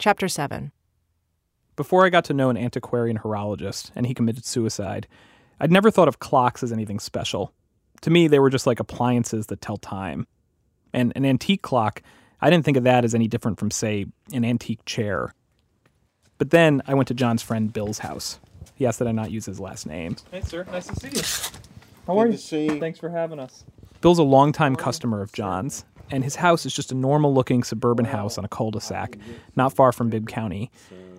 Chapter 0.00 0.28
7 0.28 0.72
Before 1.76 2.06
I 2.06 2.08
got 2.08 2.24
to 2.24 2.32
know 2.32 2.48
an 2.48 2.56
antiquarian 2.56 3.18
horologist 3.18 3.90
and 3.94 4.06
he 4.06 4.14
committed 4.14 4.46
suicide, 4.46 5.06
I'd 5.60 5.70
never 5.70 5.90
thought 5.90 6.08
of 6.08 6.20
clocks 6.20 6.62
as 6.62 6.72
anything 6.72 6.98
special. 6.98 7.52
To 8.00 8.08
me, 8.08 8.26
they 8.26 8.38
were 8.38 8.48
just 8.48 8.66
like 8.66 8.80
appliances 8.80 9.48
that 9.48 9.60
tell 9.60 9.76
time. 9.76 10.26
And 10.94 11.12
an 11.16 11.26
antique 11.26 11.60
clock, 11.60 12.02
I 12.40 12.48
didn't 12.48 12.64
think 12.64 12.78
of 12.78 12.84
that 12.84 13.04
as 13.04 13.14
any 13.14 13.28
different 13.28 13.58
from, 13.58 13.70
say, 13.70 14.06
an 14.32 14.42
antique 14.42 14.82
chair. 14.86 15.34
But 16.38 16.48
then 16.48 16.80
I 16.86 16.94
went 16.94 17.08
to 17.08 17.14
John's 17.14 17.42
friend 17.42 17.70
Bill's 17.70 17.98
house. 17.98 18.40
He 18.76 18.86
asked 18.86 19.00
that 19.00 19.08
I 19.08 19.12
not 19.12 19.30
use 19.30 19.44
his 19.44 19.60
last 19.60 19.86
name. 19.86 20.16
Hey, 20.30 20.40
sir. 20.40 20.64
Nice 20.72 20.86
to 20.86 20.96
see 20.96 21.08
you. 21.08 21.58
How 22.06 22.18
are 22.18 22.24
Good 22.24 22.32
you? 22.32 22.38
to 22.38 22.42
see 22.42 22.64
you. 22.64 22.80
Thanks 22.80 22.98
for 22.98 23.10
having 23.10 23.38
us. 23.38 23.66
Bill's 24.00 24.18
a 24.18 24.22
longtime 24.22 24.76
customer 24.76 25.20
of 25.20 25.30
John's, 25.34 25.84
and 26.10 26.24
his 26.24 26.36
house 26.36 26.66
is 26.66 26.74
just 26.74 26.92
a 26.92 26.94
normal 26.94 27.32
looking 27.32 27.62
suburban 27.62 28.04
house 28.04 28.38
on 28.38 28.44
a 28.44 28.48
cul 28.48 28.70
de 28.70 28.80
sac, 28.80 29.16
not 29.56 29.74
far 29.74 29.92
from 29.92 30.10
Bibb 30.10 30.28
County. 30.28 30.70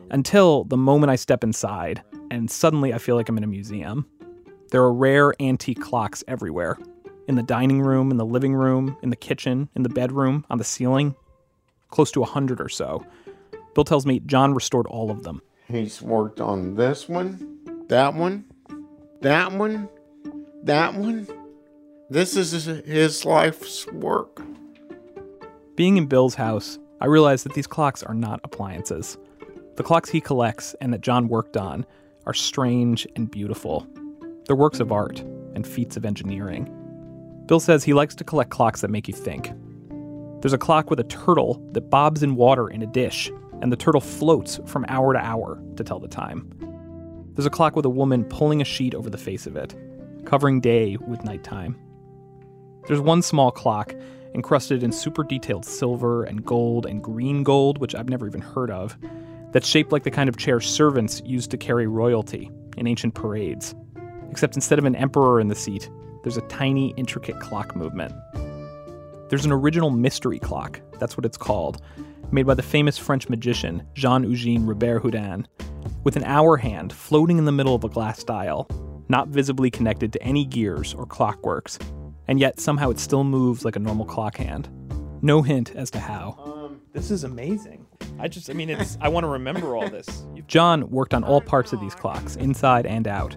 Until 0.10 0.66
the 0.66 0.78
moment 0.78 1.10
I 1.10 1.16
step 1.16 1.44
inside, 1.44 2.02
and 2.30 2.52
suddenly 2.52 2.94
I 2.94 2.98
feel 2.98 3.16
like 3.16 3.30
I'm 3.30 3.38
in 3.38 3.44
a 3.44 3.48
museum. 3.48 4.06
There 4.72 4.82
are 4.82 4.94
rare 4.94 5.34
antique 5.40 5.80
clocks 5.80 6.24
everywhere 6.28 6.78
in 7.28 7.36
the 7.36 7.44
dining 7.44 7.82
room, 7.82 8.12
in 8.12 8.18
the 8.18 8.26
living 8.26 8.54
room, 8.54 8.98
in 9.02 9.10
the 9.10 9.16
kitchen, 9.16 9.70
in 9.76 9.84
the 9.84 9.90
bedroom, 9.90 10.46
on 10.50 10.58
the 10.58 10.64
ceiling. 10.64 11.16
Close 11.90 12.12
to 12.12 12.24
a 12.24 12.26
hundred 12.26 12.60
or 12.60 12.70
so. 12.70 13.06
Bill 13.74 13.84
tells 13.84 14.06
me 14.06 14.20
John 14.22 14.54
restored 14.54 14.88
all 14.88 15.12
of 15.12 15.24
them. 15.24 15.42
He's 15.68 16.02
worked 16.02 16.42
on 16.42 16.76
this 16.76 17.08
one, 17.08 17.86
that 17.88 18.14
one, 18.14 18.46
that 19.22 19.54
one, 19.54 19.88
that 20.64 20.94
one. 20.96 21.28
This 22.10 22.36
is 22.36 22.66
his 22.66 23.24
life's 23.24 23.88
work. 23.88 24.42
Being 25.82 25.98
in 25.98 26.06
Bill's 26.06 26.36
house, 26.36 26.78
I 27.00 27.08
realized 27.08 27.44
that 27.44 27.56
these 27.56 27.66
clocks 27.66 28.04
are 28.04 28.14
not 28.14 28.40
appliances. 28.44 29.18
The 29.78 29.84
clocks 29.84 30.12
he 30.12 30.22
collects 30.22 30.76
and 30.80 30.94
that 30.94 31.02
John 31.02 31.28
worked 31.28 31.58
on 31.58 31.88
are 32.28 32.36
strange 32.36 33.08
and 33.16 33.32
beautiful. 33.32 33.88
They're 34.46 34.56
works 34.56 34.80
of 34.80 34.92
art 34.92 35.22
and 35.56 35.66
feats 35.66 35.98
of 35.98 36.06
engineering. 36.06 36.72
Bill 37.48 37.60
says 37.60 37.84
he 37.84 37.96
likes 37.96 38.14
to 38.14 38.24
collect 38.24 38.52
clocks 38.52 38.82
that 38.82 38.92
make 38.92 39.08
you 39.08 39.14
think. 39.16 39.52
There's 40.42 40.54
a 40.54 40.60
clock 40.60 40.92
with 40.92 41.00
a 41.00 41.06
turtle 41.06 41.60
that 41.72 41.90
bobs 41.90 42.22
in 42.22 42.36
water 42.36 42.70
in 42.70 42.84
a 42.84 42.86
dish, 42.86 43.32
and 43.64 43.72
the 43.72 43.76
turtle 43.76 44.02
floats 44.02 44.60
from 44.68 44.86
hour 44.88 45.14
to 45.14 45.20
hour 45.20 45.60
to 45.78 45.84
tell 45.84 46.00
the 46.00 46.08
time. 46.08 46.48
There's 47.34 47.48
a 47.48 47.50
clock 47.50 47.76
with 47.76 47.86
a 47.86 47.90
woman 47.90 48.26
pulling 48.26 48.62
a 48.62 48.66
sheet 48.66 48.94
over 48.94 49.10
the 49.10 49.18
face 49.18 49.48
of 49.48 49.56
it, 49.56 49.76
covering 50.26 50.62
day 50.62 50.98
with 50.98 51.24
nighttime. 51.24 51.76
There's 52.88 53.02
one 53.02 53.24
small 53.24 53.52
clock 53.52 53.96
encrusted 54.34 54.84
in 54.84 54.92
super 54.92 55.24
detailed 55.24 55.66
silver 55.66 56.24
and 56.24 56.46
gold 56.46 56.86
and 56.86 57.04
green 57.04 57.44
gold, 57.44 57.78
which 57.78 57.96
I've 57.96 58.10
never 58.10 58.28
even 58.28 58.42
heard 58.42 58.72
of, 58.72 58.98
that's 59.52 59.68
shaped 59.68 59.92
like 59.92 60.04
the 60.04 60.12
kind 60.12 60.30
of 60.30 60.38
chair 60.38 60.60
servants 60.60 61.22
used 61.26 61.52
to 61.52 61.58
carry 61.58 61.88
royalty 61.88 62.50
in 62.78 62.88
ancient 62.88 63.16
parades. 63.16 63.76
Except 64.30 64.56
instead 64.56 64.80
of 64.80 64.86
an 64.86 64.96
emperor 64.96 65.42
in 65.42 65.50
the 65.50 65.56
seat, 65.56 65.90
there's 66.24 66.38
a 66.38 66.42
tiny, 66.42 66.94
intricate 66.98 67.40
clock 67.40 67.76
movement. 67.76 68.14
There's 69.30 69.46
an 69.46 69.52
original 69.52 69.90
mystery 69.90 70.40
clock, 70.40 70.80
that's 71.00 71.18
what 71.18 71.26
it's 71.26 71.38
called, 71.38 71.82
made 72.32 72.46
by 72.46 72.54
the 72.54 72.64
famous 72.64 72.98
French 72.98 73.28
magician 73.28 73.86
Jean 73.94 74.24
Eugene 74.24 74.66
Robert 74.66 75.02
Houdin, 75.02 75.48
with 76.04 76.16
an 76.16 76.24
hour 76.24 76.58
hand 76.58 76.94
floating 76.94 77.38
in 77.38 77.46
the 77.46 77.52
middle 77.52 77.76
of 77.76 77.84
a 77.84 77.90
glass 77.90 78.24
dial, 78.24 78.68
not 79.10 79.28
visibly 79.28 79.70
connected 79.70 80.14
to 80.14 80.24
any 80.24 80.46
gears 80.46 80.94
or 80.94 81.06
clockworks, 81.06 81.78
and 82.32 82.40
yet 82.40 82.62
somehow 82.62 82.90
it 82.90 82.98
still 82.98 83.26
moves 83.26 83.66
like 83.66 83.76
a 83.76 83.80
normal 83.80 84.06
clock 84.06 84.38
hand. 84.38 84.70
No 85.22 85.42
hint 85.42 85.76
as 85.76 85.92
to 85.92 86.00
how. 86.00 86.38
Um, 86.42 86.82
this 86.94 87.12
is 87.12 87.26
amazing. 87.26 87.86
I 88.20 88.30
just, 88.30 88.50
I 88.50 88.54
mean, 88.54 88.70
it's. 88.70 88.98
I 89.02 89.10
want 89.10 89.26
to 89.26 89.28
remember 89.28 89.76
all 89.76 89.90
this. 89.90 90.26
John 90.48 90.90
worked 90.90 91.14
on 91.14 91.26
all 91.26 91.42
parts 91.42 91.74
of 91.74 91.82
these 91.82 91.94
clocks, 91.94 92.38
inside 92.38 92.86
and 92.86 93.06
out. 93.06 93.36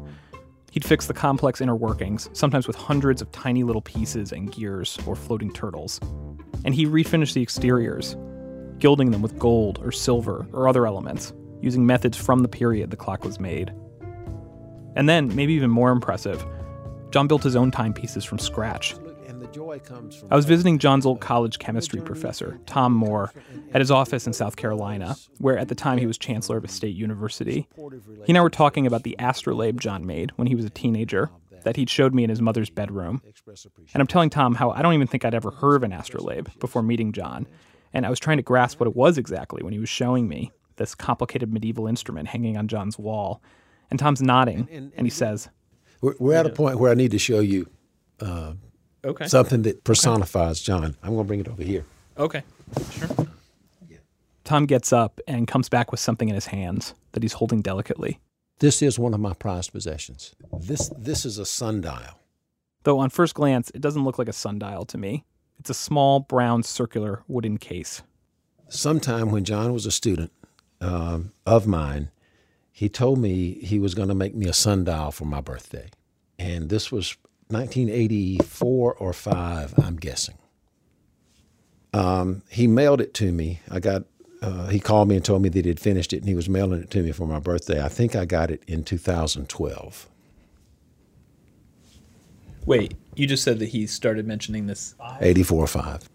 He'd 0.70 0.84
fix 0.84 1.08
the 1.08 1.12
complex 1.12 1.60
inner 1.60 1.74
workings, 1.74 2.30
sometimes 2.34 2.68
with 2.68 2.76
hundreds 2.76 3.20
of 3.20 3.32
tiny 3.32 3.64
little 3.64 3.82
pieces 3.82 4.30
and 4.30 4.52
gears 4.52 4.96
or 5.08 5.16
floating 5.16 5.52
turtles. 5.52 5.98
And 6.64 6.72
he 6.72 6.86
refinished 6.86 7.34
the 7.34 7.42
exteriors, 7.42 8.16
gilding 8.78 9.10
them 9.10 9.22
with 9.22 9.36
gold 9.40 9.80
or 9.82 9.90
silver 9.90 10.46
or 10.52 10.68
other 10.68 10.86
elements, 10.86 11.32
using 11.60 11.84
methods 11.84 12.16
from 12.16 12.42
the 12.42 12.48
period 12.48 12.92
the 12.92 12.96
clock 12.96 13.24
was 13.24 13.40
made. 13.40 13.74
And 14.94 15.08
then, 15.08 15.34
maybe 15.34 15.52
even 15.54 15.70
more 15.70 15.90
impressive, 15.90 16.46
John 17.14 17.28
built 17.28 17.44
his 17.44 17.54
own 17.54 17.70
timepieces 17.70 18.24
from 18.24 18.40
scratch. 18.40 18.96
And 19.28 19.40
the 19.40 19.46
joy 19.46 19.78
comes 19.78 20.16
from 20.16 20.26
I 20.32 20.34
was 20.34 20.46
visiting 20.46 20.80
John's 20.80 21.06
old 21.06 21.20
college 21.20 21.60
chemistry 21.60 22.00
professor, 22.00 22.58
Tom 22.66 22.92
Moore, 22.92 23.32
at 23.72 23.80
his 23.80 23.92
office 23.92 24.26
in 24.26 24.32
South 24.32 24.56
Carolina, 24.56 25.14
where 25.38 25.56
at 25.56 25.68
the 25.68 25.76
time 25.76 25.98
he 25.98 26.06
was 26.08 26.18
chancellor 26.18 26.56
of 26.56 26.64
a 26.64 26.68
state 26.68 26.96
university. 26.96 27.68
He 27.76 28.30
and 28.30 28.36
I 28.36 28.40
were 28.40 28.50
talking 28.50 28.84
about 28.84 29.04
the 29.04 29.14
astrolabe 29.20 29.80
John 29.80 30.04
made 30.04 30.32
when 30.34 30.48
he 30.48 30.56
was 30.56 30.64
a 30.64 30.70
teenager 30.70 31.30
that 31.62 31.76
he'd 31.76 31.88
showed 31.88 32.14
me 32.14 32.24
in 32.24 32.30
his 32.30 32.42
mother's 32.42 32.68
bedroom. 32.68 33.22
And 33.46 34.00
I'm 34.00 34.08
telling 34.08 34.30
Tom 34.30 34.56
how 34.56 34.72
I 34.72 34.82
don't 34.82 34.94
even 34.94 35.06
think 35.06 35.24
I'd 35.24 35.34
ever 35.34 35.52
heard 35.52 35.76
of 35.76 35.82
an 35.84 35.92
astrolabe 35.92 36.48
before 36.58 36.82
meeting 36.82 37.12
John. 37.12 37.46
And 37.92 38.04
I 38.04 38.10
was 38.10 38.18
trying 38.18 38.38
to 38.38 38.42
grasp 38.42 38.80
what 38.80 38.88
it 38.88 38.96
was 38.96 39.18
exactly 39.18 39.62
when 39.62 39.72
he 39.72 39.78
was 39.78 39.88
showing 39.88 40.26
me 40.26 40.50
this 40.78 40.96
complicated 40.96 41.52
medieval 41.52 41.86
instrument 41.86 42.26
hanging 42.26 42.56
on 42.56 42.66
John's 42.66 42.98
wall. 42.98 43.40
And 43.88 44.00
Tom's 44.00 44.20
nodding, 44.20 44.68
and 44.96 45.06
he 45.06 45.10
says, 45.10 45.48
We're, 46.04 46.14
we're 46.18 46.34
at 46.34 46.44
a 46.44 46.50
point 46.50 46.78
where 46.78 46.90
I 46.90 46.94
need 46.94 47.12
to 47.12 47.18
show 47.18 47.40
you 47.40 47.66
Okay. 49.04 49.26
something 49.26 49.62
that 49.62 49.84
personifies 49.84 50.60
John. 50.60 50.96
I'm 51.02 51.14
going 51.14 51.24
to 51.24 51.24
bring 51.24 51.40
it 51.40 51.48
over 51.48 51.62
here. 51.62 51.86
Okay. 52.18 52.42
Sure. 52.90 53.08
Tom 54.44 54.66
gets 54.66 54.92
up 54.92 55.20
and 55.26 55.48
comes 55.48 55.70
back 55.70 55.90
with 55.90 56.00
something 56.00 56.28
in 56.28 56.34
his 56.34 56.46
hands 56.46 56.94
that 57.12 57.22
he's 57.22 57.32
holding 57.32 57.62
delicately. 57.62 58.20
This 58.58 58.82
is 58.82 58.98
one 58.98 59.14
of 59.14 59.20
my 59.20 59.32
prized 59.32 59.72
possessions. 59.72 60.34
This 60.60 60.90
this 60.98 61.24
is 61.24 61.38
a 61.38 61.46
sundial. 61.46 62.20
Though 62.82 62.98
on 62.98 63.08
first 63.08 63.34
glance, 63.34 63.70
it 63.74 63.80
doesn't 63.80 64.04
look 64.04 64.18
like 64.18 64.28
a 64.28 64.32
sundial 64.34 64.84
to 64.84 64.98
me. 64.98 65.24
It's 65.58 65.70
a 65.70 65.74
small, 65.74 66.20
brown, 66.20 66.62
circular 66.62 67.22
wooden 67.26 67.56
case. 67.56 68.02
Sometime 68.68 69.30
when 69.30 69.44
John 69.44 69.72
was 69.72 69.86
a 69.86 69.90
student 69.90 70.30
um, 70.82 71.32
of 71.46 71.66
mine, 71.66 72.10
he 72.76 72.88
told 72.88 73.20
me 73.20 73.52
he 73.60 73.78
was 73.78 73.94
going 73.94 74.08
to 74.08 74.16
make 74.16 74.34
me 74.34 74.46
a 74.46 74.52
sundial 74.52 75.12
for 75.12 75.26
my 75.26 75.40
birthday, 75.40 75.90
and 76.40 76.68
this 76.70 76.90
was 76.90 77.16
1984 77.46 78.94
or 78.94 79.12
five, 79.12 79.74
I'm 79.78 79.94
guessing. 79.94 80.34
Um, 81.92 82.42
he 82.50 82.66
mailed 82.66 83.00
it 83.00 83.14
to 83.14 83.30
me. 83.30 83.60
I 83.70 83.78
got. 83.78 84.02
Uh, 84.42 84.66
he 84.66 84.80
called 84.80 85.08
me 85.08 85.14
and 85.14 85.24
told 85.24 85.40
me 85.40 85.48
that 85.50 85.64
he'd 85.64 85.78
finished 85.78 86.12
it, 86.12 86.16
and 86.16 86.28
he 86.28 86.34
was 86.34 86.48
mailing 86.48 86.82
it 86.82 86.90
to 86.90 87.02
me 87.04 87.12
for 87.12 87.28
my 87.28 87.38
birthday. 87.38 87.80
I 87.80 87.88
think 87.88 88.16
I 88.16 88.24
got 88.24 88.50
it 88.50 88.64
in 88.66 88.82
2012. 88.82 90.08
Wait, 92.66 92.94
you 93.14 93.28
just 93.28 93.44
said 93.44 93.60
that 93.60 93.68
he 93.68 93.86
started 93.86 94.26
mentioning 94.26 94.66
this. 94.66 94.96
84 95.20 95.62
or 95.62 95.66
five. 95.68 96.08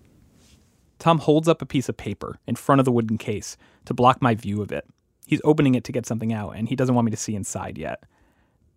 Tom 0.99 1.19
holds 1.19 1.47
up 1.47 1.61
a 1.61 1.65
piece 1.65 1.87
of 1.87 1.95
paper 1.95 2.37
in 2.45 2.55
front 2.55 2.79
of 2.79 2.85
the 2.85 2.91
wooden 2.91 3.17
case 3.17 3.55
to 3.85 3.93
block 3.93 4.21
my 4.21 4.35
view 4.35 4.61
of 4.61 4.73
it. 4.73 4.85
He's 5.29 5.41
opening 5.43 5.75
it 5.75 5.83
to 5.83 5.91
get 5.91 6.07
something 6.07 6.33
out, 6.33 6.55
and 6.55 6.67
he 6.67 6.75
doesn't 6.75 6.95
want 6.95 7.05
me 7.05 7.11
to 7.11 7.15
see 7.15 7.35
inside 7.35 7.77
yet. 7.77 8.01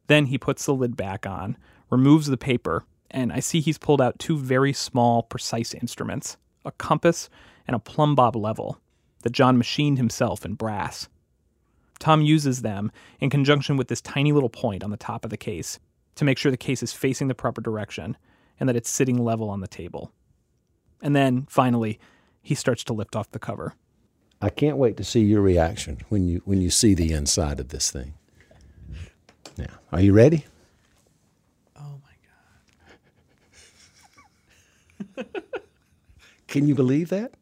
Then 0.06 0.26
he 0.26 0.36
puts 0.36 0.66
the 0.66 0.74
lid 0.74 0.98
back 0.98 1.24
on, 1.24 1.56
removes 1.88 2.26
the 2.26 2.36
paper, 2.36 2.84
and 3.10 3.32
I 3.32 3.40
see 3.40 3.62
he's 3.62 3.78
pulled 3.78 4.02
out 4.02 4.18
two 4.18 4.36
very 4.36 4.74
small, 4.74 5.22
precise 5.22 5.72
instruments 5.72 6.36
a 6.66 6.72
compass 6.72 7.30
and 7.66 7.74
a 7.74 7.78
plumb 7.78 8.14
bob 8.14 8.36
level 8.36 8.78
that 9.22 9.32
John 9.32 9.56
machined 9.56 9.96
himself 9.96 10.44
in 10.44 10.52
brass. 10.52 11.08
Tom 11.98 12.20
uses 12.20 12.60
them 12.60 12.92
in 13.18 13.30
conjunction 13.30 13.78
with 13.78 13.88
this 13.88 14.02
tiny 14.02 14.32
little 14.32 14.50
point 14.50 14.84
on 14.84 14.90
the 14.90 14.98
top 14.98 15.24
of 15.24 15.30
the 15.30 15.38
case 15.38 15.78
to 16.16 16.24
make 16.26 16.36
sure 16.36 16.50
the 16.50 16.58
case 16.58 16.82
is 16.82 16.92
facing 16.92 17.28
the 17.28 17.34
proper 17.34 17.62
direction 17.62 18.14
and 18.60 18.68
that 18.68 18.76
it's 18.76 18.90
sitting 18.90 19.24
level 19.24 19.48
on 19.48 19.62
the 19.62 19.68
table. 19.68 20.12
And 21.00 21.16
then, 21.16 21.46
finally, 21.48 21.98
he 22.42 22.54
starts 22.54 22.84
to 22.84 22.92
lift 22.92 23.16
off 23.16 23.30
the 23.30 23.38
cover. 23.38 23.74
I 24.42 24.50
can't 24.50 24.76
wait 24.76 24.96
to 24.96 25.04
see 25.04 25.20
your 25.20 25.40
reaction 25.40 25.98
when 26.08 26.26
you 26.26 26.42
when 26.44 26.60
you 26.60 26.68
see 26.68 26.94
the 26.94 27.12
inside 27.12 27.60
of 27.60 27.68
this 27.68 27.92
thing. 27.92 28.14
Now, 29.56 29.78
are 29.92 30.00
you 30.00 30.12
ready? 30.12 30.44
Oh 31.76 32.00
my 35.16 35.24
god. 35.24 35.26
Can 36.48 36.66
you 36.66 36.74
believe 36.74 37.08
that? 37.10 37.34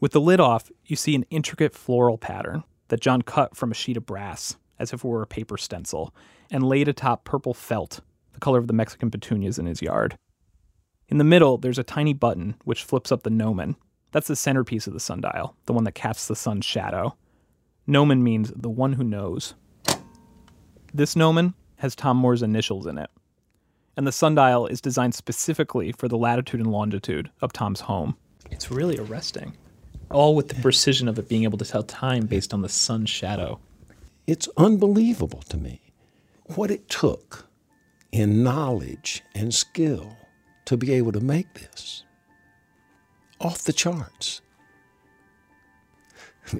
With 0.00 0.10
the 0.12 0.20
lid 0.20 0.40
off, 0.40 0.70
you 0.84 0.96
see 0.96 1.14
an 1.14 1.24
intricate 1.30 1.74
floral 1.74 2.18
pattern 2.18 2.64
that 2.88 3.00
John 3.00 3.22
cut 3.22 3.56
from 3.56 3.70
a 3.70 3.74
sheet 3.74 3.96
of 3.96 4.06
brass, 4.06 4.56
as 4.80 4.92
if 4.92 5.04
it 5.04 5.08
were 5.08 5.22
a 5.22 5.26
paper 5.26 5.56
stencil, 5.56 6.12
and 6.50 6.64
laid 6.64 6.88
atop 6.88 7.24
purple 7.24 7.54
felt, 7.54 8.00
the 8.32 8.40
color 8.40 8.58
of 8.58 8.66
the 8.66 8.72
Mexican 8.72 9.10
petunias 9.10 9.58
in 9.58 9.66
his 9.66 9.80
yard. 9.80 10.18
In 11.08 11.18
the 11.18 11.24
middle, 11.24 11.56
there's 11.56 11.78
a 11.78 11.84
tiny 11.84 12.14
button 12.14 12.56
which 12.64 12.82
flips 12.84 13.12
up 13.12 13.22
the 13.22 13.30
gnomon. 13.30 13.76
That's 14.12 14.28
the 14.28 14.36
centerpiece 14.36 14.86
of 14.86 14.94
the 14.94 15.00
sundial, 15.00 15.54
the 15.66 15.72
one 15.72 15.84
that 15.84 15.94
casts 15.94 16.28
the 16.28 16.36
sun's 16.36 16.64
shadow. 16.64 17.16
Gnomon 17.86 18.22
means 18.22 18.52
the 18.54 18.70
one 18.70 18.94
who 18.94 19.04
knows. 19.04 19.54
This 20.92 21.14
gnomon 21.14 21.54
has 21.76 21.94
Tom 21.94 22.16
Moore's 22.16 22.42
initials 22.42 22.86
in 22.86 22.98
it. 22.98 23.10
And 23.96 24.06
the 24.06 24.12
sundial 24.12 24.66
is 24.66 24.80
designed 24.80 25.14
specifically 25.14 25.92
for 25.92 26.08
the 26.08 26.16
latitude 26.16 26.60
and 26.60 26.70
longitude 26.70 27.30
of 27.40 27.52
Tom's 27.52 27.80
home. 27.80 28.16
It's 28.50 28.70
really 28.70 28.98
arresting. 28.98 29.56
All 30.10 30.34
with 30.34 30.48
the 30.48 30.60
precision 30.62 31.08
of 31.08 31.18
it 31.18 31.28
being 31.28 31.44
able 31.44 31.58
to 31.58 31.64
tell 31.64 31.82
time 31.82 32.26
based 32.26 32.54
on 32.54 32.62
the 32.62 32.68
sun's 32.68 33.10
shadow. 33.10 33.60
It's 34.26 34.48
unbelievable 34.56 35.42
to 35.48 35.56
me 35.56 35.80
what 36.54 36.70
it 36.70 36.88
took 36.88 37.46
in 38.12 38.42
knowledge 38.42 39.22
and 39.34 39.54
skill 39.54 40.16
to 40.64 40.76
be 40.76 40.92
able 40.92 41.12
to 41.12 41.20
make 41.20 41.52
this. 41.54 42.04
Off 43.40 43.62
the 43.62 43.72
charts. 43.72 44.40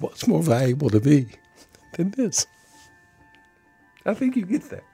What's 0.00 0.26
more 0.26 0.42
valuable 0.42 0.90
to 0.90 1.00
me 1.00 1.26
than 1.92 2.10
this? 2.12 2.46
I 4.06 4.14
think 4.14 4.36
you 4.36 4.44
get 4.46 4.70
that. 4.70 4.84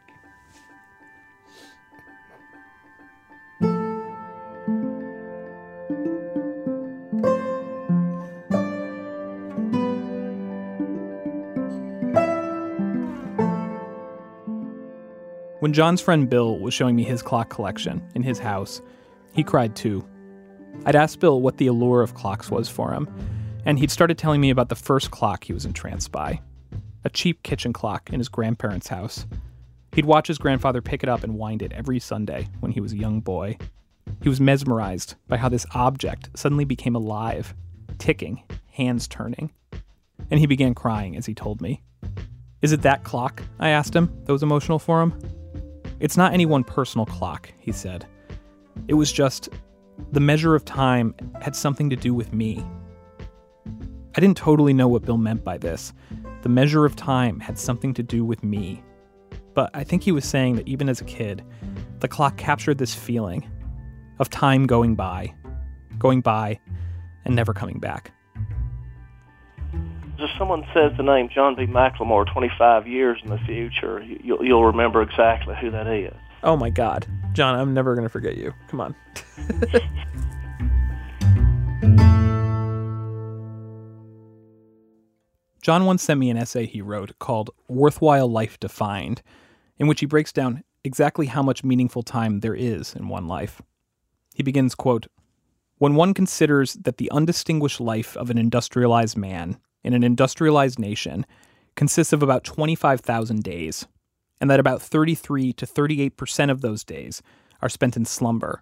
When 15.61 15.75
John's 15.75 16.01
friend 16.01 16.29
Bill 16.29 16.59
was 16.59 16.73
showing 16.73 16.97
me 16.97 17.05
his 17.05 17.21
clock 17.23 17.51
collection 17.51 18.03
in 18.15 18.23
his 18.23 18.39
house, 18.39 18.81
he 19.33 19.43
cried 19.43 19.77
too. 19.77 20.07
I'd 20.87 20.97
asked 20.97 21.21
Bill 21.21 21.41
what 21.41 21.59
the 21.59 21.67
allure 21.67 22.03
of 22.03 22.15
clocks 22.15 22.51
was 22.51 22.69
for 22.69 22.93
him, 22.93 23.09
and 23.65 23.79
he'd 23.79 23.91
started 23.91 24.19
telling 24.19 24.41
me 24.41 24.51
about 24.51 24.69
the 24.69 24.75
first 24.75 25.11
clock 25.11 25.45
he 25.45 25.53
was 25.53 25.67
entranced 25.67 26.11
by 26.13 26.41
a 27.05 27.11
cheap 27.11 27.43
kitchen 27.43 27.73
clock 27.73 28.11
in 28.11 28.21
his 28.21 28.29
grandparents' 28.29 28.89
house. 28.89 29.27
He'd 29.93 30.05
watch 30.05 30.29
his 30.29 30.39
grandfather 30.39 30.83
pick 30.83 31.03
it 31.03 31.09
up 31.09 31.25
and 31.25 31.39
wind 31.39 31.63
it 31.63 31.73
every 31.73 31.99
Sunday 31.99 32.49
when 32.61 32.73
he 32.73 32.81
was 32.81 32.93
a 32.93 32.99
young 32.99 33.21
boy. 33.21 33.57
He 34.23 34.29
was 34.29 34.41
mesmerized 34.41 35.15
by 35.29 35.37
how 35.37 35.49
this 35.49 35.67
object 35.73 36.31
suddenly 36.35 36.65
became 36.65 36.95
alive, 36.95 37.55
ticking, 37.99 38.43
hands 38.73 39.09
turning. 39.09 39.53
And 40.31 40.39
he 40.39 40.47
began 40.47 40.75
crying 40.75 41.17
as 41.17 41.27
he 41.27 41.35
told 41.35 41.61
me. 41.61 41.83
Is 42.63 42.73
it 42.73 42.83
that 42.83 43.05
clock? 43.05 43.43
I 43.59 43.71
asked 43.71 43.97
him, 43.97 44.13
that 44.25 44.33
was 44.33 44.43
emotional 44.43 44.79
for 44.79 45.01
him. 45.01 45.19
It's 45.99 46.17
not 46.17 46.35
any 46.35 46.47
one 46.47 46.65
personal 46.65 47.07
clock, 47.07 47.53
he 47.59 47.73
said. 47.73 48.07
It 48.89 48.95
was 48.95 49.13
just 49.13 49.49
the 50.13 50.21
measure 50.21 50.55
of 50.55 50.65
time 50.65 51.15
had 51.41 51.55
something 51.55 51.91
to 51.91 51.97
do 51.97 52.15
with 52.15 52.33
me. 52.33 52.65
I 54.17 54.21
didn't 54.21 54.37
totally 54.37 54.73
know 54.73 54.89
what 54.89 55.05
Bill 55.05 55.19
meant 55.19 55.45
by 55.45 55.59
this. 55.59 55.93
The 56.43 56.49
measure 56.49 56.85
of 56.85 56.97
time 56.97 57.39
had 57.39 57.59
something 57.59 57.95
to 57.95 58.03
do 58.03 58.25
with 58.25 58.43
me. 58.43 58.83
But 59.55 59.71
I 59.75 59.85
think 59.85 60.03
he 60.03 60.13
was 60.13 60.25
saying 60.25 60.57
that 60.57 60.67
even 60.67 60.89
as 60.89 61.01
a 61.01 61.05
kid, 61.05 61.45
the 62.01 62.09
clock 62.09 62.37
captured 62.37 62.79
this 62.79 62.95
feeling 62.95 63.49
of 64.19 64.31
time 64.31 64.67
going 64.67 64.95
by, 64.95 65.35
going 65.99 66.21
by, 66.21 66.59
and 67.25 67.37
never 67.37 67.53
coming 67.53 67.79
back. 67.79 68.13
If 70.19 70.31
someone 70.39 70.65
says 70.75 70.93
the 70.97 71.03
name 71.03 71.31
John 71.33 71.55
B. 71.55 71.67
McLemore 71.67 72.31
25 72.31 72.87
years 72.87 73.21
in 73.25 73.31
the 73.31 73.39
future, 73.39 74.03
you'll, 74.03 74.45
you'll 74.45 74.65
remember 74.65 75.03
exactly 75.03 75.55
who 75.61 75.71
that 75.71 75.87
is. 75.87 76.15
Oh 76.43 76.57
my 76.57 76.71
God. 76.71 77.07
John, 77.33 77.55
I'm 77.55 77.73
never 77.73 77.95
going 77.95 78.05
to 78.05 78.11
forget 78.11 78.37
you. 78.37 78.53
Come 78.69 78.81
on. 78.81 78.95
John 85.63 85.85
once 85.85 86.03
sent 86.03 86.19
me 86.19 86.31
an 86.31 86.39
essay 86.39 86.67
he 86.67 86.81
wrote 86.81 87.19
called 87.19 87.51
Worthwhile 87.69 88.29
Life 88.29 88.59
Defined, 88.59 89.23
in 89.79 89.87
which 89.87 90.01
he 90.01 90.07
breaks 90.07 90.33
down 90.33 90.65
exactly 90.85 91.27
how 91.27 91.43
much 91.43 91.63
meaningful 91.63 92.03
time 92.03 92.41
there 92.41 92.55
is 92.55 92.95
in 92.95 93.09
one 93.09 93.29
life. 93.29 93.61
He 94.35 94.43
begins, 94.43 94.75
quote, 94.75 95.07
When 95.79 95.95
one 95.95 96.15
considers 96.15 96.75
that 96.75 96.97
the 96.97 97.11
undistinguished 97.11 97.81
life 97.81 98.17
of 98.17 98.31
an 98.31 98.39
industrialized 98.39 99.17
man 99.17 99.59
in 99.85 99.93
an 99.93 100.03
industrialized 100.03 100.79
nation 100.79 101.27
consists 101.77 102.13
of 102.13 102.23
about 102.23 102.45
25,000 102.45 103.43
days, 103.43 103.87
and 104.41 104.51
that 104.51 104.61
about 104.61 104.83
33 104.83 105.53
to 105.55 105.67
38% 105.67 106.51
of 106.51 106.61
those 106.61 106.85
days 106.85 107.23
are 107.61 107.69
spent 107.69 107.97
in 107.97 108.05
slumber. 108.05 108.61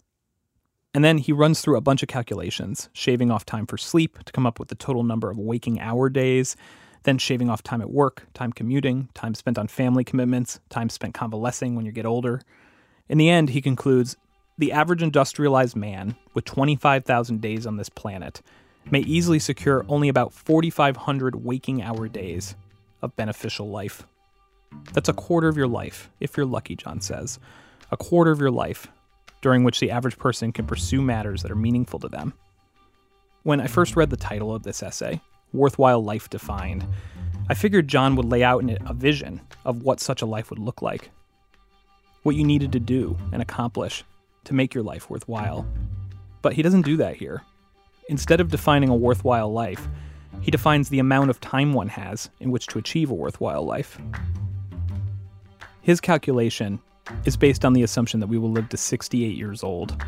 And 0.95 1.05
then 1.05 1.19
he 1.19 1.33
runs 1.33 1.61
through 1.61 1.77
a 1.77 1.83
bunch 1.83 2.03
of 2.03 2.09
calculations, 2.09 2.89
shaving 2.93 3.31
off 3.31 3.45
time 3.45 3.67
for 3.67 3.77
sleep 3.77 4.25
to 4.25 4.33
come 4.33 4.47
up 4.47 4.59
with 4.59 4.69
the 4.69 4.75
total 4.75 5.05
number 5.05 5.31
of 5.31 5.39
waking 5.39 5.81
hour 5.81 6.09
days, 6.09 6.57
then 7.05 7.19
shaving 7.19 7.49
off 7.49 7.63
time 7.63 7.81
at 7.81 7.91
work, 7.91 8.27
time 8.35 8.53
commuting, 8.53 9.09
time 9.15 9.35
spent 9.35 9.59
on 9.59 9.69
family 9.69 10.03
commitments, 10.03 10.61
time 10.69 10.89
spent 10.89 11.15
convalescing 11.15 11.75
when 11.75 11.87
you 11.87 11.93
get 11.93 12.07
older. 12.07 12.41
In 13.09 13.19
the 13.19 13.31
end, 13.31 13.51
he 13.51 13.61
concludes 13.61 14.17
the 14.57 14.73
average 14.73 15.03
industrialized 15.03 15.77
man 15.77 16.17
with 16.35 16.45
25,000 16.45 17.41
days 17.41 17.67
on 17.67 17.77
this 17.77 17.89
planet 17.89 18.43
may 18.91 19.01
easily 19.01 19.39
secure 19.39 19.85
only 19.89 20.09
about 20.09 20.33
4,500 20.33 21.45
waking 21.45 21.83
hour 21.83 22.09
days 22.09 22.57
of 23.03 23.15
beneficial 23.15 23.69
life. 23.69 24.05
That's 24.93 25.09
a 25.09 25.15
quarter 25.15 25.49
of 25.49 25.57
your 25.57 25.69
life, 25.69 26.11
if 26.21 26.37
you're 26.37 26.47
lucky, 26.47 26.77
John 26.77 27.01
says. 27.01 27.39
A 27.91 27.97
quarter 27.97 28.31
of 28.31 28.41
your 28.41 28.51
life, 28.51 28.89
during 29.43 29.65
which 29.65 29.81
the 29.81 29.91
average 29.91 30.19
person 30.19 30.53
can 30.53 30.67
pursue 30.67 31.01
matters 31.01 31.43
that 31.43 31.51
are 31.51 31.57
meaningful 31.57 31.99
to 32.01 32.09
them. 32.09 32.35
When 33.45 33.61
I 33.61 33.67
first 33.67 33.97
read 33.97 34.11
the 34.11 34.17
title 34.17 34.55
of 34.55 34.63
this 34.63 34.83
essay, 34.83 35.21
Worthwhile 35.53 36.03
Life 36.03 36.29
Defined, 36.29 36.87
I 37.49 37.55
figured 37.55 37.89
John 37.89 38.15
would 38.17 38.27
lay 38.27 38.43
out 38.43 38.63
in 38.63 38.69
it 38.69 38.83
a 38.85 38.93
vision 38.93 39.41
of 39.65 39.83
what 39.83 40.01
such 40.01 40.21
a 40.21 40.27
life 40.27 40.51
would 40.51 40.59
look 40.59 40.83
like. 40.83 41.11
What 42.25 42.37
you 42.37 42.45
needed 42.45 42.73
to 42.73 42.81
do 42.81 43.17
and 43.33 43.41
accomplish 43.41 44.05
to 44.45 44.55
make 44.55 44.75
your 44.75 44.85
life 44.85 45.09
worthwhile. 45.09 45.67
But 46.43 46.53
he 46.53 46.63
doesn't 46.63 46.83
do 46.83 46.97
that 46.99 47.17
here. 47.17 47.43
Instead 48.09 48.41
of 48.41 48.51
defining 48.51 48.89
a 48.89 48.97
worthwhile 48.97 49.53
life, 49.53 49.89
he 50.41 50.51
defines 50.51 50.89
the 50.89 50.99
amount 50.99 51.31
of 51.31 51.41
time 51.41 51.73
one 51.73 51.89
has 51.89 52.31
in 52.41 52.51
which 52.51 52.67
to 52.69 52.79
achieve 52.79 53.11
a 53.11 53.15
worthwhile 53.15 53.65
life. 53.65 53.99
His 55.89 56.03
calculation 56.03 56.81
is 57.25 57.39
based 57.39 57.65
on 57.65 57.73
the 57.73 57.83
assumption 57.83 58.21
that 58.21 58.27
we 58.27 58.37
will 58.37 58.51
live 58.51 58.69
to 58.69 58.77
68 58.77 59.35
years 59.35 59.65
old. 59.65 60.05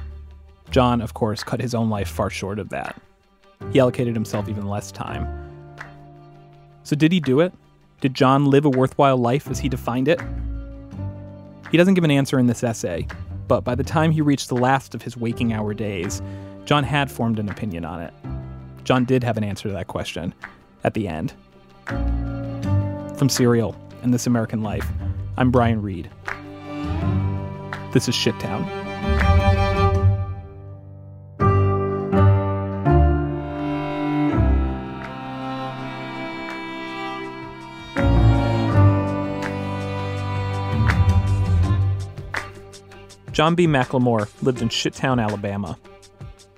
John, 0.71 1.01
of 1.01 1.15
course, 1.15 1.43
cut 1.43 1.59
his 1.59 1.75
own 1.75 1.89
life 1.89 2.07
far 2.07 2.29
short 2.29 2.59
of 2.59 2.69
that. 2.69 3.01
He 3.73 3.81
allocated 3.81 4.15
himself 4.15 4.47
even 4.51 4.69
less 4.69 4.93
time. 4.93 5.27
So, 6.83 6.95
did 6.95 7.13
he 7.13 7.19
do 7.19 7.41
it? 7.41 7.55
Did 8.03 8.13
John 8.13 8.45
live 8.45 8.67
a 8.67 8.69
worthwhile 8.69 9.17
life 9.17 9.49
as 9.51 9.59
he 9.59 9.71
defined 9.71 10.07
it? 10.09 10.21
He 11.71 11.79
doesn't 11.79 11.95
give 11.95 12.05
an 12.05 12.11
answer 12.11 12.39
in 12.39 12.47
this 12.47 12.63
essay, 12.63 13.07
but 13.49 13.63
by 13.63 13.75
the 13.75 13.83
time 13.83 14.11
he 14.11 14.21
reached 14.21 14.51
the 14.51 14.57
last 14.57 14.95
of 14.95 15.01
his 15.01 15.17
waking 15.17 15.55
hour 15.55 15.73
days, 15.73 16.21
John 16.67 16.85
had 16.85 17.11
formed 17.11 17.39
an 17.39 17.49
opinion 17.49 17.87
on 17.87 18.03
it. 18.03 18.13
John 18.85 19.07
did 19.07 19.25
have 19.25 19.39
an 19.39 19.45
answer 19.45 19.69
to 19.69 19.73
that 19.73 19.87
question 19.87 20.35
at 20.85 20.93
the 20.93 21.09
end. 21.09 21.33
From 23.17 23.31
Serial 23.31 23.75
and 24.03 24.13
This 24.13 24.27
American 24.27 24.63
Life, 24.63 24.87
I'm 25.41 25.51
Brian 25.51 25.81
Reed. 25.81 26.11
This 27.95 28.11
is 28.11 28.15
Shittown. 28.15 28.69
John 43.33 43.55
B. 43.55 43.67
McLemore 43.67 44.29
lived 44.43 44.61
in 44.61 44.69
Shittown, 44.69 45.23
Alabama. 45.23 45.79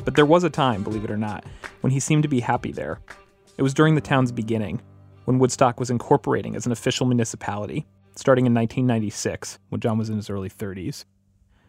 But 0.05 0.17
there 0.17 0.27
was 0.27 0.43
a 0.43 0.51
time, 0.51 0.83
believe 0.83 1.05
it 1.05 1.11
or 1.13 1.17
not, 1.17 1.45
when 1.83 1.93
he 1.93 2.01
seemed 2.01 2.25
to 2.25 2.29
be 2.29 2.41
happy 2.41 2.73
there. 2.73 2.99
It 3.57 3.63
was 3.63 3.75
during 3.75 3.95
the 3.95 4.01
town's 4.01 4.33
beginning, 4.33 4.83
when 5.27 5.39
Woodstock 5.39 5.79
was 5.79 5.91
incorporating 5.91 6.57
as 6.57 6.67
an 6.67 6.73
official 6.73 7.07
municipality, 7.07 7.87
starting 8.17 8.47
in 8.47 8.55
1996, 8.55 9.59
when 9.69 9.81
John 9.81 9.99
was 9.99 10.11
in 10.11 10.17
his 10.17 10.31
early 10.31 10.51
30s. 10.51 11.05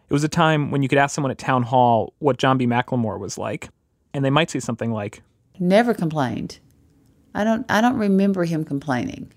It 0.10 0.14
was 0.14 0.24
a 0.24 0.30
time 0.30 0.72
when 0.72 0.84
you 0.84 0.90
could 0.90 0.98
ask 0.98 1.16
someone 1.16 1.32
at 1.32 1.38
town 1.38 1.64
hall 1.64 2.14
what 2.20 2.38
John 2.38 2.58
B. 2.58 2.68
McLemore 2.68 3.20
was 3.20 3.38
like, 3.38 3.70
and 4.14 4.24
they 4.24 4.30
might 4.30 4.52
say 4.52 4.60
something 4.60 4.92
like, 4.92 5.24
Never 5.60 5.94
complained. 5.94 6.60
I 7.36 7.44
don't 7.44 7.66
I 7.70 7.82
don't 7.82 7.98
remember 7.98 8.44
him 8.44 8.64
complaining. 8.64 9.32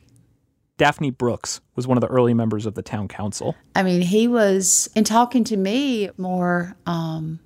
Daphne 0.78 1.10
Brooks 1.10 1.60
was 1.74 1.86
one 1.86 1.96
of 1.96 2.02
the 2.02 2.08
early 2.08 2.34
members 2.34 2.66
of 2.66 2.74
the 2.74 2.82
town 2.82 3.08
council. 3.08 3.54
I 3.74 3.82
mean, 3.82 4.02
he 4.02 4.28
was 4.28 4.90
in 4.94 5.04
talking 5.04 5.42
to 5.44 5.56
me 5.56 6.10
more 6.18 6.76
um, 6.84 7.40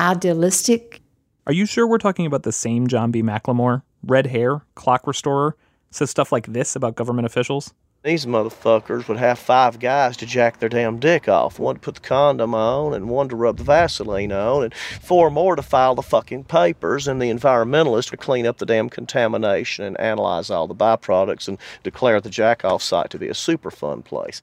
idealistic. 0.00 1.02
Are 1.46 1.52
you 1.52 1.66
sure 1.66 1.86
we're 1.86 1.98
talking 1.98 2.24
about 2.24 2.44
the 2.44 2.52
same 2.52 2.86
John 2.86 3.10
B. 3.10 3.22
McLemore? 3.22 3.82
Red 4.02 4.26
hair, 4.28 4.62
clock 4.74 5.06
restorer, 5.06 5.56
says 5.94 6.10
stuff 6.10 6.32
like 6.32 6.46
this 6.46 6.76
about 6.76 6.94
government 6.94 7.26
officials? 7.26 7.72
These 8.02 8.26
motherfuckers 8.26 9.08
would 9.08 9.16
have 9.16 9.38
five 9.38 9.78
guys 9.78 10.18
to 10.18 10.26
jack 10.26 10.58
their 10.58 10.68
damn 10.68 10.98
dick 10.98 11.26
off. 11.26 11.58
One 11.58 11.76
to 11.76 11.80
put 11.80 11.94
the 11.94 12.00
condom 12.02 12.54
on, 12.54 12.92
and 12.92 13.08
one 13.08 13.30
to 13.30 13.36
rub 13.36 13.56
the 13.56 13.64
Vaseline 13.64 14.30
on, 14.30 14.64
and 14.64 14.74
four 14.74 15.30
more 15.30 15.56
to 15.56 15.62
file 15.62 15.94
the 15.94 16.02
fucking 16.02 16.44
papers, 16.44 17.08
and 17.08 17.22
the 17.22 17.30
environmentalist 17.30 18.10
to 18.10 18.18
clean 18.18 18.46
up 18.46 18.58
the 18.58 18.66
damn 18.66 18.90
contamination 18.90 19.86
and 19.86 19.98
analyze 19.98 20.50
all 20.50 20.66
the 20.66 20.74
byproducts 20.74 21.48
and 21.48 21.56
declare 21.82 22.20
the 22.20 22.28
jack 22.28 22.62
off 22.62 22.82
site 22.82 23.08
to 23.08 23.18
be 23.18 23.28
a 23.28 23.32
Superfund 23.32 24.04
place. 24.04 24.42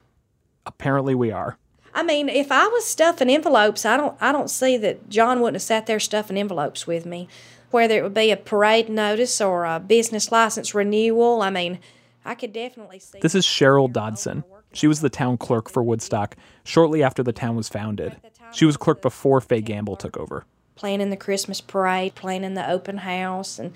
Apparently, 0.66 1.14
we 1.14 1.32
are. 1.32 1.58
I 1.94 2.02
mean, 2.02 2.30
if 2.30 2.52
I 2.52 2.68
was 2.68 2.86
stuffing 2.86 3.30
envelopes, 3.30 3.86
I 3.86 3.96
don't 3.98 4.18
I 4.20 4.32
don't 4.32 4.50
see 4.50 4.78
that 4.78 5.10
John 5.10 5.40
wouldn't 5.40 5.56
have 5.56 5.62
sat 5.62 5.86
there 5.86 6.00
stuffing 6.00 6.38
envelopes 6.38 6.88
with 6.88 7.06
me. 7.06 7.28
Whether 7.72 7.98
it 7.98 8.04
would 8.04 8.14
be 8.14 8.32
a 8.32 8.38
parade 8.38 8.90
notice 8.90 9.42
or 9.42 9.66
a 9.66 9.80
business 9.80 10.32
license 10.32 10.76
renewal, 10.76 11.42
I 11.42 11.50
mean, 11.50 11.80
I 12.24 12.36
could 12.36 12.54
definitely 12.54 13.00
see. 13.00 13.20
This 13.20 13.34
is 13.36 13.46
Cheryl 13.46 13.92
Dodson. 13.92 14.44
She 14.74 14.88
was 14.88 15.02
the 15.02 15.10
town 15.10 15.38
clerk 15.38 15.70
for 15.70 15.82
Woodstock 15.84 16.36
shortly 16.64 17.02
after 17.04 17.24
the 17.24 17.34
town 17.34 17.56
was 17.56 17.68
founded. 17.70 18.16
She 18.54 18.66
was 18.66 18.78
clerk 18.78 19.02
before 19.02 19.42
Faye 19.42 19.62
Gamble 19.62 19.96
took 19.96 20.18
over. 20.18 20.46
planning 20.76 21.10
the 21.10 21.18
Christmas 21.18 21.62
parade, 21.62 22.16
planning 22.16 22.54
the 22.54 22.70
open 22.70 23.00
house, 23.00 23.60
and 23.60 23.74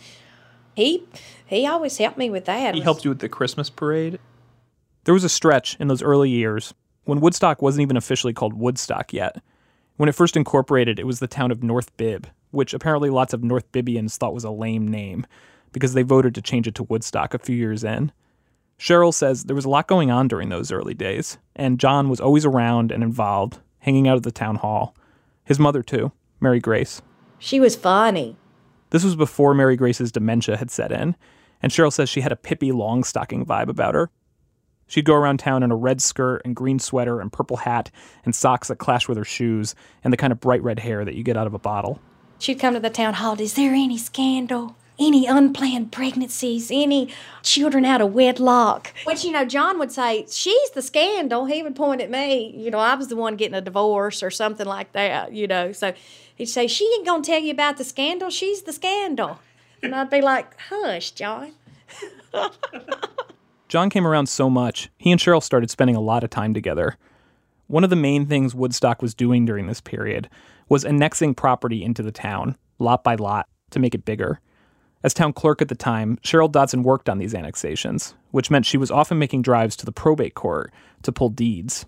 he 0.76 1.04
he 1.46 1.66
always 1.68 1.98
helped 1.98 2.18
me 2.18 2.30
with 2.30 2.46
that. 2.46 2.76
He 2.76 2.82
helped 2.82 3.04
you 3.06 3.12
with 3.12 3.20
the 3.20 3.30
Christmas 3.30 3.70
parade? 3.70 4.20
There 5.06 5.14
was 5.14 5.24
a 5.24 5.30
stretch 5.30 5.78
in 5.80 5.88
those 5.88 6.02
early 6.02 6.30
years 6.30 6.74
when 7.04 7.22
Woodstock 7.22 7.62
wasn't 7.62 7.84
even 7.84 7.96
officially 7.98 8.34
called 8.34 8.54
Woodstock 8.54 9.14
yet. 9.14 9.42
When 9.98 10.10
it 10.10 10.16
first 10.16 10.36
incorporated, 10.36 11.00
it 11.00 11.06
was 11.06 11.20
the 11.20 11.28
town 11.28 11.52
of 11.52 11.62
North 11.64 11.96
Bibb, 11.96 12.28
which 12.56 12.74
apparently 12.74 13.10
lots 13.10 13.34
of 13.34 13.44
North 13.44 13.72
Bibbians 13.72 14.18
thought 14.18 14.34
was 14.34 14.44
a 14.44 14.52
lame 14.52 14.88
name 14.88 15.28
because 15.72 15.94
they 15.94 16.04
voted 16.04 16.34
to 16.36 16.42
change 16.42 16.68
it 16.68 16.76
to 16.76 16.84
Woodstock 16.84 17.34
a 17.34 17.40
few 17.40 17.56
years 17.56 17.84
in. 17.84 18.12
Cheryl 18.80 19.14
says 19.14 19.44
there 19.44 19.56
was 19.56 19.66
a 19.66 19.70
lot 19.70 19.88
going 19.88 20.10
on 20.10 20.28
during 20.28 20.50
those 20.50 20.72
early 20.72 20.94
days, 20.94 21.38
and 21.56 21.80
John 21.80 22.10
was 22.10 22.20
always 22.20 22.46
around 22.46 22.92
and 22.92 23.04
involved, 23.04 23.60
hanging 23.80 24.08
out 24.08 24.18
at 24.18 24.24
the 24.24 24.32
town 24.32 24.56
hall. 24.56 24.96
His 25.44 25.60
mother, 25.60 25.84
too, 25.84 26.12
Mary 26.40 26.60
Grace. 26.60 27.02
She 27.40 27.60
was 27.60 27.76
funny. 27.76 28.36
This 28.90 29.04
was 29.04 29.16
before 29.16 29.54
Mary 29.54 29.76
Grace's 29.76 30.12
dementia 30.12 30.58
had 30.58 30.72
set 30.72 30.92
in, 30.92 31.16
and 31.62 31.72
Cheryl 31.72 31.92
says 31.92 32.10
she 32.10 32.22
had 32.22 32.32
a 32.32 32.38
Pippi 32.38 32.72
Longstocking 32.72 33.46
vibe 33.46 33.70
about 33.70 33.96
her. 33.96 34.10
She'd 34.88 35.06
go 35.06 35.16
around 35.16 35.40
town 35.40 35.64
in 35.64 35.72
a 35.72 35.76
red 35.76 36.02
skirt 36.02 36.42
and 36.46 36.56
green 36.56 36.80
sweater 36.80 37.20
and 37.20 37.34
purple 37.34 37.58
hat 37.58 37.90
and 38.24 38.36
socks 38.36 38.68
that 38.68 38.78
clash 38.78 39.08
with 39.08 39.18
her 39.18 39.24
shoes 39.24 39.74
and 40.04 40.14
the 40.14 40.18
kind 40.18 40.32
of 40.32 40.40
bright 40.40 40.62
red 40.64 40.80
hair 40.80 41.04
that 41.04 41.16
you 41.16 41.24
get 41.24 41.38
out 41.38 41.48
of 41.48 41.54
a 41.54 41.60
bottle. 41.60 42.00
She'd 42.40 42.60
come 42.60 42.74
to 42.74 42.80
the 42.80 42.90
town 42.90 43.16
hall. 43.16 43.40
Is 43.40 43.54
there 43.54 43.74
any 43.74 43.98
scandal? 43.98 44.76
Any 44.98 45.26
unplanned 45.26 45.92
pregnancies? 45.92 46.70
Any 46.72 47.10
children 47.44 47.84
out 47.84 48.02
of 48.02 48.14
wedlock? 48.14 48.94
Which, 49.04 49.26
you 49.26 49.32
know, 49.32 49.44
John 49.46 49.78
would 49.80 49.92
say, 49.92 50.26
She's 50.30 50.72
the 50.72 50.82
scandal. 50.82 51.46
He 51.46 51.62
would 51.64 51.76
point 51.76 52.02
at 52.02 52.10
me. 52.10 52.54
You 52.56 52.72
know, 52.72 52.80
I 52.80 52.96
was 52.96 53.10
the 53.10 53.16
one 53.16 53.36
getting 53.36 53.56
a 53.56 53.62
divorce 53.62 54.24
or 54.24 54.32
something 54.32 54.66
like 54.66 54.94
that, 54.94 55.34
you 55.34 55.48
know. 55.48 55.72
So 55.72 55.94
he'd 56.36 56.46
say, 56.46 56.68
She 56.68 56.86
ain't 56.96 57.06
going 57.06 57.24
to 57.24 57.30
tell 57.30 57.42
you 57.42 57.52
about 57.52 57.78
the 57.78 57.84
scandal. 57.84 58.30
She's 58.30 58.62
the 58.62 58.74
scandal. 58.74 59.40
And 59.84 59.94
I'd 59.94 60.10
be 60.10 60.22
like, 60.22 60.58
Hush, 60.70 61.12
John. 61.12 61.54
John 63.68 63.90
came 63.90 64.08
around 64.08 64.28
so 64.28 64.50
much, 64.50 64.90
he 64.98 65.12
and 65.12 65.20
Cheryl 65.20 65.44
started 65.44 65.70
spending 65.70 65.96
a 65.96 66.02
lot 66.02 66.24
of 66.24 66.30
time 66.30 66.54
together. 66.54 66.98
One 67.68 67.84
of 67.84 67.90
the 67.90 67.96
main 67.96 68.28
things 68.28 68.54
Woodstock 68.54 69.02
was 69.02 69.14
doing 69.14 69.46
during 69.46 69.68
this 69.68 69.82
period 69.82 70.30
was 70.70 70.84
annexing 70.84 71.36
property 71.36 71.84
into 71.84 72.04
the 72.04 72.12
town, 72.12 72.58
lot 72.80 73.04
by 73.04 73.16
lot, 73.16 73.48
to 73.72 73.80
make 73.80 73.96
it 73.96 74.06
bigger. 74.06 74.40
As 75.04 75.14
town 75.14 75.34
clerk 75.34 75.62
at 75.62 75.68
the 75.68 75.76
time, 75.76 76.18
Cheryl 76.24 76.52
Dodson 76.52 76.82
worked 76.82 77.10
on 77.10 77.20
these 77.20 77.36
annexations, 77.36 78.16
which 78.32 78.50
meant 78.50 78.66
she 78.66 78.78
was 78.78 78.90
often 78.90 79.20
making 79.20 79.44
drives 79.44 79.76
to 79.76 79.86
the 79.86 79.92
probate 79.92 80.34
court 80.34 80.74
to 81.04 81.12
pull 81.12 81.30
deeds. 81.30 81.86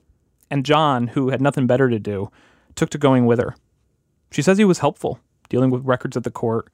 And 0.51 0.65
John, 0.65 1.07
who 1.07 1.29
had 1.29 1.41
nothing 1.41 1.65
better 1.65 1.89
to 1.89 2.00
do, 2.00 2.29
took 2.75 2.89
to 2.91 2.98
going 2.98 3.25
with 3.25 3.39
her. 3.39 3.55
She 4.31 4.41
says 4.41 4.57
he 4.57 4.65
was 4.65 4.79
helpful, 4.79 5.19
dealing 5.50 5.72
with 5.72 5.86
records 5.86 6.15
at 6.15 6.24
the 6.24 6.31
court. 6.31 6.69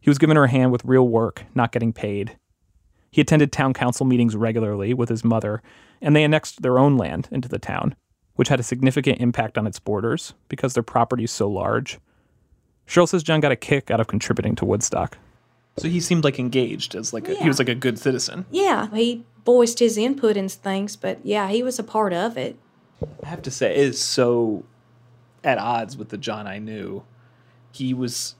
He 0.00 0.08
was 0.08 0.18
giving 0.18 0.36
her 0.36 0.44
a 0.44 0.50
hand 0.50 0.70
with 0.70 0.84
real 0.84 1.08
work, 1.08 1.44
not 1.54 1.72
getting 1.72 1.92
paid. 1.92 2.38
He 3.10 3.20
attended 3.20 3.50
town 3.50 3.74
council 3.74 4.06
meetings 4.06 4.36
regularly 4.36 4.94
with 4.94 5.08
his 5.08 5.24
mother, 5.24 5.62
and 6.00 6.14
they 6.14 6.22
annexed 6.22 6.62
their 6.62 6.78
own 6.78 6.96
land 6.96 7.28
into 7.32 7.48
the 7.48 7.58
town, 7.58 7.96
which 8.38 8.46
had 8.46 8.60
a 8.60 8.62
significant 8.62 9.20
impact 9.20 9.58
on 9.58 9.66
its 9.66 9.80
borders 9.80 10.32
because 10.48 10.72
their 10.72 10.82
property 10.84 11.24
is 11.24 11.32
so 11.32 11.50
large. 11.50 11.98
Cheryl 12.86 13.08
says 13.08 13.24
John 13.24 13.40
got 13.40 13.50
a 13.50 13.56
kick 13.56 13.90
out 13.90 13.98
of 13.98 14.06
contributing 14.06 14.54
to 14.54 14.64
Woodstock. 14.64 15.18
So 15.76 15.88
he 15.88 15.98
seemed 15.98 16.22
like 16.22 16.38
engaged 16.38 16.94
as 16.94 17.12
like 17.12 17.28
a, 17.28 17.34
he 17.34 17.48
was 17.48 17.58
like 17.58 17.68
a 17.68 17.74
good 17.74 17.98
citizen. 17.98 18.46
Yeah, 18.52 18.94
he 18.94 19.24
voiced 19.44 19.80
his 19.80 19.98
input 19.98 20.36
in 20.36 20.48
things, 20.48 20.94
but 20.94 21.18
yeah, 21.24 21.48
he 21.48 21.64
was 21.64 21.80
a 21.80 21.82
part 21.82 22.12
of 22.12 22.36
it. 22.38 22.56
I 23.24 23.26
have 23.26 23.42
to 23.42 23.50
say, 23.50 23.72
it 23.72 23.78
is 23.78 24.00
so 24.00 24.64
at 25.42 25.58
odds 25.58 25.96
with 25.96 26.10
the 26.10 26.16
John 26.16 26.46
I 26.46 26.60
knew. 26.60 27.02
He 27.72 27.92
was 27.92 28.36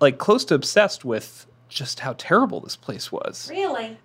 like 0.00 0.18
close 0.18 0.44
to 0.46 0.54
obsessed 0.54 1.02
with 1.02 1.46
just 1.70 2.00
how 2.00 2.12
terrible 2.18 2.60
this 2.60 2.76
place 2.76 3.10
was. 3.10 3.48
Really? 3.50 3.96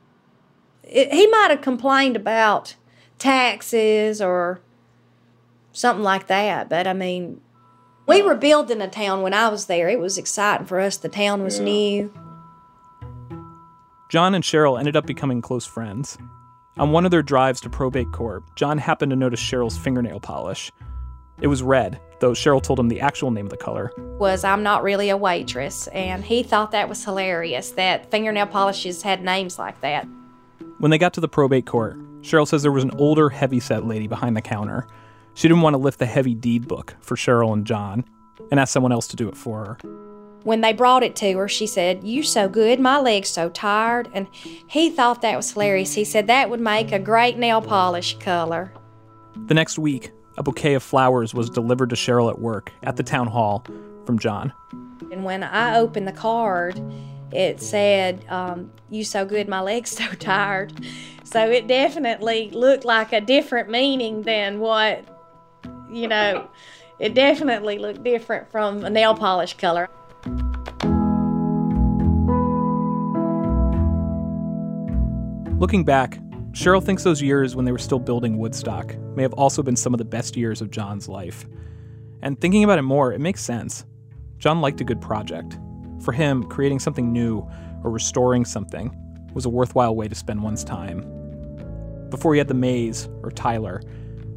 It, 0.84 1.12
he 1.12 1.28
might 1.28 1.48
have 1.50 1.60
complained 1.60 2.16
about 2.16 2.76
taxes 3.18 4.22
or 4.22 4.62
something 5.72 6.04
like 6.04 6.28
that, 6.28 6.70
but 6.70 6.88
I 6.88 6.94
mean, 6.94 7.42
we 8.08 8.22
were 8.22 8.36
building 8.36 8.82
a 8.82 8.88
town 8.88 9.22
when 9.22 9.34
I 9.34 9.50
was 9.50 9.68
there. 9.68 9.88
It 9.88 10.00
was 10.00 10.18
exciting 10.18 10.66
for 10.66 10.80
us. 10.80 10.98
The 10.98 11.10
town 11.10 11.44
was 11.44 11.60
new. 11.60 12.12
John 14.10 14.34
and 14.34 14.44
Cheryl 14.44 14.80
ended 14.80 14.96
up 14.96 15.06
becoming 15.06 15.42
close 15.42 15.68
friends. 15.68 16.18
On 16.78 16.92
one 16.92 17.06
of 17.06 17.12
their 17.12 17.22
drives 17.22 17.62
to 17.62 17.70
probate 17.70 18.12
court, 18.12 18.44
John 18.56 18.80
happened 18.80 19.12
to 19.12 19.16
notice 19.16 19.40
Cheryl's 19.40 19.78
fingernail 19.78 20.20
polish. 20.20 20.72
It 21.42 21.48
was 21.48 21.62
red, 21.62 22.00
though 22.20 22.32
Cheryl 22.32 22.64
told 22.64 22.80
him 22.80 22.88
the 22.88 23.02
actual 23.02 23.32
name 23.32 23.46
of 23.46 23.52
the 23.52 23.58
color. 23.58 23.92
Was 23.98 24.44
I'm 24.44 24.64
not 24.64 24.82
really 24.82 25.10
a 25.10 25.18
waitress, 25.18 25.88
and 25.88 26.24
he 26.24 26.42
thought 26.42 26.72
that 26.72 26.90
was 26.90 27.06
hilarious 27.06 27.72
that 27.72 28.10
fingernail 28.10 28.48
polishes 28.48 29.04
had 29.04 29.24
names 29.24 29.60
like 29.60 29.80
that. 29.82 30.08
When 30.80 30.90
they 30.90 30.98
got 30.98 31.14
to 31.14 31.22
the 31.22 31.28
probate 31.28 31.66
court, 31.66 31.98
Cheryl 32.22 32.48
says 32.48 32.64
there 32.64 32.72
was 32.72 32.84
an 32.84 32.98
older, 32.98 33.30
heavy-set 33.30 33.86
lady 33.86 34.08
behind 34.08 34.36
the 34.36 34.42
counter. 34.42 34.88
She 35.34 35.48
didn't 35.48 35.62
want 35.62 35.74
to 35.74 35.78
lift 35.78 36.00
the 36.00 36.06
heavy 36.06 36.34
deed 36.36 36.68
book 36.68 36.96
for 37.00 37.16
Cheryl 37.16 37.54
and 37.54 37.66
John, 37.66 38.06
and 38.52 38.60
asked 38.60 38.74
someone 38.74 38.92
else 38.92 39.08
to 39.08 39.16
do 39.16 39.28
it 39.30 39.38
for 39.38 39.66
her. 39.66 39.90
When 40.44 40.62
they 40.62 40.74
brought 40.74 41.04
it 41.04 41.16
to 41.18 41.38
her, 41.38 41.48
she 41.48 41.68
said, 41.68 42.04
You 42.04 42.24
so 42.24 42.48
good, 42.48 42.80
my 42.80 43.00
leg's 43.00 43.30
so 43.30 43.50
tired. 43.50 44.10
And 44.14 44.28
he 44.34 44.90
thought 44.90 45.22
that 45.22 45.36
was 45.36 45.52
hilarious. 45.52 45.94
He 45.94 46.06
said 46.06 46.28
that 46.28 46.50
would 46.50 46.62
make 46.62 46.92
a 46.92 47.00
great 47.00 47.38
nail 47.38 47.62
polish 47.62 48.18
color. 48.20 48.72
The 49.48 49.54
next 49.54 49.78
week, 49.78 50.12
a 50.38 50.44
bouquet 50.44 50.76
of 50.76 50.84
flowers 50.84 51.34
was 51.34 51.50
delivered 51.50 51.90
to 51.90 51.96
Cheryl 51.96 52.30
at 52.30 52.40
work 52.40 52.72
at 52.84 52.96
the 52.96 53.04
town 53.04 53.28
hall 53.28 53.66
from 54.06 54.18
John. 54.18 54.54
And 55.12 55.26
when 55.26 55.44
I 55.44 55.78
opened 55.78 56.08
the 56.08 56.14
card, 56.14 56.82
it 57.32 57.62
said, 57.62 58.26
um, 58.30 58.72
You 58.90 59.04
so 59.04 59.26
good, 59.26 59.50
my 59.50 59.60
leg's 59.60 59.92
so 59.98 60.08
tired. 60.14 60.74
So 61.26 61.50
it 61.50 61.68
definitely 61.68 62.50
looked 62.52 62.86
like 62.86 63.12
a 63.14 63.22
different 63.22 63.70
meaning 63.70 64.24
than 64.24 64.60
what, 64.60 65.19
you 65.92 66.08
know, 66.08 66.50
it 67.00 67.14
definitely 67.14 67.78
looked 67.78 68.04
different 68.04 68.52
from 68.52 68.84
a 68.84 68.90
nail 68.90 69.16
polish 69.16 69.56
color. 69.56 69.90
Looking 75.60 75.84
back, 75.84 76.20
Cheryl 76.52 76.84
thinks 76.84 77.04
those 77.04 77.22
years 77.22 77.56
when 77.56 77.66
they 77.66 77.72
were 77.72 77.78
still 77.78 78.00
building 78.00 78.38
Woodstock 78.38 78.98
may 79.16 79.24
have 79.24 79.34
also 79.34 79.62
been 79.62 79.76
some 79.76 79.94
of 79.94 79.98
the 79.98 80.06
best 80.06 80.36
years 80.38 80.62
of 80.62 80.72
John's 80.72 81.08
life. 81.08 81.46
And 82.22 82.40
thinking 82.40 82.64
about 82.64 82.80
it 82.80 82.84
more, 82.84 83.14
it 83.14 83.20
makes 83.20 83.44
sense. 83.44 83.86
John 84.38 84.62
liked 84.62 84.82
a 84.82 84.86
good 84.86 85.02
project. 85.02 85.60
For 86.02 86.12
him, 86.12 86.44
creating 86.44 86.80
something 86.80 87.12
new 87.12 87.48
or 87.84 87.92
restoring 87.92 88.46
something 88.46 88.96
was 89.34 89.46
a 89.46 89.50
worthwhile 89.50 89.96
way 89.96 90.08
to 90.08 90.16
spend 90.16 90.42
one's 90.42 90.64
time. 90.64 91.06
Before 92.10 92.34
he 92.34 92.38
had 92.38 92.48
the 92.48 92.54
maze 92.54 93.08
or 93.22 93.30
Tyler, 93.32 93.82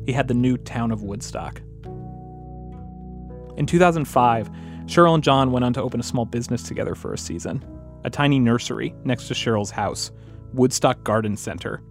he 0.07 0.13
had 0.13 0.29
the 0.29 0.35
new 0.35 0.57
town 0.57 0.91
of 0.91 1.03
Woodstock. 1.03 1.61
In 3.57 3.67
2005, 3.67 4.51
Cheryl 4.87 5.15
and 5.15 5.23
John 5.23 5.53
went 5.53 5.65
on 5.65 5.73
to 5.75 5.83
open 5.83 6.01
a 6.01 6.05
small 6.05 6.25
business 6.25 6.63
together 6.63 6.95
for 6.95 7.13
a 7.13 7.19
season 7.19 7.65
a 8.05 8.11
tiny 8.11 8.41
nursery 8.41 8.93
next 9.05 9.29
to 9.29 9.35
Cheryl's 9.35 9.71
house, 9.71 10.11
Woodstock 10.55 11.05
Garden 11.05 11.37
Center, 11.37 11.83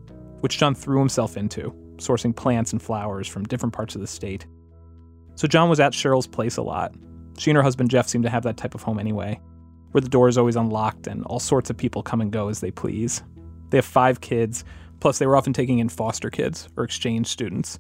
which 0.41 0.57
John 0.57 0.75
threw 0.75 0.99
himself 0.99 1.37
into, 1.37 1.73
sourcing 1.97 2.35
plants 2.35 2.73
and 2.73 2.81
flowers 2.81 3.27
from 3.27 3.45
different 3.45 3.73
parts 3.73 3.95
of 3.95 4.01
the 4.01 4.07
state. 4.07 4.45
So 5.35 5.47
John 5.47 5.69
was 5.69 5.79
at 5.79 5.93
Cheryl's 5.93 6.27
place 6.27 6.57
a 6.57 6.61
lot. 6.61 6.93
She 7.37 7.49
and 7.49 7.55
her 7.55 7.63
husband 7.63 7.89
Jeff 7.89 8.07
seem 8.09 8.23
to 8.23 8.29
have 8.29 8.43
that 8.43 8.57
type 8.57 8.75
of 8.75 8.83
home 8.83 8.99
anyway, 8.99 9.39
where 9.91 10.01
the 10.01 10.09
door 10.09 10.27
is 10.27 10.37
always 10.37 10.55
unlocked 10.55 11.07
and 11.07 11.23
all 11.25 11.39
sorts 11.39 11.69
of 11.69 11.77
people 11.77 12.03
come 12.03 12.21
and 12.21 12.31
go 12.31 12.49
as 12.49 12.59
they 12.59 12.71
please. 12.71 13.23
They 13.69 13.77
have 13.77 13.85
five 13.85 14.19
kids, 14.19 14.65
plus 14.99 15.17
they 15.17 15.27
were 15.27 15.37
often 15.37 15.53
taking 15.53 15.79
in 15.79 15.89
foster 15.89 16.29
kids 16.29 16.67
or 16.75 16.83
exchange 16.83 17.27
students. 17.27 17.79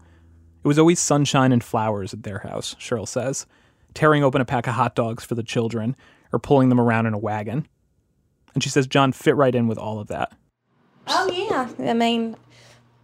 It 0.63 0.67
was 0.67 0.79
always 0.79 0.99
sunshine 0.99 1.51
and 1.51 1.63
flowers 1.63 2.13
at 2.13 2.23
their 2.23 2.39
house, 2.39 2.75
Cheryl 2.79 3.07
says, 3.07 3.47
tearing 3.93 4.23
open 4.23 4.41
a 4.41 4.45
pack 4.45 4.67
of 4.67 4.75
hot 4.75 4.95
dogs 4.95 5.23
for 5.23 5.35
the 5.35 5.43
children 5.43 5.95
or 6.31 6.39
pulling 6.39 6.69
them 6.69 6.79
around 6.79 7.07
in 7.07 7.13
a 7.13 7.19
wagon. 7.19 7.67
And 8.53 8.63
she 8.63 8.69
says 8.69 8.87
John 8.87 9.11
fit 9.11 9.35
right 9.35 9.55
in 9.55 9.67
with 9.67 9.77
all 9.77 9.99
of 9.99 10.07
that. 10.07 10.33
Oh, 11.07 11.31
yeah. 11.31 11.69
I 11.89 11.93
mean, 11.93 12.35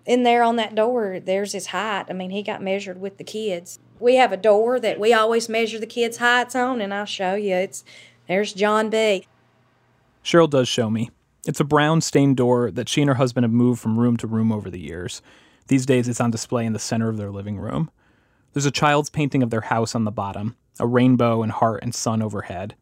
in 0.06 0.24
there 0.24 0.44
on 0.44 0.56
that 0.58 0.76
door, 0.76 1.20
there's 1.20 1.54
his 1.54 1.68
height. 1.68 2.06
I 2.10 2.14
mean, 2.14 2.30
he 2.30 2.44
got 2.44 2.62
measured 2.62 3.02
with 3.02 3.18
the 3.18 3.24
kids. 3.24 3.80
We 4.00 4.16
have 4.16 4.32
a 4.32 4.38
door 4.38 4.80
that 4.80 5.00
we 5.00 5.14
always 5.14 5.50
measure 5.50 5.80
the 5.80 5.88
kids' 5.88 6.18
heights 6.18 6.56
on, 6.56 6.80
and 6.80 6.94
I'll 6.94 7.06
show 7.06 7.36
you. 7.36 7.56
It's 7.56 7.84
there's 8.28 8.54
John 8.54 8.90
B. 8.90 9.26
Cheryl 10.24 10.50
does 10.50 10.68
show 10.68 10.90
me. 10.90 11.10
It's 11.48 11.60
a 11.60 11.66
brown 11.66 12.02
stained 12.02 12.38
door 12.38 12.70
that 12.72 12.90
she 12.90 13.02
and 13.02 13.10
her 13.10 13.16
husband 13.16 13.46
have 13.46 13.52
moved 13.52 13.80
from 13.80 13.98
room 13.98 14.18
to 14.18 14.28
room 14.28 14.52
over 14.52 14.70
the 14.70 14.80
years. 14.80 15.22
These 15.68 15.86
days, 15.86 16.08
it's 16.08 16.22
on 16.22 16.32
display 16.32 16.66
in 16.66 16.74
the 16.74 16.80
center 16.80 17.10
of 17.10 17.18
their 17.18 17.32
living 17.32 17.58
room. 17.58 17.92
There's 18.54 18.66
a 18.66 18.72
child's 18.72 19.10
painting 19.10 19.44
of 19.44 19.50
their 19.50 19.62
house 19.62 19.96
on 19.96 20.06
the 20.06 20.12
bottom, 20.12 20.56
a 20.80 20.88
rainbow 20.88 21.44
and 21.44 21.52
heart 21.52 21.84
and 21.84 21.94
sun 21.94 22.22
overhead. 22.22 22.76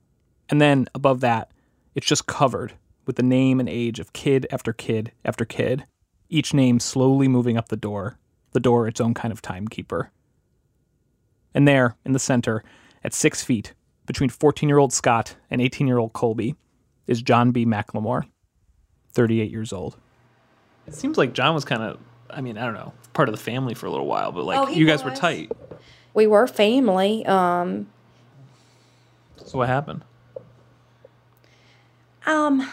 And 0.50 0.62
then 0.62 0.88
above 0.94 1.22
that, 1.22 1.52
it's 1.96 2.06
just 2.06 2.28
covered 2.28 2.74
with 3.06 3.16
the 3.16 3.24
name 3.24 3.60
and 3.60 3.70
age 3.70 4.00
of 4.00 4.14
kid 4.14 4.48
after 4.52 4.74
kid 4.74 5.12
after 5.24 5.46
kid, 5.46 5.86
each 6.30 6.54
name 6.54 6.80
slowly 6.80 7.28
moving 7.28 7.58
up 7.58 7.70
the 7.70 7.76
door, 7.76 8.18
the 8.52 8.60
door 8.60 8.88
its 8.88 9.02
own 9.02 9.14
kind 9.14 9.32
of 9.32 9.42
timekeeper. 9.42 10.12
And 11.54 11.68
there, 11.68 11.96
in 12.06 12.14
the 12.14 12.20
center, 12.20 12.64
at 13.04 13.14
six 13.14 13.44
feet, 13.44 13.74
between 14.06 14.30
14 14.30 14.70
year 14.70 14.78
old 14.78 14.94
Scott 14.94 15.36
and 15.50 15.62
18 15.62 15.88
year 15.88 15.98
old 15.98 16.14
Colby, 16.14 16.56
is 17.08 17.22
John 17.22 17.52
B. 17.52 17.66
McLemore, 17.66 18.28
38 19.14 19.52
years 19.52 19.72
old. 19.72 19.98
It 20.88 20.96
seems 20.96 21.18
like 21.18 21.34
John 21.34 21.56
was 21.56 21.66
kind 21.66 21.82
of, 21.82 22.00
I 22.36 22.42
mean, 22.42 22.58
I 22.58 22.66
don't 22.66 22.74
know, 22.74 22.94
part 23.14 23.30
of 23.30 23.34
the 23.36 23.42
family 23.42 23.74
for 23.74 23.86
a 23.86 23.90
little 23.92 24.06
while, 24.08 24.32
but 24.32 24.44
like 24.44 24.60
Oh, 24.60 24.68
you 24.70 24.86
guys 24.86 25.04
were 25.04 25.12
tight. 25.12 25.52
We 26.14 26.28
were 26.28 26.46
family. 26.48 27.26
Um, 27.26 27.88
So 29.44 29.58
what 29.58 29.68
happened? 29.70 30.04
um, 32.26 32.68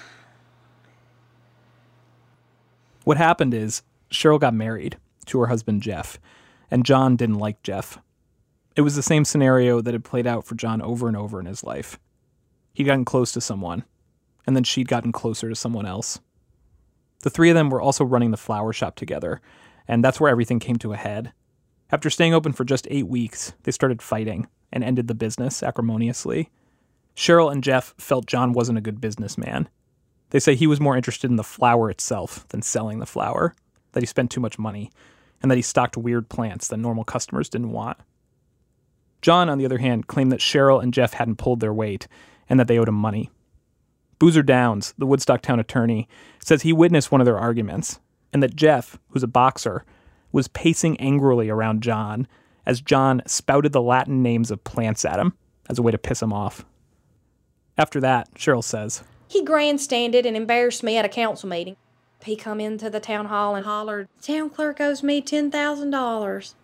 What 3.04 3.16
happened 3.16 3.52
is 3.54 3.82
Cheryl 4.10 4.38
got 4.40 4.54
married 4.54 4.96
to 5.26 5.38
her 5.40 5.46
husband 5.46 5.82
Jeff, 5.82 6.18
and 6.70 6.84
John 6.84 7.16
didn't 7.16 7.38
like 7.38 7.62
Jeff. 7.62 7.98
It 8.76 8.82
was 8.82 8.96
the 8.96 9.02
same 9.02 9.24
scenario 9.24 9.80
that 9.80 9.92
had 9.94 10.04
played 10.04 10.26
out 10.26 10.44
for 10.46 10.54
John 10.54 10.80
over 10.80 11.08
and 11.08 11.16
over 11.16 11.38
in 11.40 11.46
his 11.46 11.62
life. 11.64 11.98
He'd 12.74 12.84
gotten 12.84 13.04
close 13.04 13.32
to 13.32 13.40
someone, 13.40 13.84
and 14.46 14.56
then 14.56 14.64
she'd 14.64 14.88
gotten 14.88 15.12
closer 15.12 15.48
to 15.48 15.54
someone 15.54 15.84
else. 15.84 16.20
The 17.22 17.30
three 17.30 17.50
of 17.50 17.54
them 17.54 17.70
were 17.70 17.80
also 17.80 18.04
running 18.04 18.30
the 18.30 18.36
flower 18.36 18.72
shop 18.72 18.94
together, 18.96 19.40
and 19.88 20.04
that's 20.04 20.20
where 20.20 20.30
everything 20.30 20.58
came 20.58 20.76
to 20.76 20.92
a 20.92 20.96
head. 20.96 21.32
After 21.90 22.10
staying 22.10 22.34
open 22.34 22.52
for 22.52 22.64
just 22.64 22.86
eight 22.90 23.06
weeks, 23.06 23.52
they 23.64 23.72
started 23.72 24.02
fighting 24.02 24.48
and 24.72 24.84
ended 24.84 25.08
the 25.08 25.14
business 25.14 25.62
acrimoniously. 25.62 26.50
Cheryl 27.16 27.52
and 27.52 27.62
Jeff 27.62 27.94
felt 27.98 28.26
John 28.26 28.52
wasn't 28.52 28.78
a 28.78 28.82
good 28.82 29.00
businessman. 29.00 29.68
They 30.30 30.40
say 30.40 30.54
he 30.54 30.66
was 30.66 30.80
more 30.80 30.96
interested 30.96 31.30
in 31.30 31.36
the 31.36 31.44
flower 31.44 31.90
itself 31.90 32.48
than 32.48 32.62
selling 32.62 32.98
the 32.98 33.06
flower, 33.06 33.54
that 33.92 34.02
he 34.02 34.06
spent 34.06 34.30
too 34.30 34.40
much 34.40 34.58
money, 34.58 34.90
and 35.42 35.50
that 35.50 35.56
he 35.56 35.62
stocked 35.62 35.96
weird 35.96 36.28
plants 36.28 36.68
that 36.68 36.78
normal 36.78 37.04
customers 37.04 37.48
didn't 37.50 37.72
want. 37.72 37.98
John, 39.20 39.48
on 39.48 39.58
the 39.58 39.66
other 39.66 39.78
hand, 39.78 40.06
claimed 40.06 40.32
that 40.32 40.40
Cheryl 40.40 40.82
and 40.82 40.94
Jeff 40.94 41.12
hadn't 41.12 41.36
pulled 41.36 41.60
their 41.60 41.74
weight 41.74 42.08
and 42.48 42.58
that 42.58 42.66
they 42.66 42.78
owed 42.78 42.88
him 42.88 42.94
money. 42.94 43.30
Boozer 44.22 44.44
Downs, 44.44 44.94
the 44.96 45.04
Woodstock 45.04 45.42
town 45.42 45.58
attorney, 45.58 46.06
says 46.38 46.62
he 46.62 46.72
witnessed 46.72 47.10
one 47.10 47.20
of 47.20 47.24
their 47.24 47.40
arguments, 47.40 47.98
and 48.32 48.40
that 48.40 48.54
Jeff, 48.54 48.96
who's 49.08 49.24
a 49.24 49.26
boxer, 49.26 49.84
was 50.30 50.46
pacing 50.46 50.96
angrily 51.00 51.50
around 51.50 51.82
John 51.82 52.28
as 52.64 52.80
John 52.80 53.22
spouted 53.26 53.72
the 53.72 53.82
Latin 53.82 54.22
names 54.22 54.52
of 54.52 54.62
plants 54.62 55.04
at 55.04 55.18
him 55.18 55.34
as 55.68 55.80
a 55.80 55.82
way 55.82 55.90
to 55.90 55.98
piss 55.98 56.22
him 56.22 56.32
off. 56.32 56.64
After 57.76 57.98
that, 57.98 58.32
Cheryl 58.36 58.62
says, 58.62 59.02
he 59.26 59.42
grandstanded 59.42 60.24
and 60.24 60.36
embarrassed 60.36 60.84
me 60.84 60.96
at 60.96 61.04
a 61.04 61.08
council 61.08 61.48
meeting. 61.48 61.74
He 62.22 62.36
come 62.36 62.60
into 62.60 62.88
the 62.88 63.00
town 63.00 63.26
hall 63.26 63.56
and 63.56 63.66
hollered, 63.66 64.06
"Town 64.22 64.50
clerk 64.50 64.80
owes 64.80 65.02
me 65.02 65.20
ten 65.20 65.50
thousand 65.50 65.90
dollars." 65.90 66.54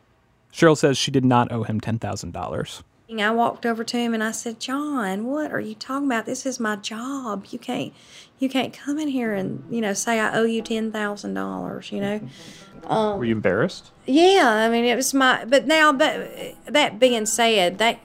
Cheryl 0.52 0.76
says 0.78 0.96
she 0.96 1.10
did 1.10 1.24
not 1.24 1.50
owe 1.50 1.64
him 1.64 1.80
$10,000. 1.80 2.82
I 3.10 3.30
walked 3.30 3.64
over 3.64 3.84
to 3.84 3.96
him 3.96 4.12
and 4.12 4.22
I 4.22 4.32
said, 4.32 4.60
"John, 4.60 5.24
what 5.24 5.50
are 5.50 5.60
you 5.60 5.74
talking 5.74 6.06
about? 6.06 6.26
This 6.26 6.44
is 6.44 6.60
my 6.60 6.76
job. 6.76 7.46
You 7.50 7.58
can't, 7.58 7.92
you 8.38 8.48
can't 8.48 8.72
come 8.72 8.98
in 8.98 9.08
here 9.08 9.32
and 9.34 9.64
you 9.70 9.80
know 9.80 9.94
say 9.94 10.20
I 10.20 10.36
owe 10.36 10.44
you 10.44 10.60
ten 10.62 10.92
thousand 10.92 11.34
dollars. 11.34 11.90
You 11.90 12.00
know." 12.00 12.18
Mm-hmm. 12.18 12.92
Um, 12.92 13.18
Were 13.18 13.24
you 13.24 13.34
embarrassed? 13.34 13.90
Yeah, 14.06 14.48
I 14.48 14.68
mean 14.68 14.84
it 14.84 14.94
was 14.94 15.12
my. 15.14 15.44
But 15.44 15.66
now, 15.66 15.92
but 15.92 16.30
that 16.66 16.98
being 16.98 17.26
said, 17.26 17.78
that 17.78 17.98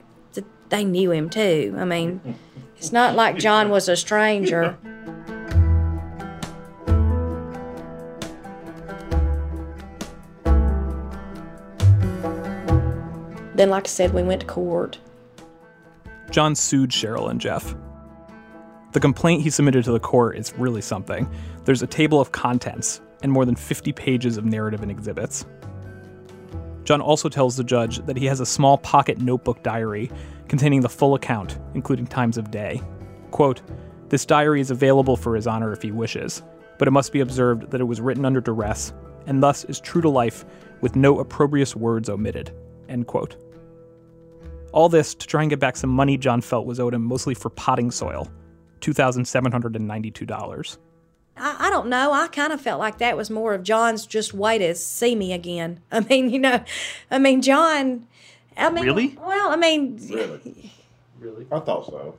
they 0.70 0.84
knew 0.84 1.10
him 1.12 1.30
too. 1.30 1.74
I 1.78 1.84
mean, 1.84 2.36
it's 2.76 2.92
not 2.92 3.14
like 3.14 3.38
John 3.38 3.70
was 3.70 3.88
a 3.88 3.96
stranger. 3.96 4.76
Then, 13.54 13.70
like 13.70 13.84
I 13.84 13.88
said, 13.88 14.12
we 14.12 14.22
went 14.22 14.40
to 14.42 14.46
court. 14.46 14.98
John 16.30 16.54
sued 16.54 16.90
Cheryl 16.90 17.30
and 17.30 17.40
Jeff. 17.40 17.74
The 18.92 19.00
complaint 19.00 19.42
he 19.42 19.50
submitted 19.50 19.84
to 19.84 19.92
the 19.92 20.00
court 20.00 20.36
is 20.36 20.52
really 20.56 20.80
something. 20.80 21.28
There's 21.64 21.82
a 21.82 21.86
table 21.86 22.20
of 22.20 22.32
contents 22.32 23.00
and 23.22 23.30
more 23.32 23.44
than 23.44 23.56
50 23.56 23.92
pages 23.92 24.36
of 24.36 24.44
narrative 24.44 24.82
and 24.82 24.90
exhibits. 24.90 25.46
John 26.84 27.00
also 27.00 27.28
tells 27.28 27.56
the 27.56 27.64
judge 27.64 27.98
that 28.06 28.16
he 28.16 28.26
has 28.26 28.40
a 28.40 28.46
small 28.46 28.76
pocket 28.78 29.18
notebook 29.18 29.62
diary 29.62 30.10
containing 30.48 30.80
the 30.80 30.88
full 30.88 31.14
account, 31.14 31.58
including 31.74 32.06
times 32.06 32.36
of 32.36 32.50
day. 32.50 32.82
Quote, 33.30 33.62
This 34.10 34.26
diary 34.26 34.60
is 34.60 34.70
available 34.70 35.16
for 35.16 35.34
his 35.34 35.46
honor 35.46 35.72
if 35.72 35.82
he 35.82 35.90
wishes, 35.90 36.42
but 36.78 36.86
it 36.86 36.92
must 36.92 37.12
be 37.12 37.20
observed 37.20 37.70
that 37.70 37.80
it 37.80 37.84
was 37.84 38.00
written 38.00 38.24
under 38.24 38.40
duress 38.40 38.92
and 39.26 39.42
thus 39.42 39.64
is 39.64 39.80
true 39.80 40.02
to 40.02 40.08
life 40.08 40.44
with 40.80 40.96
no 40.96 41.18
opprobrious 41.18 41.74
words 41.74 42.08
omitted. 42.08 42.52
End 42.88 43.06
quote. 43.06 43.36
All 44.74 44.88
this 44.88 45.14
to 45.14 45.26
try 45.28 45.40
and 45.40 45.48
get 45.48 45.60
back 45.60 45.76
some 45.76 45.90
money 45.90 46.16
John 46.18 46.40
felt 46.40 46.66
was 46.66 46.80
owed 46.80 46.94
him 46.94 47.04
mostly 47.04 47.32
for 47.32 47.48
potting 47.48 47.92
soil 47.92 48.28
$2,792. 48.80 50.78
I, 51.36 51.56
I 51.60 51.70
don't 51.70 51.86
know. 51.86 52.12
I 52.12 52.26
kind 52.26 52.52
of 52.52 52.60
felt 52.60 52.80
like 52.80 52.98
that 52.98 53.16
was 53.16 53.30
more 53.30 53.54
of 53.54 53.62
John's 53.62 54.04
just 54.04 54.34
way 54.34 54.58
to 54.58 54.74
see 54.74 55.14
me 55.14 55.32
again. 55.32 55.80
I 55.92 56.00
mean, 56.00 56.28
you 56.28 56.40
know, 56.40 56.64
I 57.08 57.20
mean, 57.20 57.40
John. 57.40 58.08
I 58.56 58.68
mean, 58.70 58.84
Really? 58.84 59.16
Well, 59.24 59.48
I 59.48 59.54
mean, 59.54 59.96
really? 60.10 60.72
Really? 61.20 61.46
I 61.52 61.60
thought 61.60 61.86
so. 61.86 62.18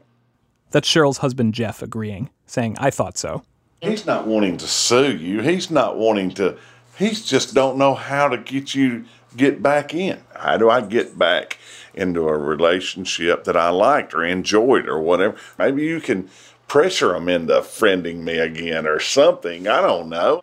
That's 0.72 0.90
Cheryl's 0.90 1.18
husband 1.18 1.54
Jeff 1.54 1.82
agreeing, 1.82 2.30
saying, 2.46 2.78
I 2.80 2.90
thought 2.90 3.18
so. 3.18 3.44
He's 3.82 4.06
not 4.06 4.28
wanting 4.28 4.56
to 4.58 4.68
sue 4.68 5.16
you. 5.16 5.42
He's 5.42 5.70
not 5.70 5.98
wanting 5.98 6.32
to. 6.36 6.58
He's 6.98 7.26
just 7.26 7.54
don't 7.54 7.78
know 7.78 7.96
how 7.96 8.30
to 8.30 8.38
get 8.38 8.74
you 8.74 9.04
get 9.36 9.62
back 9.62 9.94
in. 9.94 10.22
How 10.34 10.56
do 10.58 10.70
I 10.70 10.80
get 10.82 11.20
back 11.20 11.58
into 11.96 12.28
a 12.28 12.38
relationship 12.38 13.44
that 13.46 13.58
I 13.58 13.70
liked 13.70 14.14
or 14.14 14.24
enjoyed 14.24 14.88
or 14.88 15.00
whatever? 15.00 15.36
Maybe 15.58 15.84
you 15.84 16.00
can 16.00 16.30
pressure 16.68 17.16
him 17.16 17.30
into 17.30 17.54
friending 17.56 18.24
me 18.24 18.38
again 18.38 18.88
or 18.88 19.00
something. 19.00 19.68
I 19.68 19.82
don't 19.82 20.10
know. 20.10 20.42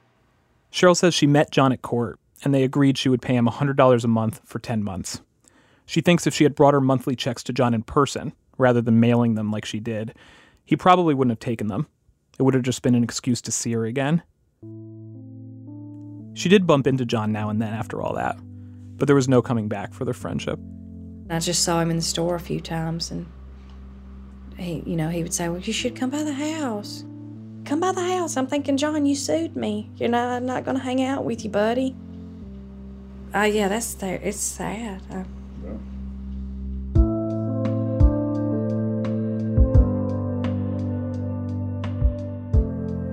Cheryl 0.73 0.97
says 0.97 1.15
she 1.15 1.27
met 1.27 1.51
John 1.51 1.73
at 1.73 1.83
court, 1.83 2.19
and 2.43 2.55
they 2.55 2.65
agreed 2.65 2.97
she 2.97 3.09
would 3.09 3.23
pay 3.23 3.35
him 3.35 3.47
$100 3.47 4.05
a 4.05 4.09
month 4.09 4.41
for 4.45 4.59
10 4.59 4.83
months. 4.83 5.21
She 5.85 6.01
thinks 6.01 6.27
if 6.27 6.35
she 6.35 6.45
had 6.45 6.55
brought 6.55 6.75
her 6.75 6.81
monthly 6.81 7.15
checks 7.15 7.43
to 7.45 7.53
John 7.53 7.75
in 7.75 7.83
person, 7.83 8.33
rather 8.57 8.81
than 8.81 9.01
mailing 9.01 9.35
them 9.35 9.51
like 9.51 9.65
she 9.65 9.81
did, 9.81 10.15
he 10.65 10.77
probably 10.77 11.15
wouldn't 11.15 11.33
have 11.33 11.41
taken 11.41 11.67
them. 11.67 11.87
It 12.39 12.45
would 12.45 12.55
have 12.55 12.63
just 12.63 12.83
been 12.83 12.95
an 12.95 13.05
excuse 13.05 13.43
to 13.43 13.53
see 13.53 13.73
her 13.73 13.85
again. 13.85 14.23
She 16.35 16.49
did 16.49 16.67
bump 16.67 16.87
into 16.87 17.05
John 17.05 17.33
now 17.33 17.51
and 17.51 17.61
then 17.61 17.75
after 17.75 18.01
all 18.01 18.15
that, 18.15 18.39
but 18.97 19.07
there 19.07 19.17
was 19.17 19.29
no 19.29 19.43
coming 19.43 19.69
back 19.69 19.93
for 19.93 20.05
their 20.07 20.15
friendship. 20.15 20.59
I 21.33 21.39
just 21.39 21.63
saw 21.63 21.81
him 21.81 21.91
in 21.91 21.97
the 21.97 22.03
store 22.03 22.35
a 22.35 22.41
few 22.41 22.61
times, 22.61 23.11
and 23.11 23.25
he, 24.59 24.83
you 24.85 24.97
know, 24.97 25.09
he 25.09 25.23
would 25.23 25.33
say, 25.33 25.49
"Well, 25.49 25.61
you 25.61 25.73
should 25.73 25.97
come 25.97 26.11
by 26.11 26.23
the 26.23 26.35
house. 26.35 27.05
Come 27.65 27.81
by 27.81 27.93
the 27.93 28.07
house." 28.07 28.37
I'm 28.37 28.47
thinking, 28.47 28.77
John, 28.77 29.07
you 29.07 29.17
sued 29.17 29.57
me. 29.57 29.91
You 29.97 30.09
know, 30.09 30.29
I'm 30.29 30.45
not 30.45 30.67
going 30.67 30.77
to 30.77 30.83
hang 30.83 31.03
out 31.03 31.25
with 31.25 31.43
you, 31.43 31.49
buddy. 31.49 31.97
Oh 33.35 33.45
yeah, 33.45 33.69
that's 33.69 33.95
there. 33.95 34.21
It's 34.23 34.39
sad. 34.39 35.01
Uh, 35.11 35.25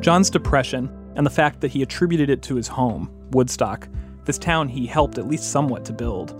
John's 0.01 0.29
depression 0.29 0.89
and 1.15 1.25
the 1.25 1.29
fact 1.29 1.61
that 1.61 1.71
he 1.71 1.83
attributed 1.83 2.29
it 2.29 2.41
to 2.43 2.55
his 2.55 2.67
home, 2.67 3.09
Woodstock, 3.31 3.87
this 4.25 4.37
town 4.37 4.67
he 4.67 4.85
helped 4.85 5.17
at 5.17 5.25
least 5.25 5.51
somewhat 5.51 5.85
to 5.85 5.93
build, 5.93 6.35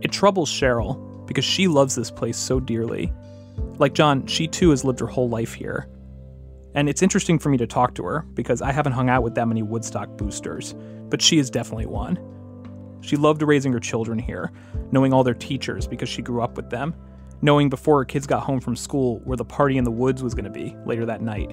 it 0.00 0.12
troubles 0.12 0.50
Cheryl 0.50 1.09
because 1.30 1.44
she 1.44 1.68
loves 1.68 1.94
this 1.94 2.10
place 2.10 2.36
so 2.36 2.58
dearly. 2.58 3.12
Like 3.78 3.94
John, 3.94 4.26
she 4.26 4.48
too 4.48 4.70
has 4.70 4.84
lived 4.84 4.98
her 4.98 5.06
whole 5.06 5.28
life 5.28 5.54
here. 5.54 5.88
And 6.74 6.88
it's 6.88 7.02
interesting 7.02 7.38
for 7.38 7.50
me 7.50 7.56
to 7.58 7.68
talk 7.68 7.94
to 7.94 8.02
her 8.02 8.26
because 8.34 8.60
I 8.60 8.72
haven't 8.72 8.94
hung 8.94 9.08
out 9.08 9.22
with 9.22 9.36
that 9.36 9.46
many 9.46 9.62
Woodstock 9.62 10.16
boosters, 10.16 10.74
but 11.08 11.22
she 11.22 11.38
is 11.38 11.48
definitely 11.48 11.86
one. 11.86 12.18
She 13.00 13.14
loved 13.14 13.42
raising 13.42 13.72
her 13.72 13.78
children 13.78 14.18
here, 14.18 14.50
knowing 14.90 15.12
all 15.12 15.22
their 15.22 15.34
teachers 15.34 15.86
because 15.86 16.08
she 16.08 16.20
grew 16.20 16.42
up 16.42 16.56
with 16.56 16.68
them, 16.68 16.96
knowing 17.42 17.70
before 17.70 17.98
her 17.98 18.04
kids 18.04 18.26
got 18.26 18.42
home 18.42 18.58
from 18.58 18.74
school 18.74 19.20
where 19.20 19.36
the 19.36 19.44
party 19.44 19.78
in 19.78 19.84
the 19.84 19.90
woods 19.92 20.24
was 20.24 20.34
going 20.34 20.46
to 20.46 20.50
be 20.50 20.74
later 20.84 21.06
that 21.06 21.22
night. 21.22 21.52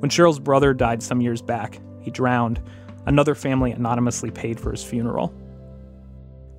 When 0.00 0.10
Cheryl's 0.10 0.40
brother 0.40 0.74
died 0.74 1.04
some 1.04 1.20
years 1.20 1.40
back, 1.40 1.80
he 2.00 2.10
drowned. 2.10 2.60
Another 3.06 3.36
family 3.36 3.70
anonymously 3.70 4.32
paid 4.32 4.58
for 4.58 4.72
his 4.72 4.82
funeral. 4.82 5.32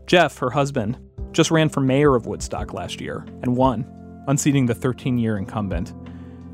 Jeff, 0.07 0.37
her 0.37 0.49
husband, 0.49 0.97
just 1.31 1.51
ran 1.51 1.69
for 1.69 1.81
mayor 1.81 2.15
of 2.15 2.25
Woodstock 2.25 2.73
last 2.73 2.99
year 2.99 3.25
and 3.43 3.55
won, 3.55 3.85
unseating 4.27 4.65
the 4.65 4.75
13 4.75 5.17
year 5.17 5.37
incumbent. 5.37 5.93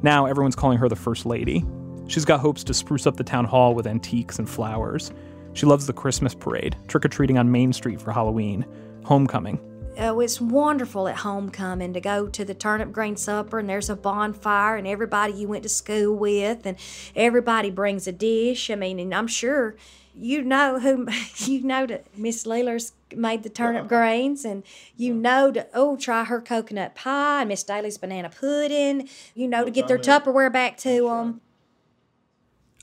Now 0.03 0.25
everyone's 0.25 0.55
calling 0.55 0.77
her 0.77 0.89
the 0.89 0.95
First 0.95 1.25
Lady. 1.25 1.65
She's 2.07 2.25
got 2.25 2.39
hopes 2.39 2.63
to 2.65 2.73
spruce 2.73 3.07
up 3.07 3.17
the 3.17 3.23
town 3.23 3.45
hall 3.45 3.73
with 3.73 3.87
antiques 3.87 4.37
and 4.37 4.49
flowers. 4.49 5.11
She 5.53 5.65
loves 5.65 5.87
the 5.87 5.93
Christmas 5.93 6.35
parade, 6.35 6.75
trick 6.87 7.05
or 7.05 7.07
treating 7.07 7.37
on 7.37 7.51
Main 7.51 7.73
Street 7.73 8.01
for 8.01 8.11
Halloween, 8.11 8.65
homecoming. 9.03 9.59
Oh, 9.97 10.19
it's 10.19 10.41
wonderful 10.41 11.07
at 11.07 11.15
homecoming 11.15 11.93
to 11.93 12.01
go 12.01 12.27
to 12.27 12.43
the 12.43 12.53
turnip 12.53 12.91
green 12.91 13.15
supper 13.15 13.59
and 13.59 13.69
there's 13.69 13.89
a 13.89 13.95
bonfire 13.95 14.75
and 14.75 14.85
everybody 14.85 15.33
you 15.33 15.47
went 15.47 15.63
to 15.63 15.69
school 15.69 16.15
with 16.15 16.65
and 16.65 16.77
everybody 17.15 17.71
brings 17.71 18.05
a 18.05 18.11
dish. 18.11 18.69
I 18.69 18.75
mean, 18.75 18.99
and 18.99 19.15
I'm 19.15 19.27
sure 19.27 19.75
you 20.13 20.41
know 20.43 20.79
who 20.79 21.07
you 21.37 21.63
know 21.63 21.85
that 21.85 22.07
Miss 22.17 22.45
Leeler's 22.45 22.91
made 23.17 23.43
the 23.43 23.49
turnip 23.49 23.87
greens 23.87 24.45
and 24.45 24.63
you 24.95 25.13
know 25.13 25.51
to 25.51 25.67
oh 25.73 25.97
try 25.97 26.23
her 26.23 26.41
coconut 26.41 26.95
pie 26.95 27.41
and 27.41 27.49
Miss 27.49 27.63
Daly's 27.63 27.97
banana 27.97 28.29
pudding. 28.29 29.09
You 29.33 29.47
know 29.47 29.65
to 29.65 29.71
get 29.71 29.87
their 29.87 29.97
Tupperware 29.97 30.51
back 30.51 30.77
to 30.77 31.07
them. 31.07 31.41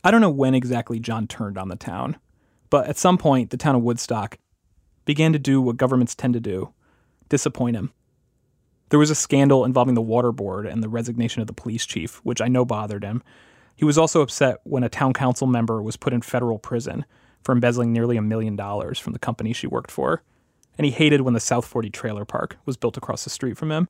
I 0.04 0.10
don't 0.10 0.20
know 0.20 0.30
when 0.30 0.54
exactly 0.54 0.98
John 0.98 1.26
turned 1.26 1.56
on 1.56 1.68
the 1.68 1.76
town, 1.76 2.16
but 2.70 2.88
at 2.88 2.96
some 2.96 3.18
point, 3.18 3.50
the 3.50 3.56
town 3.56 3.76
of 3.76 3.82
Woodstock 3.82 4.38
began 5.04 5.32
to 5.32 5.38
do 5.38 5.60
what 5.60 5.76
governments 5.76 6.14
tend 6.14 6.34
to 6.34 6.40
do 6.40 6.72
disappoint 7.28 7.76
him. 7.76 7.92
There 8.90 8.98
was 8.98 9.10
a 9.10 9.14
scandal 9.14 9.64
involving 9.64 9.94
the 9.94 10.02
water 10.02 10.32
board 10.32 10.66
and 10.66 10.82
the 10.82 10.88
resignation 10.88 11.40
of 11.40 11.46
the 11.46 11.54
police 11.54 11.86
chief, 11.86 12.16
which 12.24 12.42
I 12.42 12.48
know 12.48 12.66
bothered 12.66 13.04
him. 13.04 13.22
He 13.74 13.86
was 13.86 13.96
also 13.96 14.20
upset 14.20 14.58
when 14.64 14.84
a 14.84 14.90
town 14.90 15.14
council 15.14 15.46
member 15.46 15.82
was 15.82 15.96
put 15.96 16.12
in 16.12 16.20
federal 16.20 16.58
prison 16.58 17.06
for 17.42 17.52
embezzling 17.52 17.92
nearly 17.92 18.16
a 18.16 18.22
million 18.22 18.56
dollars 18.56 18.98
from 18.98 19.12
the 19.12 19.18
company 19.18 19.52
she 19.52 19.66
worked 19.66 19.90
for. 19.90 20.22
And 20.78 20.84
he 20.84 20.90
hated 20.90 21.20
when 21.20 21.34
the 21.34 21.40
South 21.40 21.66
40 21.66 21.90
trailer 21.90 22.24
park 22.24 22.56
was 22.64 22.76
built 22.76 22.96
across 22.96 23.24
the 23.24 23.30
street 23.30 23.56
from 23.56 23.70
him. 23.70 23.88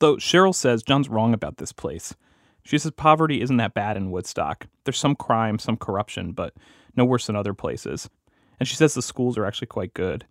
Though 0.00 0.16
Cheryl 0.16 0.54
says 0.54 0.82
John's 0.82 1.08
wrong 1.08 1.34
about 1.34 1.56
this 1.56 1.72
place. 1.72 2.14
She 2.64 2.78
says 2.78 2.92
poverty 2.92 3.40
isn't 3.40 3.56
that 3.56 3.74
bad 3.74 3.96
in 3.96 4.10
Woodstock. 4.10 4.66
There's 4.84 4.98
some 4.98 5.16
crime, 5.16 5.58
some 5.58 5.76
corruption, 5.76 6.32
but 6.32 6.54
no 6.96 7.04
worse 7.04 7.26
than 7.26 7.36
other 7.36 7.54
places. 7.54 8.10
And 8.60 8.68
she 8.68 8.76
says 8.76 8.94
the 8.94 9.02
schools 9.02 9.38
are 9.38 9.46
actually 9.46 9.68
quite 9.68 9.94
good. 9.94 10.26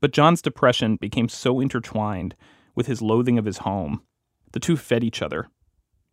But 0.00 0.12
John's 0.12 0.42
depression 0.42 0.96
became 0.96 1.28
so 1.28 1.60
intertwined 1.60 2.34
with 2.74 2.86
his 2.86 3.00
loathing 3.00 3.38
of 3.38 3.44
his 3.44 3.58
home. 3.58 4.02
The 4.52 4.60
two 4.60 4.76
fed 4.76 5.02
each 5.02 5.22
other. 5.22 5.48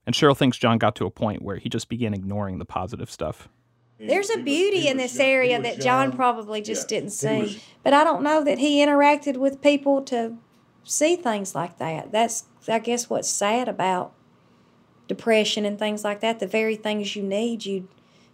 And 0.05 0.15
Cheryl 0.15 0.37
thinks 0.37 0.57
John 0.57 0.77
got 0.77 0.95
to 0.95 1.05
a 1.05 1.11
point 1.11 1.41
where 1.41 1.57
he 1.57 1.69
just 1.69 1.89
began 1.89 2.13
ignoring 2.13 2.57
the 2.57 2.65
positive 2.65 3.11
stuff. 3.11 3.49
There's 4.07 4.29
a 4.29 4.37
beauty 4.37 4.87
in 4.87 4.97
this 4.97 5.19
area 5.19 5.61
that 5.61 5.79
John 5.79 6.11
probably 6.11 6.61
just 6.61 6.87
didn't 6.87 7.11
see. 7.11 7.61
But 7.83 7.93
I 7.93 8.03
don't 8.03 8.23
know 8.23 8.43
that 8.43 8.59
he 8.59 8.83
interacted 8.83 9.37
with 9.37 9.61
people 9.61 10.01
to 10.03 10.37
see 10.83 11.15
things 11.15 11.53
like 11.53 11.77
that. 11.77 12.11
That's, 12.11 12.45
I 12.67 12.79
guess, 12.79 13.09
what's 13.09 13.29
sad 13.29 13.67
about 13.67 14.13
depression 15.07 15.65
and 15.65 15.77
things 15.77 16.03
like 16.03 16.21
that. 16.21 16.39
The 16.39 16.47
very 16.47 16.75
things 16.75 17.15
you 17.15 17.23
need, 17.23 17.65
you 17.65 17.87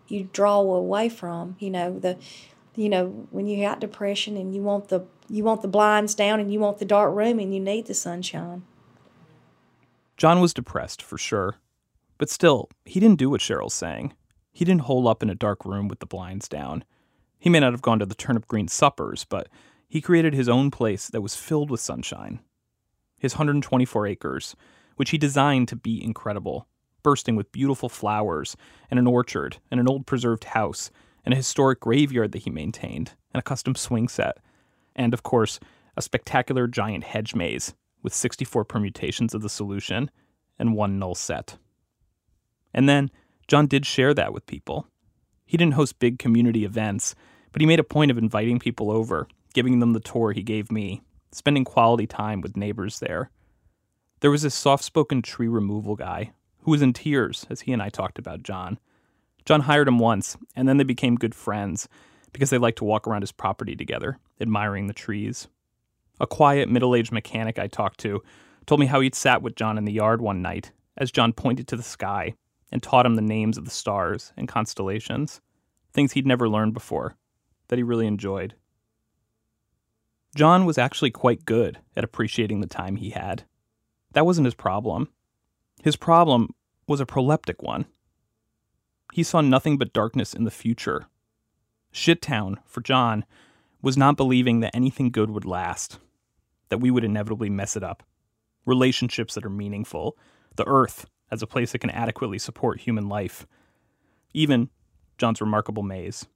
you 0.07 0.29
draw 0.31 0.59
away 0.59 1.09
from. 1.09 1.55
You 1.59 1.69
know 1.69 1.99
the, 1.99 2.17
you 2.75 2.87
know 2.87 3.27
when 3.31 3.47
you 3.47 3.61
got 3.61 3.81
depression 3.81 4.37
and 4.37 4.55
you 4.55 4.61
want 4.61 4.87
the 4.87 5.05
you 5.29 5.43
want 5.43 5.61
the 5.61 5.67
blinds 5.67 6.15
down 6.15 6.39
and 6.39 6.51
you 6.53 6.59
want 6.59 6.77
the 6.77 6.85
dark 6.85 7.13
room 7.15 7.39
and 7.39 7.53
you 7.53 7.59
need 7.59 7.87
the 7.87 7.93
sunshine. 7.93 8.63
John 10.15 10.39
was 10.39 10.53
depressed, 10.53 11.01
for 11.01 11.17
sure. 11.17 11.57
But 12.17 12.29
still, 12.29 12.69
he 12.85 12.99
didn't 12.99 13.19
do 13.19 13.29
what 13.29 13.41
Cheryl's 13.41 13.73
saying. 13.75 14.13
He 14.57 14.65
didn't 14.65 14.85
hole 14.89 15.07
up 15.07 15.21
in 15.21 15.29
a 15.29 15.35
dark 15.35 15.65
room 15.65 15.87
with 15.87 15.99
the 15.99 16.07
blinds 16.07 16.49
down. 16.49 16.83
He 17.37 17.47
may 17.47 17.59
not 17.59 17.73
have 17.73 17.83
gone 17.83 17.99
to 17.99 18.07
the 18.07 18.15
turnip 18.15 18.47
green 18.47 18.67
suppers, 18.67 19.23
but 19.23 19.49
he 19.87 20.01
created 20.01 20.33
his 20.33 20.49
own 20.49 20.71
place 20.71 21.09
that 21.09 21.21
was 21.21 21.35
filled 21.35 21.69
with 21.69 21.79
sunshine. 21.79 22.39
His 23.19 23.35
124 23.35 24.07
acres, 24.07 24.55
which 24.95 25.11
he 25.11 25.19
designed 25.19 25.67
to 25.67 25.75
be 25.75 26.03
incredible, 26.03 26.67
bursting 27.03 27.35
with 27.35 27.51
beautiful 27.51 27.87
flowers 27.87 28.57
and 28.89 28.99
an 28.99 29.05
orchard 29.05 29.57
and 29.69 29.79
an 29.79 29.87
old 29.87 30.07
preserved 30.07 30.45
house 30.45 30.89
and 31.23 31.35
a 31.35 31.37
historic 31.37 31.79
graveyard 31.79 32.31
that 32.31 32.41
he 32.41 32.49
maintained 32.49 33.13
and 33.35 33.39
a 33.39 33.43
custom 33.43 33.75
swing 33.75 34.07
set. 34.07 34.39
And, 34.95 35.13
of 35.13 35.21
course, 35.21 35.59
a 35.95 36.01
spectacular 36.01 36.65
giant 36.65 37.03
hedge 37.03 37.35
maze 37.35 37.75
with 38.01 38.11
64 38.11 38.65
permutations 38.65 39.35
of 39.35 39.43
the 39.43 39.49
solution 39.49 40.09
and 40.57 40.73
one 40.73 40.97
null 40.97 41.13
set. 41.13 41.59
And 42.73 42.89
then 42.89 43.11
John 43.47 43.67
did 43.67 43.85
share 43.85 44.13
that 44.13 44.33
with 44.33 44.45
people. 44.45 44.87
He 45.45 45.55
didn't 45.55 45.75
host 45.75 45.99
big 45.99 46.19
community 46.19 46.65
events, 46.65 47.15
but 47.53 47.61
he 47.61 47.65
made 47.65 47.79
a 47.79 47.83
point 47.83 48.11
of 48.11 48.17
inviting 48.17 48.59
people 48.59 48.91
over, 48.91 49.27
giving 49.53 49.79
them 49.79 49.93
the 49.93 50.01
tour 50.01 50.33
he 50.33 50.43
gave 50.43 50.69
me, 50.69 51.01
spending 51.31 51.63
quality 51.63 52.05
time 52.05 52.41
with 52.41 52.57
neighbors 52.57 52.99
there. 52.99 53.31
There 54.19 54.31
was 54.31 54.41
this 54.41 54.55
soft 54.55 54.83
spoken 54.83 55.21
tree 55.21 55.47
removal 55.47 55.95
guy 55.95 56.33
who 56.63 56.71
was 56.71 56.81
in 56.81 56.91
tears 56.91 57.45
as 57.49 57.61
he 57.61 57.71
and 57.71 57.81
I 57.81 57.89
talked 57.89 58.19
about 58.19 58.43
John. 58.43 58.79
John 59.45 59.61
hired 59.61 59.87
him 59.87 59.99
once, 59.99 60.35
and 60.55 60.67
then 60.67 60.75
they 60.75 60.83
became 60.83 61.15
good 61.15 61.33
friends 61.33 61.87
because 62.33 62.49
they 62.49 62.57
liked 62.57 62.79
to 62.79 62.83
walk 62.83 63.07
around 63.07 63.21
his 63.21 63.31
property 63.31 63.75
together, 63.75 64.19
admiring 64.41 64.87
the 64.87 64.93
trees. 64.93 65.47
A 66.19 66.27
quiet, 66.27 66.67
middle 66.67 66.93
aged 66.93 67.13
mechanic 67.13 67.57
I 67.57 67.67
talked 67.67 68.01
to 68.01 68.21
told 68.65 68.81
me 68.81 68.87
how 68.87 68.99
he'd 68.99 69.15
sat 69.15 69.41
with 69.41 69.55
John 69.55 69.77
in 69.77 69.85
the 69.85 69.93
yard 69.93 70.19
one 70.19 70.41
night 70.41 70.73
as 70.97 71.11
John 71.11 71.31
pointed 71.31 71.69
to 71.69 71.77
the 71.77 71.83
sky 71.83 72.33
and 72.71 72.83
taught 72.83 73.05
him 73.05 73.15
the 73.15 73.21
names 73.21 73.57
of 73.57 73.65
the 73.65 73.71
stars 73.71 74.33
and 74.35 74.47
constellations, 74.47 75.41
things 75.93 76.13
he'd 76.13 76.27
never 76.27 76.49
learned 76.49 76.73
before, 76.73 77.15
that 77.67 77.77
he 77.77 77.83
really 77.83 78.07
enjoyed. 78.07 78.55
John 80.35 80.65
was 80.65 80.77
actually 80.77 81.11
quite 81.11 81.45
good 81.45 81.79
at 81.95 82.03
appreciating 82.03 82.61
the 82.61 82.67
time 82.67 82.97
he 82.97 83.11
had. 83.11 83.45
That 84.13 84.25
wasn't 84.25 84.45
his 84.45 84.53
problem. 84.53 85.09
His 85.81 85.95
problem 85.95 86.53
was 86.87 86.99
a 86.99 87.05
proleptic 87.05 87.63
one. 87.63 87.85
He 89.13 89.23
saw 89.23 89.41
nothing 89.41 89.77
but 89.77 89.93
darkness 89.93 90.33
in 90.33 90.43
the 90.43 90.51
future. 90.51 91.07
Shittown, 91.93 92.57
for 92.65 92.81
John, 92.81 93.25
was 93.81 93.97
not 93.97 94.17
believing 94.17 94.59
that 94.59 94.75
anything 94.75 95.09
good 95.09 95.31
would 95.31 95.45
last, 95.45 95.99
that 96.69 96.79
we 96.79 96.91
would 96.91 97.03
inevitably 97.03 97.49
mess 97.49 97.75
it 97.75 97.83
up. 97.83 98.03
Relationships 98.65 99.33
that 99.35 99.45
are 99.45 99.49
meaningful, 99.49 100.17
the 100.55 100.67
earth 100.67 101.05
as 101.31 101.41
a 101.41 101.47
place 101.47 101.71
that 101.71 101.79
can 101.79 101.89
adequately 101.89 102.39
support 102.39 102.81
human 102.81 103.09
life. 103.09 103.45
Even 104.33 104.69
John's 105.17 105.41
remarkable 105.41 105.83
maze. 105.83 106.27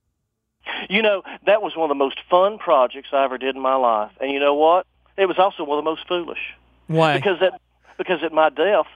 You 0.90 1.02
know, 1.02 1.24
that 1.46 1.62
was 1.62 1.76
one 1.76 1.90
of 1.90 1.90
the 1.90 2.04
most 2.04 2.20
fun 2.30 2.58
projects 2.58 3.10
I 3.14 3.24
ever 3.24 3.38
did 3.38 3.56
in 3.56 3.62
my 3.62 3.76
life. 3.76 4.12
And 4.20 4.32
you 4.32 4.40
know 4.40 4.54
what? 4.54 4.86
It 5.18 5.26
was 5.26 5.38
also 5.40 5.64
one 5.64 5.78
of 5.78 5.84
the 5.84 5.90
most 5.90 6.08
foolish. 6.08 6.56
Why? 6.88 7.16
Because 7.16 7.42
at, 7.42 7.60
because 7.98 8.24
at 8.24 8.32
my 8.32 8.50
death, 8.50 8.88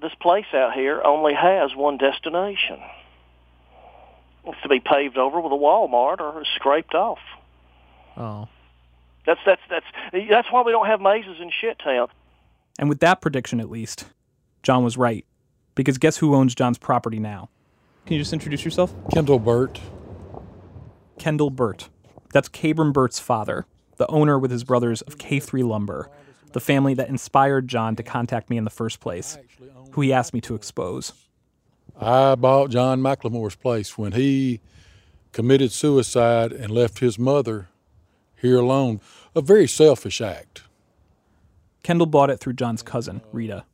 this 0.00 0.14
place 0.20 0.46
out 0.52 0.74
here 0.74 1.02
only 1.04 1.34
has 1.34 1.74
one 1.74 1.96
destination. 1.98 2.80
It's 4.44 4.60
to 4.62 4.68
be 4.68 4.80
paved 4.80 5.18
over 5.18 5.40
with 5.40 5.52
a 5.52 5.56
Walmart 5.56 6.20
or 6.20 6.42
scraped 6.56 6.94
off. 6.94 7.20
Oh. 8.16 8.48
That's 9.24 9.40
that's 9.46 9.62
that's 9.70 9.86
that's 10.28 10.50
why 10.50 10.62
we 10.62 10.72
don't 10.72 10.86
have 10.86 11.00
mazes 11.00 11.36
in 11.40 11.50
shit 11.50 11.78
town. 11.78 12.08
And 12.78 12.88
with 12.88 13.00
that 13.00 13.20
prediction, 13.20 13.60
at 13.60 13.70
least, 13.70 14.06
John 14.62 14.82
was 14.82 14.96
right. 14.96 15.24
Because 15.74 15.98
guess 15.98 16.18
who 16.18 16.34
owns 16.34 16.54
John's 16.54 16.78
property 16.78 17.18
now? 17.18 17.48
Can 18.06 18.14
you 18.14 18.20
just 18.20 18.32
introduce 18.32 18.64
yourself? 18.64 18.92
Kendall 19.12 19.38
Burt. 19.38 19.80
Kendall 21.18 21.50
Burt. 21.50 21.88
That's 22.32 22.48
Kabram 22.48 22.92
Burt's 22.92 23.18
father, 23.18 23.66
the 23.96 24.06
owner 24.08 24.38
with 24.38 24.50
his 24.50 24.64
brothers 24.64 25.02
of 25.02 25.18
K3 25.18 25.64
Lumber, 25.66 26.10
the 26.52 26.60
family 26.60 26.94
that 26.94 27.08
inspired 27.08 27.68
John 27.68 27.96
to 27.96 28.02
contact 28.02 28.50
me 28.50 28.56
in 28.56 28.64
the 28.64 28.70
first 28.70 29.00
place, 29.00 29.38
who 29.92 30.00
he 30.00 30.12
asked 30.12 30.34
me 30.34 30.40
to 30.42 30.54
expose. 30.54 31.12
I 32.00 32.34
bought 32.34 32.70
John 32.70 33.00
McLemore's 33.00 33.54
place 33.54 33.96
when 33.96 34.12
he 34.12 34.60
committed 35.32 35.72
suicide 35.72 36.52
and 36.52 36.70
left 36.70 36.98
his 36.98 37.18
mother 37.18 37.68
here 38.36 38.58
alone. 38.58 39.00
A 39.34 39.40
very 39.40 39.68
selfish 39.68 40.20
act. 40.20 40.62
Kendall 41.82 42.06
bought 42.06 42.30
it 42.30 42.40
through 42.40 42.54
John's 42.54 42.82
cousin, 42.82 43.22
Rita. 43.32 43.64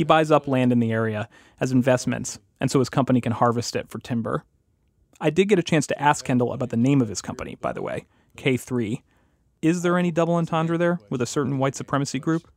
He 0.00 0.04
buys 0.04 0.30
up 0.30 0.48
land 0.48 0.72
in 0.72 0.80
the 0.80 0.92
area 0.92 1.28
as 1.60 1.72
investments, 1.72 2.38
and 2.58 2.70
so 2.70 2.78
his 2.78 2.88
company 2.88 3.20
can 3.20 3.32
harvest 3.32 3.76
it 3.76 3.90
for 3.90 3.98
timber. 3.98 4.46
I 5.20 5.28
did 5.28 5.50
get 5.50 5.58
a 5.58 5.62
chance 5.62 5.86
to 5.88 6.02
ask 6.02 6.24
Kendall 6.24 6.54
about 6.54 6.70
the 6.70 6.78
name 6.78 7.02
of 7.02 7.10
his 7.10 7.20
company, 7.20 7.58
by 7.60 7.74
the 7.74 7.82
way 7.82 8.06
K3. 8.38 9.02
Is 9.60 9.82
there 9.82 9.98
any 9.98 10.10
double 10.10 10.36
entendre 10.36 10.78
there 10.78 11.00
with 11.10 11.20
a 11.20 11.26
certain 11.26 11.58
white 11.58 11.74
supremacy 11.74 12.18
group? 12.18 12.50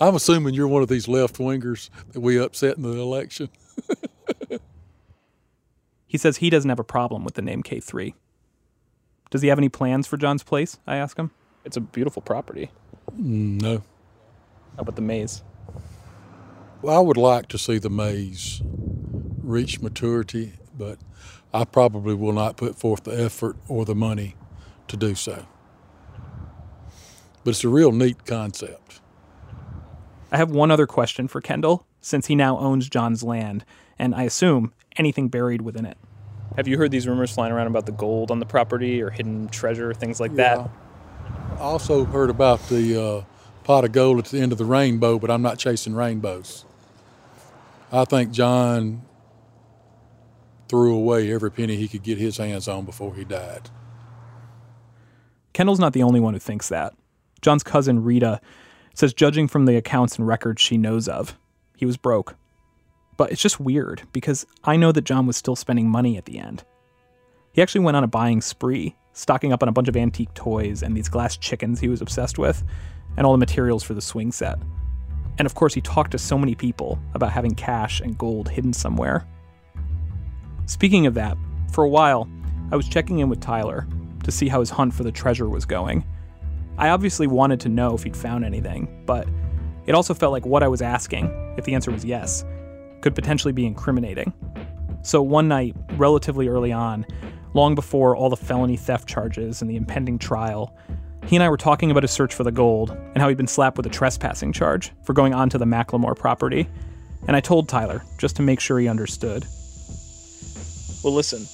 I'm 0.00 0.16
assuming 0.16 0.54
you're 0.54 0.66
one 0.66 0.82
of 0.82 0.88
these 0.88 1.06
left 1.06 1.36
wingers 1.36 1.88
that 2.14 2.18
we 2.18 2.36
upset 2.36 2.78
in 2.78 2.82
the 2.82 2.98
election. 2.98 3.48
he 6.08 6.18
says 6.18 6.38
he 6.38 6.50
doesn't 6.50 6.68
have 6.68 6.80
a 6.80 6.84
problem 6.84 7.22
with 7.22 7.34
the 7.34 7.42
name 7.42 7.62
K3. 7.62 8.12
Does 9.30 9.42
he 9.42 9.46
have 9.46 9.58
any 9.58 9.68
plans 9.68 10.08
for 10.08 10.16
John's 10.16 10.42
place? 10.42 10.80
I 10.84 10.96
ask 10.96 11.16
him. 11.16 11.30
It's 11.64 11.76
a 11.76 11.80
beautiful 11.80 12.22
property. 12.22 12.72
Mm, 13.12 13.62
no. 13.62 13.76
How 14.74 14.80
about 14.80 14.96
the 14.96 15.02
maze? 15.02 15.44
Well, 16.80 16.96
I 16.96 17.00
would 17.00 17.16
like 17.16 17.48
to 17.48 17.58
see 17.58 17.78
the 17.78 17.90
maze 17.90 18.62
reach 19.42 19.80
maturity, 19.80 20.52
but 20.76 20.98
I 21.52 21.64
probably 21.64 22.14
will 22.14 22.32
not 22.32 22.56
put 22.56 22.76
forth 22.76 23.04
the 23.04 23.20
effort 23.20 23.56
or 23.66 23.84
the 23.84 23.94
money 23.94 24.36
to 24.88 24.96
do 24.96 25.14
so. 25.14 25.46
But 27.44 27.50
it's 27.50 27.64
a 27.64 27.68
real 27.68 27.92
neat 27.92 28.24
concept. 28.26 29.00
I 30.30 30.36
have 30.36 30.50
one 30.50 30.70
other 30.70 30.86
question 30.86 31.26
for 31.26 31.40
Kendall, 31.40 31.86
since 32.00 32.26
he 32.26 32.34
now 32.34 32.58
owns 32.58 32.88
John's 32.88 33.22
land, 33.22 33.64
and 33.98 34.14
I 34.14 34.24
assume 34.24 34.72
anything 34.96 35.28
buried 35.28 35.62
within 35.62 35.86
it. 35.86 35.96
Have 36.56 36.68
you 36.68 36.76
heard 36.76 36.90
these 36.90 37.06
rumors 37.08 37.30
flying 37.32 37.52
around 37.52 37.68
about 37.68 37.86
the 37.86 37.92
gold 37.92 38.30
on 38.30 38.38
the 38.38 38.46
property 38.46 39.02
or 39.02 39.10
hidden 39.10 39.48
treasure, 39.48 39.94
things 39.94 40.20
like 40.20 40.32
Yeah. 40.32 40.56
that? 40.56 40.70
also 41.58 42.04
heard 42.04 42.30
about 42.30 42.60
the 42.68 43.02
uh, 43.02 43.22
pot 43.64 43.84
of 43.84 43.90
gold 43.90 44.18
at 44.18 44.26
the 44.26 44.38
end 44.40 44.52
of 44.52 44.58
the 44.58 44.64
rainbow, 44.64 45.18
but 45.18 45.28
I'm 45.28 45.42
not 45.42 45.58
chasing 45.58 45.92
rainbows. 45.94 46.64
I 47.90 48.04
think 48.04 48.30
John 48.32 49.02
threw 50.68 50.94
away 50.94 51.32
every 51.32 51.50
penny 51.50 51.76
he 51.76 51.88
could 51.88 52.02
get 52.02 52.18
his 52.18 52.36
hands 52.36 52.68
on 52.68 52.84
before 52.84 53.14
he 53.14 53.24
died. 53.24 53.70
Kendall's 55.54 55.80
not 55.80 55.94
the 55.94 56.02
only 56.02 56.20
one 56.20 56.34
who 56.34 56.40
thinks 56.40 56.68
that. 56.68 56.94
John's 57.40 57.62
cousin, 57.62 58.04
Rita, 58.04 58.40
says, 58.94 59.14
judging 59.14 59.48
from 59.48 59.64
the 59.64 59.76
accounts 59.76 60.18
and 60.18 60.26
records 60.26 60.60
she 60.60 60.76
knows 60.76 61.08
of, 61.08 61.38
he 61.76 61.86
was 61.86 61.96
broke. 61.96 62.36
But 63.16 63.32
it's 63.32 63.42
just 63.42 63.58
weird 63.58 64.02
because 64.12 64.46
I 64.64 64.76
know 64.76 64.92
that 64.92 65.04
John 65.04 65.26
was 65.26 65.36
still 65.36 65.56
spending 65.56 65.88
money 65.88 66.16
at 66.18 66.26
the 66.26 66.38
end. 66.38 66.64
He 67.52 67.62
actually 67.62 67.84
went 67.84 67.96
on 67.96 68.04
a 68.04 68.08
buying 68.08 68.40
spree, 68.40 68.96
stocking 69.12 69.52
up 69.52 69.62
on 69.62 69.68
a 69.68 69.72
bunch 69.72 69.88
of 69.88 69.96
antique 69.96 70.34
toys 70.34 70.82
and 70.82 70.96
these 70.96 71.08
glass 71.08 71.36
chickens 71.36 71.80
he 71.80 71.88
was 71.88 72.02
obsessed 72.02 72.38
with, 72.38 72.62
and 73.16 73.26
all 73.26 73.32
the 73.32 73.38
materials 73.38 73.82
for 73.82 73.94
the 73.94 74.02
swing 74.02 74.30
set. 74.30 74.58
And 75.38 75.46
of 75.46 75.54
course, 75.54 75.72
he 75.72 75.80
talked 75.80 76.10
to 76.10 76.18
so 76.18 76.36
many 76.36 76.54
people 76.54 76.98
about 77.14 77.32
having 77.32 77.54
cash 77.54 78.00
and 78.00 78.18
gold 78.18 78.48
hidden 78.48 78.72
somewhere. 78.72 79.26
Speaking 80.66 81.06
of 81.06 81.14
that, 81.14 81.38
for 81.72 81.84
a 81.84 81.88
while, 81.88 82.28
I 82.72 82.76
was 82.76 82.88
checking 82.88 83.20
in 83.20 83.28
with 83.28 83.40
Tyler 83.40 83.86
to 84.24 84.30
see 84.30 84.48
how 84.48 84.60
his 84.60 84.70
hunt 84.70 84.92
for 84.92 85.04
the 85.04 85.12
treasure 85.12 85.48
was 85.48 85.64
going. 85.64 86.04
I 86.76 86.90
obviously 86.90 87.26
wanted 87.26 87.60
to 87.60 87.68
know 87.68 87.94
if 87.94 88.02
he'd 88.02 88.16
found 88.16 88.44
anything, 88.44 89.02
but 89.06 89.28
it 89.86 89.94
also 89.94 90.12
felt 90.12 90.32
like 90.32 90.44
what 90.44 90.62
I 90.62 90.68
was 90.68 90.82
asking, 90.82 91.54
if 91.56 91.64
the 91.64 91.74
answer 91.74 91.90
was 91.90 92.04
yes, 92.04 92.44
could 93.00 93.14
potentially 93.14 93.52
be 93.52 93.64
incriminating. 93.64 94.32
So 95.02 95.22
one 95.22 95.48
night, 95.48 95.74
relatively 95.92 96.48
early 96.48 96.72
on, 96.72 97.06
long 97.54 97.74
before 97.74 98.14
all 98.14 98.28
the 98.28 98.36
felony 98.36 98.76
theft 98.76 99.08
charges 99.08 99.62
and 99.62 99.70
the 99.70 99.76
impending 99.76 100.18
trial, 100.18 100.76
he 101.28 101.36
and 101.36 101.42
I 101.42 101.50
were 101.50 101.58
talking 101.58 101.90
about 101.90 102.02
his 102.02 102.10
search 102.10 102.34
for 102.34 102.42
the 102.42 102.50
gold 102.50 102.90
and 102.90 103.18
how 103.18 103.28
he'd 103.28 103.36
been 103.36 103.46
slapped 103.46 103.76
with 103.76 103.84
a 103.84 103.90
trespassing 103.90 104.50
charge 104.50 104.92
for 105.04 105.12
going 105.12 105.34
onto 105.34 105.58
the 105.58 105.66
McLemore 105.66 106.16
property. 106.16 106.66
And 107.26 107.36
I 107.36 107.40
told 107.40 107.68
Tyler, 107.68 108.02
just 108.16 108.36
to 108.36 108.42
make 108.42 108.60
sure 108.60 108.78
he 108.78 108.88
understood. 108.88 109.44
Well, 111.04 111.12
listen, 111.12 111.46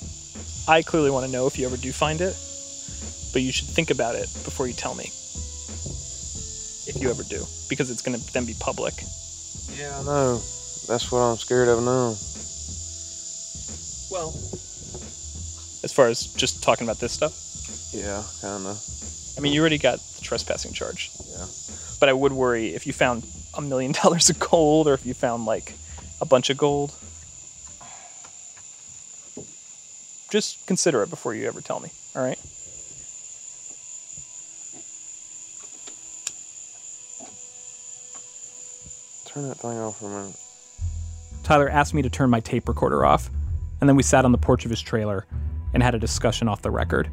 I 0.72 0.82
clearly 0.82 1.10
want 1.10 1.26
to 1.26 1.32
know 1.32 1.48
if 1.48 1.58
you 1.58 1.66
ever 1.66 1.76
do 1.76 1.90
find 1.90 2.20
it, 2.20 2.38
but 3.32 3.42
you 3.42 3.50
should 3.50 3.66
think 3.66 3.90
about 3.90 4.14
it 4.14 4.30
before 4.44 4.68
you 4.68 4.74
tell 4.74 4.94
me. 4.94 5.10
If 6.86 6.98
you 7.00 7.10
ever 7.10 7.24
do, 7.24 7.42
because 7.68 7.90
it's 7.90 8.02
going 8.02 8.16
to 8.16 8.32
then 8.32 8.46
be 8.46 8.54
public. 8.60 8.94
Yeah, 9.74 9.98
I 9.98 10.04
know. 10.04 10.34
That's 10.86 11.10
what 11.10 11.18
I'm 11.18 11.36
scared 11.36 11.66
of 11.66 11.82
now. 11.82 12.14
Well, 14.12 14.28
as 15.82 15.92
far 15.92 16.06
as 16.06 16.32
just 16.34 16.62
talking 16.62 16.86
about 16.86 17.00
this 17.00 17.10
stuff, 17.12 17.40
Yeah, 17.92 18.22
kinda. 18.40 18.76
I 19.36 19.40
mean, 19.40 19.52
you 19.52 19.60
already 19.60 19.78
got 19.78 19.98
the 19.98 20.22
trespassing 20.22 20.72
charge. 20.72 21.10
Yeah. 21.30 21.46
But 22.00 22.08
I 22.08 22.12
would 22.12 22.32
worry 22.32 22.68
if 22.68 22.86
you 22.86 22.92
found 22.92 23.26
a 23.56 23.60
million 23.60 23.92
dollars 24.02 24.30
of 24.30 24.38
gold 24.38 24.86
or 24.86 24.94
if 24.94 25.04
you 25.06 25.14
found 25.14 25.44
like 25.46 25.74
a 26.20 26.26
bunch 26.26 26.50
of 26.50 26.56
gold. 26.58 26.92
Just 30.30 30.66
consider 30.66 31.02
it 31.02 31.10
before 31.10 31.34
you 31.34 31.46
ever 31.46 31.60
tell 31.60 31.78
me, 31.80 31.90
all 32.16 32.22
right? 32.22 32.38
Turn 39.26 39.48
that 39.48 39.58
thing 39.58 39.78
off 39.78 39.98
for 39.98 40.06
a 40.06 40.10
minute. 40.10 40.36
Tyler 41.44 41.68
asked 41.68 41.94
me 41.94 42.02
to 42.02 42.10
turn 42.10 42.30
my 42.30 42.40
tape 42.40 42.68
recorder 42.68 43.04
off, 43.04 43.30
and 43.80 43.88
then 43.88 43.96
we 43.96 44.02
sat 44.02 44.24
on 44.24 44.32
the 44.32 44.38
porch 44.38 44.64
of 44.64 44.70
his 44.70 44.80
trailer 44.80 45.26
and 45.72 45.82
had 45.82 45.94
a 45.94 45.98
discussion 45.98 46.48
off 46.48 46.62
the 46.62 46.70
record. 46.70 47.08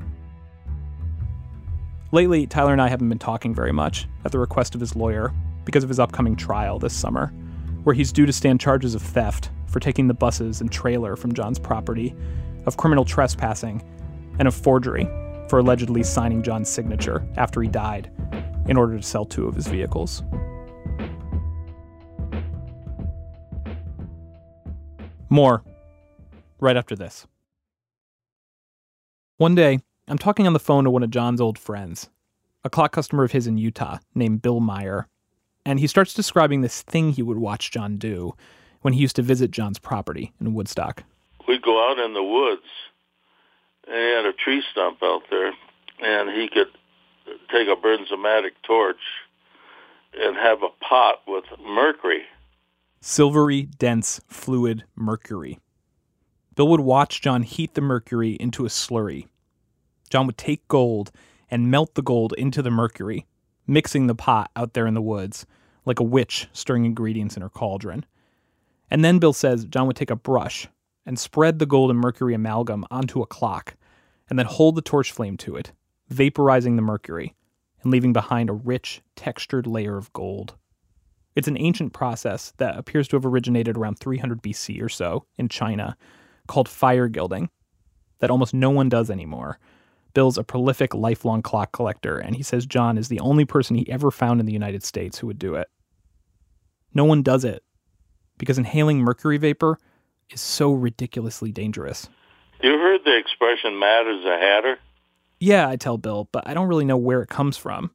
Lately, 2.13 2.45
Tyler 2.45 2.73
and 2.73 2.81
I 2.81 2.89
haven't 2.89 3.07
been 3.07 3.19
talking 3.19 3.55
very 3.55 3.71
much 3.71 4.05
at 4.25 4.33
the 4.33 4.39
request 4.39 4.75
of 4.75 4.81
his 4.81 4.97
lawyer 4.97 5.33
because 5.63 5.83
of 5.83 5.89
his 5.89 5.99
upcoming 5.99 6.35
trial 6.35 6.77
this 6.77 6.93
summer, 6.93 7.27
where 7.83 7.95
he's 7.95 8.11
due 8.11 8.25
to 8.25 8.33
stand 8.33 8.59
charges 8.59 8.95
of 8.95 9.01
theft 9.01 9.49
for 9.67 9.79
taking 9.79 10.09
the 10.09 10.13
buses 10.13 10.59
and 10.59 10.69
trailer 10.69 11.15
from 11.15 11.33
John's 11.33 11.57
property, 11.57 12.13
of 12.65 12.75
criminal 12.75 13.05
trespassing, 13.05 13.81
and 14.39 14.47
of 14.47 14.53
forgery 14.53 15.05
for 15.47 15.59
allegedly 15.59 16.03
signing 16.03 16.43
John's 16.43 16.67
signature 16.67 17.25
after 17.37 17.61
he 17.61 17.69
died 17.69 18.11
in 18.67 18.75
order 18.75 18.97
to 18.97 19.03
sell 19.03 19.23
two 19.23 19.47
of 19.47 19.55
his 19.55 19.67
vehicles. 19.67 20.21
More 25.29 25.63
right 26.59 26.75
after 26.75 26.97
this. 26.97 27.25
One 29.37 29.55
day, 29.55 29.79
I'm 30.07 30.17
talking 30.17 30.47
on 30.47 30.53
the 30.53 30.59
phone 30.59 30.83
to 30.83 30.89
one 30.89 31.03
of 31.03 31.09
John's 31.09 31.41
old 31.41 31.57
friends, 31.57 32.09
a 32.63 32.69
clock 32.69 32.91
customer 32.91 33.23
of 33.23 33.31
his 33.31 33.47
in 33.47 33.57
Utah 33.57 33.99
named 34.13 34.41
Bill 34.41 34.59
Meyer, 34.59 35.07
and 35.65 35.79
he 35.79 35.87
starts 35.87 36.13
describing 36.13 36.61
this 36.61 36.81
thing 36.81 37.11
he 37.11 37.23
would 37.23 37.37
watch 37.37 37.71
John 37.71 37.97
do 37.97 38.33
when 38.81 38.93
he 38.93 39.01
used 39.01 39.15
to 39.17 39.21
visit 39.21 39.51
John's 39.51 39.79
property 39.79 40.33
in 40.39 40.53
Woodstock. 40.53 41.03
we'd 41.47 41.61
go 41.61 41.89
out 41.89 41.99
in 41.99 42.13
the 42.13 42.23
woods 42.23 42.67
and 43.87 43.95
he 43.95 44.15
had 44.15 44.25
a 44.25 44.33
tree 44.33 44.63
stump 44.71 44.97
out 45.03 45.23
there 45.29 45.53
and 46.03 46.29
he 46.29 46.47
could 46.47 46.67
take 47.51 47.67
a 47.67 47.75
bernzomatic 47.75 48.51
torch 48.63 49.01
and 50.13 50.35
have 50.35 50.63
a 50.63 50.69
pot 50.83 51.21
with 51.27 51.45
mercury 51.63 52.23
Silvery, 53.03 53.63
dense, 53.63 54.21
fluid 54.27 54.83
mercury. 54.95 55.59
Bill 56.55 56.67
would 56.67 56.81
watch 56.81 57.19
John 57.19 57.41
heat 57.41 57.73
the 57.73 57.81
mercury 57.81 58.33
into 58.33 58.63
a 58.63 58.69
slurry. 58.69 59.25
John 60.11 60.27
would 60.27 60.37
take 60.37 60.67
gold 60.67 61.11
and 61.49 61.71
melt 61.71 61.95
the 61.95 62.01
gold 62.01 62.33
into 62.37 62.61
the 62.61 62.69
mercury, 62.69 63.25
mixing 63.65 64.07
the 64.07 64.15
pot 64.15 64.51
out 64.55 64.73
there 64.73 64.87
in 64.87 64.93
the 64.93 65.01
woods, 65.01 65.45
like 65.85 65.99
a 65.99 66.03
witch 66.03 66.47
stirring 66.53 66.85
ingredients 66.85 67.35
in 67.35 67.41
her 67.41 67.49
cauldron. 67.49 68.05
And 68.89 69.03
then 69.03 69.19
Bill 69.19 69.33
says 69.33 69.65
John 69.65 69.87
would 69.87 69.95
take 69.95 70.11
a 70.11 70.15
brush 70.15 70.67
and 71.05 71.17
spread 71.17 71.59
the 71.59 71.65
gold 71.65 71.89
and 71.89 71.99
mercury 71.99 72.33
amalgam 72.33 72.85
onto 72.91 73.21
a 73.21 73.25
clock, 73.27 73.75
and 74.29 74.37
then 74.37 74.45
hold 74.45 74.75
the 74.75 74.81
torch 74.81 75.11
flame 75.11 75.37
to 75.37 75.55
it, 75.55 75.71
vaporizing 76.09 76.75
the 76.75 76.81
mercury 76.81 77.33
and 77.81 77.91
leaving 77.91 78.13
behind 78.13 78.49
a 78.49 78.53
rich, 78.53 79.01
textured 79.15 79.65
layer 79.65 79.97
of 79.97 80.13
gold. 80.13 80.55
It's 81.35 81.47
an 81.47 81.57
ancient 81.57 81.93
process 81.93 82.53
that 82.57 82.77
appears 82.77 83.07
to 83.07 83.15
have 83.15 83.25
originated 83.25 83.77
around 83.77 83.97
300 83.99 84.41
BC 84.41 84.81
or 84.81 84.89
so 84.89 85.25
in 85.37 85.49
China, 85.49 85.97
called 86.47 86.67
fire 86.67 87.07
gilding, 87.07 87.49
that 88.19 88.29
almost 88.29 88.53
no 88.53 88.69
one 88.69 88.89
does 88.89 89.09
anymore. 89.09 89.57
Bill's 90.13 90.37
a 90.37 90.43
prolific 90.43 90.93
lifelong 90.93 91.41
clock 91.41 91.71
collector, 91.71 92.17
and 92.17 92.35
he 92.35 92.43
says 92.43 92.65
John 92.65 92.97
is 92.97 93.07
the 93.07 93.19
only 93.19 93.45
person 93.45 93.75
he 93.75 93.89
ever 93.89 94.11
found 94.11 94.39
in 94.39 94.45
the 94.45 94.53
United 94.53 94.83
States 94.83 95.19
who 95.19 95.27
would 95.27 95.39
do 95.39 95.55
it. 95.55 95.69
No 96.93 97.05
one 97.05 97.21
does 97.23 97.45
it 97.45 97.63
because 98.37 98.57
inhaling 98.57 98.99
mercury 98.99 99.37
vapor 99.37 99.77
is 100.29 100.41
so 100.41 100.71
ridiculously 100.73 101.51
dangerous. 101.51 102.09
you 102.61 102.71
heard 102.71 103.01
the 103.05 103.17
expression 103.17 103.77
mad 103.79 104.07
as 104.07 104.25
a 104.25 104.37
hatter 104.37 104.79
Yeah, 105.39 105.69
I 105.69 105.75
tell 105.75 105.97
Bill, 105.97 106.27
but 106.31 106.47
I 106.47 106.53
don't 106.53 106.67
really 106.67 106.85
know 106.85 106.97
where 106.97 107.21
it 107.21 107.29
comes 107.29 107.55
from. 107.55 107.91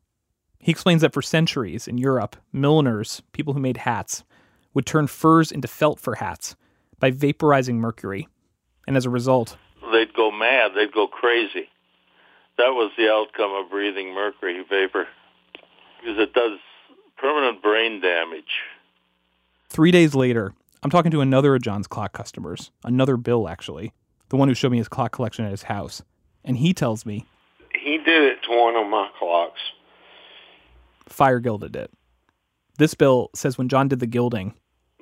He 0.61 0.73
explains 0.73 1.03
that 1.03 1.13
for 1.13 1.23
centuries 1.23 1.87
in 1.87 1.99
Europe, 1.99 2.37
milliners, 2.53 3.23
people 3.33 3.55
who 3.55 3.61
made 3.61 3.77
hats, 3.79 4.25
would 4.75 4.87
turn 4.87 5.07
furs 5.07 5.53
into 5.53 5.69
felt 5.69 6.01
for 6.01 6.17
hats 6.17 6.57
by 6.99 7.11
vaporizing 7.11 7.77
mercury. 7.77 8.29
And 8.87 8.97
as 8.97 9.05
a 9.05 9.11
result, 9.11 9.57
they'd 9.93 10.15
go 10.15 10.31
mad 10.31 10.73
they'd 10.75 10.93
go 10.93 11.07
crazy 11.07 11.69
that 12.59 12.71
was 12.71 12.91
the 12.97 13.11
outcome 13.11 13.53
of 13.53 13.71
breathing 13.71 14.15
mercury 14.15 14.63
vapor 14.69 15.07
because 16.01 16.19
it 16.19 16.33
does 16.33 16.59
permanent 17.17 17.63
brain 17.63 18.01
damage 18.01 18.45
three 19.69 19.91
days 19.91 20.15
later, 20.15 20.55
I'm 20.83 20.91
talking 20.91 21.11
to 21.11 21.21
another 21.21 21.55
of 21.55 21.63
John's 21.63 21.87
clock 21.87 22.13
customers, 22.13 22.71
another 22.85 23.17
Bill 23.17 23.49
actually, 23.49 23.93
the 24.29 24.37
one 24.37 24.49
who 24.49 24.55
showed 24.55 24.73
me 24.73 24.79
his 24.79 24.89
clock 24.89 25.13
collection 25.13 25.45
at 25.45 25.51
his 25.51 25.65
house. 25.65 26.03
And 26.45 26.57
he 26.57 26.73
tells 26.73 27.05
me 27.05 27.27
He 27.83 27.99
did 27.99 28.23
it 28.23 28.39
to 28.45 28.57
one 28.57 28.77
of 28.77 28.89
my 28.89 29.09
clocks. 29.19 29.61
fire 31.09 31.41
gilded 31.41 31.77
it. 31.77 31.91
This 32.79 32.95
Bill 32.95 33.31
says 33.35 33.59
when 33.59 33.69
John 33.69 33.89
did 33.89 34.01
the 34.01 34.07
gilding, 34.07 34.55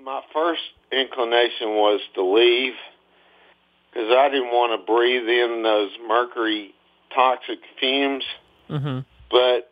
My 0.02 0.22
first 0.32 0.62
inclination 0.90 1.70
was 1.70 2.00
to 2.14 2.22
leave 2.22 2.74
because 3.92 4.10
I 4.10 4.28
didn't 4.28 4.48
want 4.50 4.80
to 4.80 4.92
breathe 4.92 5.28
in 5.28 5.62
those 5.62 5.90
mercury 6.08 6.74
toxic 7.14 7.58
fumes. 7.78 8.24
mm-hmm. 8.68 9.00
But 9.30 9.70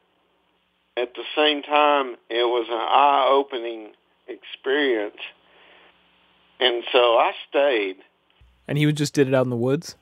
at 0.97 1.15
the 1.15 1.25
same 1.37 1.63
time, 1.63 2.17
it 2.31 2.45
was 2.45 2.67
an 2.69 2.75
eye-opening 2.79 3.93
experience. 4.29 5.17
And 6.61 6.83
so 6.93 6.99
I 7.17 7.33
stayed. 7.49 7.97
and 8.69 8.79
he 8.79 8.91
just 8.93 9.15
did 9.15 9.29
it 9.29 9.35
out 9.35 9.45
in 9.47 9.51
the 9.51 9.57
woods. 9.57 9.97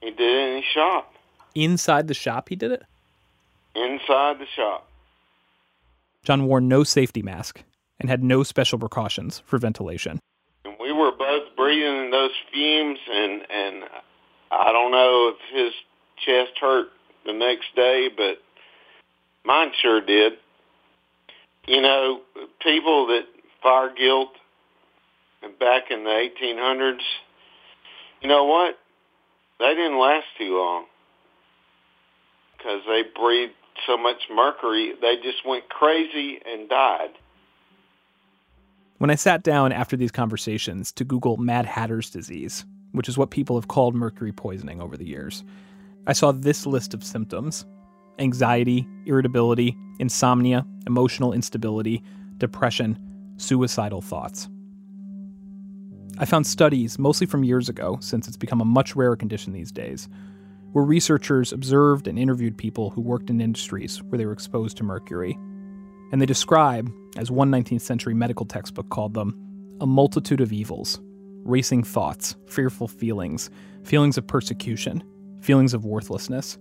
He 0.00 0.10
did 0.10 0.20
it 0.20 0.48
in 0.50 0.56
his 0.56 0.64
shop, 0.72 1.12
Inside 1.54 2.08
the 2.08 2.14
shop, 2.14 2.48
he 2.48 2.56
did 2.56 2.72
it. 2.72 2.82
inside 3.74 4.38
the 4.38 4.46
shop. 4.56 4.88
John 6.24 6.46
wore 6.46 6.60
no 6.60 6.82
safety 6.84 7.22
mask 7.22 7.62
and 8.00 8.08
had 8.08 8.22
no 8.24 8.42
special 8.42 8.78
precautions 8.78 9.42
for 9.46 9.58
ventilation. 9.58 10.18
And 10.64 10.74
we 10.80 10.92
were 10.92 11.12
both 11.12 11.54
breathing 11.56 12.04
in 12.06 12.10
those 12.10 12.30
fumes, 12.52 12.98
and, 13.12 13.42
and 13.50 13.84
I 14.50 14.72
don't 14.72 14.90
know 14.92 15.32
if 15.34 15.36
his 15.54 15.72
chest 16.24 16.52
hurt 16.60 16.88
the 17.24 17.32
next 17.32 17.74
day, 17.76 18.08
but 18.16 18.38
Mine 19.44 19.72
sure 19.80 20.00
did. 20.00 20.34
You 21.66 21.80
know, 21.80 22.20
people 22.60 23.08
that 23.08 23.22
fire 23.62 23.92
gild 23.96 24.28
and 25.42 25.58
back 25.58 25.90
in 25.90 26.04
the 26.04 26.10
1800s, 26.10 27.00
you 28.20 28.28
know 28.28 28.44
what? 28.44 28.78
They 29.58 29.74
didn't 29.74 29.98
last 29.98 30.26
too 30.38 30.56
long 30.58 30.86
because 32.56 32.82
they 32.86 33.02
breathed 33.14 33.52
so 33.86 33.96
much 33.96 34.16
mercury, 34.32 34.92
they 35.00 35.16
just 35.16 35.46
went 35.46 35.68
crazy 35.68 36.40
and 36.46 36.68
died. 36.68 37.10
When 38.98 39.10
I 39.10 39.16
sat 39.16 39.42
down 39.42 39.72
after 39.72 39.96
these 39.96 40.12
conversations 40.12 40.92
to 40.92 41.04
Google 41.04 41.36
Mad 41.36 41.66
Hatter's 41.66 42.08
disease, 42.10 42.64
which 42.92 43.08
is 43.08 43.18
what 43.18 43.30
people 43.30 43.56
have 43.56 43.66
called 43.66 43.96
mercury 43.96 44.30
poisoning 44.30 44.80
over 44.80 44.96
the 44.96 45.06
years, 45.06 45.42
I 46.06 46.12
saw 46.12 46.32
this 46.32 46.66
list 46.66 46.94
of 46.94 47.04
symptoms 47.04 47.64
anxiety, 48.18 48.86
irritability, 49.06 49.76
insomnia, 49.98 50.66
emotional 50.86 51.32
instability, 51.32 52.02
depression, 52.38 52.98
suicidal 53.36 54.00
thoughts. 54.00 54.48
I 56.18 56.26
found 56.26 56.46
studies, 56.46 56.98
mostly 56.98 57.26
from 57.26 57.42
years 57.42 57.68
ago, 57.68 57.98
since 58.00 58.28
it's 58.28 58.36
become 58.36 58.60
a 58.60 58.66
much 58.66 58.94
rarer 58.94 59.16
condition 59.16 59.52
these 59.52 59.72
days, 59.72 60.08
where 60.72 60.84
researchers 60.84 61.52
observed 61.52 62.06
and 62.06 62.18
interviewed 62.18 62.56
people 62.58 62.90
who 62.90 63.00
worked 63.00 63.30
in 63.30 63.40
industries 63.40 64.02
where 64.02 64.18
they 64.18 64.26
were 64.26 64.32
exposed 64.32 64.76
to 64.76 64.84
mercury. 64.84 65.38
And 66.12 66.20
they 66.20 66.26
describe, 66.26 66.92
as 67.16 67.30
one 67.30 67.50
19th 67.50 67.80
century 67.80 68.14
medical 68.14 68.44
textbook 68.44 68.90
called 68.90 69.14
them, 69.14 69.36
a 69.80 69.86
multitude 69.86 70.40
of 70.40 70.52
evils 70.52 71.00
racing 71.44 71.82
thoughts, 71.82 72.36
fearful 72.46 72.86
feelings, 72.86 73.50
feelings 73.82 74.16
of 74.16 74.24
persecution, 74.28 75.02
feelings 75.42 75.74
of 75.74 75.84
worthlessness, 75.84 76.58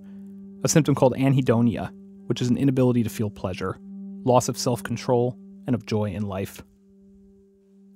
a 0.64 0.68
symptom 0.68 0.96
called 0.96 1.14
anhedonia, 1.14 1.92
which 2.26 2.42
is 2.42 2.50
an 2.50 2.58
inability 2.58 3.04
to 3.04 3.10
feel 3.10 3.30
pleasure, 3.30 3.78
loss 4.24 4.50
of 4.50 4.58
self 4.58 4.84
control, 4.84 5.38
and 5.68 5.76
of 5.76 5.86
joy 5.86 6.06
in 6.06 6.24
life. 6.24 6.64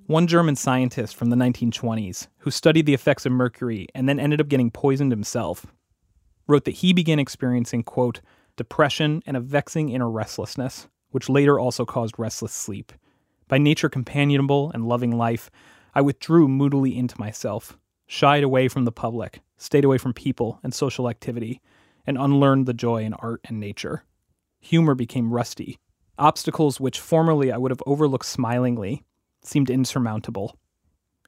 One 0.06 0.28
German 0.28 0.54
scientist 0.54 1.16
from 1.16 1.30
the 1.30 1.36
1920s, 1.36 2.28
who 2.38 2.50
studied 2.52 2.86
the 2.86 2.94
effects 2.94 3.26
of 3.26 3.32
mercury 3.32 3.88
and 3.94 4.08
then 4.08 4.20
ended 4.20 4.40
up 4.40 4.48
getting 4.48 4.70
poisoned 4.70 5.10
himself, 5.10 5.66
wrote 6.46 6.64
that 6.64 6.76
he 6.76 6.92
began 6.92 7.18
experiencing, 7.18 7.82
quote, 7.82 8.20
depression 8.56 9.22
and 9.26 9.36
a 9.36 9.40
vexing 9.40 9.88
inner 9.88 10.08
restlessness, 10.08 10.86
which 11.10 11.28
later 11.28 11.58
also 11.58 11.84
caused 11.84 12.18
restless 12.18 12.52
sleep. 12.52 12.92
By 13.48 13.58
nature 13.58 13.88
companionable 13.88 14.70
and 14.72 14.86
loving 14.86 15.16
life, 15.16 15.50
I 15.94 16.02
withdrew 16.02 16.46
moodily 16.46 16.96
into 16.96 17.18
myself, 17.18 17.76
shied 18.06 18.44
away 18.44 18.68
from 18.68 18.84
the 18.84 18.92
public, 18.92 19.40
stayed 19.56 19.84
away 19.84 19.98
from 19.98 20.12
people 20.12 20.60
and 20.62 20.74
social 20.74 21.08
activity, 21.08 21.60
and 22.06 22.18
unlearned 22.18 22.66
the 22.66 22.74
joy 22.74 23.02
in 23.02 23.14
art 23.14 23.40
and 23.44 23.58
nature. 23.58 24.04
Humor 24.60 24.94
became 24.94 25.32
rusty. 25.32 25.78
Obstacles 26.18 26.80
which 26.80 27.00
formerly 27.00 27.52
I 27.52 27.58
would 27.58 27.70
have 27.70 27.82
overlooked 27.86 28.26
smilingly 28.26 29.04
seemed 29.42 29.70
insurmountable. 29.70 30.56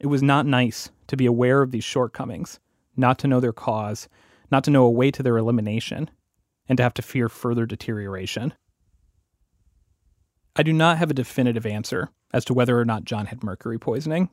It 0.01 0.07
was 0.07 0.23
not 0.23 0.47
nice 0.47 0.91
to 1.09 1.17
be 1.17 1.27
aware 1.27 1.63
of 1.63 1.73
these 1.73 1.85
shortcomings, 1.85 2.61
not 2.97 3.19
to 3.21 3.29
know 3.29 3.41
their 3.41 3.53
cause, 3.53 4.09
not 4.51 4.65
to 4.65 4.71
know 4.71 4.85
a 4.85 4.91
way 4.91 5.11
to 5.11 5.23
their 5.23 5.37
elimination, 5.37 6.11
and 6.69 6.77
to 6.77 6.83
have 6.83 6.95
to 6.95 7.03
fear 7.03 7.29
further 7.29 7.67
deterioration. 7.67 8.55
I 10.57 10.63
do 10.63 10.73
not 10.73 10.99
have 10.99 11.11
a 11.11 11.15
definitive 11.15 11.67
answer 11.67 12.11
as 12.33 12.45
to 12.47 12.55
whether 12.55 12.79
or 12.79 12.85
not 12.85 13.05
John 13.05 13.27
had 13.27 13.45
mercury 13.45 13.79
poisoning, 13.79 14.31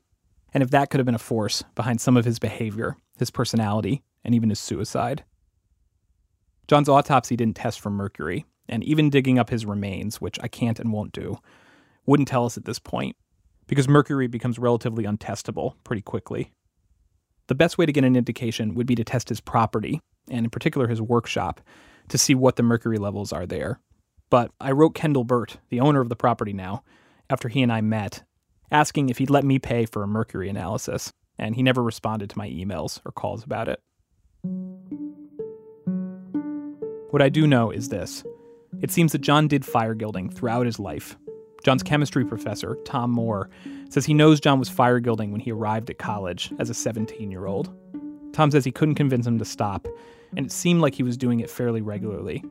and 0.52 0.62
if 0.62 0.70
that 0.70 0.90
could 0.90 0.98
have 0.98 1.06
been 1.06 1.14
a 1.14 1.18
force 1.18 1.64
behind 1.74 2.00
some 2.00 2.16
of 2.16 2.24
his 2.24 2.38
behavior, 2.38 2.96
his 3.18 3.30
personality, 3.30 4.02
and 4.24 4.34
even 4.34 4.50
his 4.50 4.60
suicide. 4.60 5.24
John's 6.68 6.88
autopsy 6.88 7.36
didn't 7.36 7.56
test 7.56 7.80
for 7.80 7.90
mercury, 7.90 8.44
and 8.68 8.82
even 8.82 9.10
digging 9.10 9.38
up 9.38 9.50
his 9.50 9.64
remains, 9.64 10.20
which 10.20 10.38
I 10.42 10.48
can't 10.48 10.80
and 10.80 10.92
won't 10.92 11.12
do, 11.12 11.38
wouldn't 12.06 12.28
tell 12.28 12.44
us 12.44 12.56
at 12.56 12.64
this 12.64 12.78
point, 12.78 13.16
because 13.66 13.88
mercury 13.88 14.26
becomes 14.26 14.58
relatively 14.58 15.04
untestable 15.04 15.74
pretty 15.84 16.02
quickly. 16.02 16.52
The 17.46 17.54
best 17.54 17.78
way 17.78 17.86
to 17.86 17.92
get 17.92 18.04
an 18.04 18.16
indication 18.16 18.74
would 18.74 18.86
be 18.86 18.96
to 18.96 19.04
test 19.04 19.28
his 19.28 19.40
property, 19.40 20.00
and 20.28 20.44
in 20.44 20.50
particular 20.50 20.88
his 20.88 21.00
workshop, 21.00 21.60
to 22.08 22.18
see 22.18 22.34
what 22.34 22.56
the 22.56 22.62
mercury 22.62 22.98
levels 22.98 23.32
are 23.32 23.46
there. 23.46 23.80
But 24.30 24.50
I 24.60 24.72
wrote 24.72 24.94
Kabram 24.94 25.26
Burt, 25.26 25.58
the 25.68 25.80
owner 25.80 26.00
of 26.00 26.08
the 26.08 26.16
property 26.16 26.52
now, 26.52 26.82
after 27.30 27.48
he 27.48 27.62
and 27.62 27.72
I 27.72 27.80
met, 27.80 28.24
asking 28.72 29.08
if 29.08 29.18
he'd 29.18 29.30
let 29.30 29.44
me 29.44 29.60
pay 29.60 29.86
for 29.86 30.02
a 30.02 30.08
mercury 30.08 30.48
analysis, 30.48 31.12
and 31.38 31.54
he 31.54 31.62
never 31.62 31.82
responded 31.82 32.30
to 32.30 32.38
my 32.38 32.48
emails 32.48 33.00
or 33.04 33.12
calls 33.12 33.44
about 33.44 33.68
it. 33.68 33.80
What 37.10 37.22
I 37.22 37.28
do 37.28 37.46
know 37.46 37.70
is 37.70 37.88
this 37.88 38.24
it 38.82 38.90
seems 38.90 39.12
that 39.12 39.20
John 39.20 39.48
did 39.48 39.64
fire 39.64 39.94
gilding 39.94 40.28
throughout 40.28 40.66
his 40.66 40.78
life. 40.78 41.16
John's 41.64 41.82
chemistry 41.82 42.24
professor, 42.24 42.76
Tom 42.84 43.10
Moore, 43.10 43.48
says 43.88 44.04
he 44.04 44.14
knows 44.14 44.40
John 44.40 44.58
was 44.58 44.68
fire 44.68 45.00
gilding 45.00 45.32
when 45.32 45.40
he 45.40 45.50
arrived 45.50 45.90
at 45.90 45.98
college 45.98 46.52
as 46.58 46.70
a 46.70 46.74
17 46.74 47.30
year 47.30 47.46
old. 47.46 47.74
Tom 48.32 48.50
says 48.50 48.64
he 48.64 48.70
couldn't 48.70 48.96
convince 48.96 49.26
him 49.26 49.38
to 49.38 49.44
stop, 49.44 49.88
and 50.36 50.46
it 50.46 50.52
seemed 50.52 50.80
like 50.80 50.94
he 50.94 51.02
was 51.02 51.16
doing 51.16 51.40
it 51.40 51.50
fairly 51.50 51.80
regularly. 51.80 52.44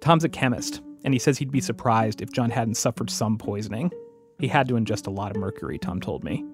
Tom's 0.00 0.24
a 0.24 0.28
chemist, 0.28 0.82
and 1.04 1.14
he 1.14 1.18
says 1.18 1.38
he'd 1.38 1.50
be 1.50 1.60
surprised 1.60 2.20
if 2.20 2.32
John 2.32 2.50
hadn't 2.50 2.74
suffered 2.74 3.10
some 3.10 3.38
poisoning. 3.38 3.90
He 4.38 4.48
had 4.48 4.68
to 4.68 4.74
ingest 4.74 5.06
a 5.06 5.10
lot 5.10 5.30
of 5.30 5.38
mercury, 5.38 5.78
Tom 5.78 6.00
told 6.00 6.22
me. 6.24 6.44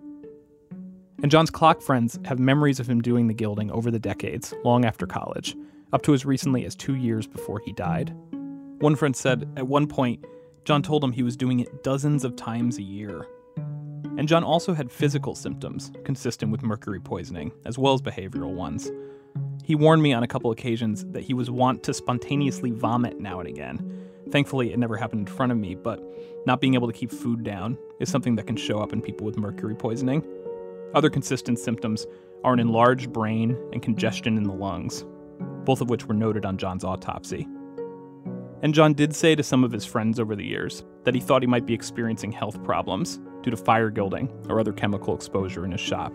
And 1.22 1.30
John's 1.30 1.50
clock 1.50 1.80
friends 1.80 2.18
have 2.24 2.38
memories 2.38 2.80
of 2.80 2.88
him 2.88 3.00
doing 3.00 3.28
the 3.28 3.34
gilding 3.34 3.70
over 3.70 3.90
the 3.90 3.98
decades, 3.98 4.52
long 4.64 4.84
after 4.84 5.06
college, 5.06 5.56
up 5.92 6.02
to 6.02 6.14
as 6.14 6.26
recently 6.26 6.64
as 6.64 6.74
two 6.74 6.96
years 6.96 7.26
before 7.26 7.60
he 7.64 7.72
died. 7.72 8.14
One 8.80 8.96
friend 8.96 9.14
said 9.14 9.48
at 9.56 9.66
one 9.66 9.86
point, 9.86 10.24
John 10.64 10.82
told 10.82 11.04
him 11.04 11.12
he 11.12 11.22
was 11.22 11.36
doing 11.36 11.60
it 11.60 11.84
dozens 11.84 12.24
of 12.24 12.36
times 12.36 12.78
a 12.78 12.82
year. 12.82 13.26
And 14.16 14.28
John 14.28 14.44
also 14.44 14.74
had 14.74 14.92
physical 14.92 15.34
symptoms 15.34 15.92
consistent 16.04 16.52
with 16.52 16.62
mercury 16.62 17.00
poisoning, 17.00 17.52
as 17.64 17.78
well 17.78 17.94
as 17.94 18.02
behavioral 18.02 18.54
ones. 18.54 18.90
He 19.64 19.74
warned 19.74 20.02
me 20.02 20.12
on 20.12 20.22
a 20.22 20.28
couple 20.28 20.50
occasions 20.50 21.04
that 21.12 21.24
he 21.24 21.34
was 21.34 21.50
wont 21.50 21.82
to 21.84 21.94
spontaneously 21.94 22.70
vomit 22.70 23.18
now 23.18 23.40
and 23.40 23.48
again. 23.48 24.10
Thankfully, 24.30 24.72
it 24.72 24.78
never 24.78 24.96
happened 24.96 25.28
in 25.28 25.34
front 25.34 25.52
of 25.52 25.58
me, 25.58 25.74
but 25.74 26.02
not 26.46 26.60
being 26.60 26.74
able 26.74 26.86
to 26.86 26.92
keep 26.92 27.10
food 27.10 27.44
down 27.44 27.78
is 28.00 28.08
something 28.08 28.36
that 28.36 28.46
can 28.46 28.56
show 28.56 28.80
up 28.80 28.92
in 28.92 29.00
people 29.00 29.24
with 29.24 29.38
mercury 29.38 29.74
poisoning. 29.74 30.22
Other 30.94 31.10
consistent 31.10 31.58
symptoms 31.58 32.06
are 32.44 32.52
an 32.52 32.60
enlarged 32.60 33.12
brain 33.12 33.56
and 33.72 33.82
congestion 33.82 34.36
in 34.36 34.44
the 34.44 34.52
lungs, 34.52 35.04
both 35.64 35.80
of 35.80 35.90
which 35.90 36.06
were 36.06 36.14
noted 36.14 36.46
on 36.46 36.56
John's 36.56 36.84
autopsy. 36.84 37.48
And 38.62 38.72
John 38.72 38.94
did 38.94 39.14
say 39.14 39.34
to 39.34 39.42
some 39.42 39.64
of 39.64 39.72
his 39.72 39.84
friends 39.84 40.20
over 40.20 40.36
the 40.36 40.44
years 40.44 40.84
that 41.02 41.14
he 41.14 41.20
thought 41.20 41.42
he 41.42 41.48
might 41.48 41.66
be 41.66 41.74
experiencing 41.74 42.30
health 42.30 42.62
problems 42.62 43.18
due 43.42 43.50
to 43.50 43.56
fire 43.56 43.90
gilding 43.90 44.32
or 44.48 44.60
other 44.60 44.72
chemical 44.72 45.14
exposure 45.14 45.64
in 45.64 45.72
his 45.72 45.80
shop. 45.80 46.14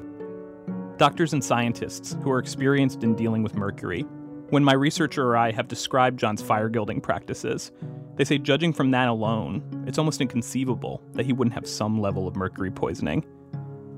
Doctors 0.97 1.33
and 1.33 1.43
scientists 1.43 2.15
who 2.23 2.31
are 2.31 2.39
experienced 2.39 3.03
in 3.03 3.15
dealing 3.15 3.43
with 3.43 3.55
mercury, 3.55 4.03
when 4.49 4.63
my 4.63 4.73
researcher 4.73 5.27
or 5.27 5.37
I 5.37 5.51
have 5.51 5.67
described 5.67 6.19
John's 6.19 6.41
fire 6.41 6.69
gilding 6.69 7.01
practices, 7.01 7.71
they 8.15 8.23
say, 8.23 8.37
judging 8.37 8.73
from 8.73 8.91
that 8.91 9.09
alone, 9.09 9.83
it's 9.85 9.97
almost 9.97 10.21
inconceivable 10.21 11.03
that 11.13 11.25
he 11.25 11.33
wouldn't 11.33 11.53
have 11.53 11.67
some 11.67 12.01
level 12.01 12.27
of 12.27 12.35
mercury 12.35 12.71
poisoning. 12.71 13.25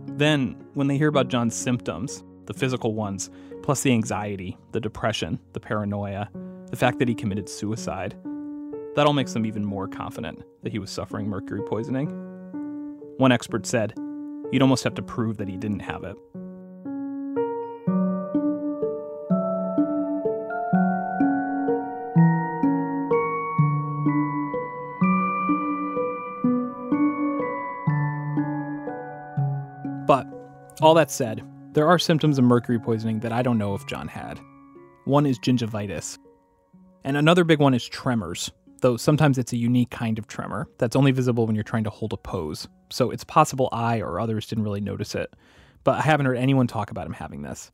Then, 0.08 0.56
when 0.74 0.88
they 0.88 0.98
hear 0.98 1.08
about 1.08 1.28
John's 1.28 1.56
symptoms, 1.56 2.24
the 2.46 2.54
physical 2.54 2.94
ones, 2.94 3.30
plus 3.64 3.82
the 3.82 3.92
anxiety, 3.92 4.58
the 4.72 4.80
depression, 4.80 5.40
the 5.54 5.60
paranoia, 5.60 6.30
the 6.70 6.76
fact 6.76 7.00
that 7.00 7.08
he 7.08 7.16
committed 7.16 7.48
suicide, 7.48 8.16
that 8.96 9.06
all 9.08 9.14
makes 9.14 9.34
them 9.34 9.46
even 9.46 9.64
more 9.64 9.88
confident 9.88 10.44
that 10.64 10.72
he 10.72 10.80
was 10.80 10.90
suffering 10.90 11.28
mercury 11.28 11.62
poisoning. 11.68 12.08
One 13.18 13.32
expert 13.32 13.66
said, 13.66 13.94
you'd 14.52 14.62
almost 14.62 14.84
have 14.84 14.96
to 14.96 15.02
prove 15.02 15.38
that 15.38 15.48
he 15.48 15.58
didn't 15.58 15.80
have 15.80 16.04
it. 16.04 16.18
All 30.82 30.94
that 30.96 31.12
said, 31.12 31.44
there 31.74 31.88
are 31.88 32.00
symptoms 32.00 32.38
of 32.38 32.44
mercury 32.44 32.80
poisoning 32.80 33.20
that 33.20 33.32
I 33.32 33.42
don't 33.42 33.58
know 33.58 33.76
if 33.76 33.86
John 33.86 34.08
had. 34.08 34.40
One 35.06 35.26
is 35.26 35.40
gingivitis, 35.40 36.18
and 37.04 37.16
another 37.16 37.44
big 37.44 37.60
one 37.60 37.74
is 37.74 37.88
tremors, 37.88 38.52
though 38.82 38.98
sometimes 38.98 39.38
it's 39.38 39.54
a 39.54 39.58
unique 39.58 39.92
kind 39.92 40.18
of 40.18 40.28
tremor 40.28 40.68
that's 40.80 40.96
only 40.96 41.12
visible 41.12 41.46
when 41.46 41.56
you're 41.56 41.64
trying 41.64 41.84
to 41.84 41.90
hold 41.90 42.14
a 42.14 42.18
pose. 42.18 42.68
So 42.90 43.12
it's 43.12 43.24
possible 43.24 43.70
I 43.72 44.02
or 44.02 44.20
others 44.20 44.48
didn't 44.48 44.64
really 44.64 44.82
notice 44.82 45.16
it, 45.16 45.34
but 45.84 46.00
I 46.00 46.02
haven't 46.02 46.26
heard 46.26 46.38
anyone 46.38 46.68
talk 46.68 46.92
about 46.92 47.06
him 47.06 47.14
having 47.14 47.44
this. 47.44 47.72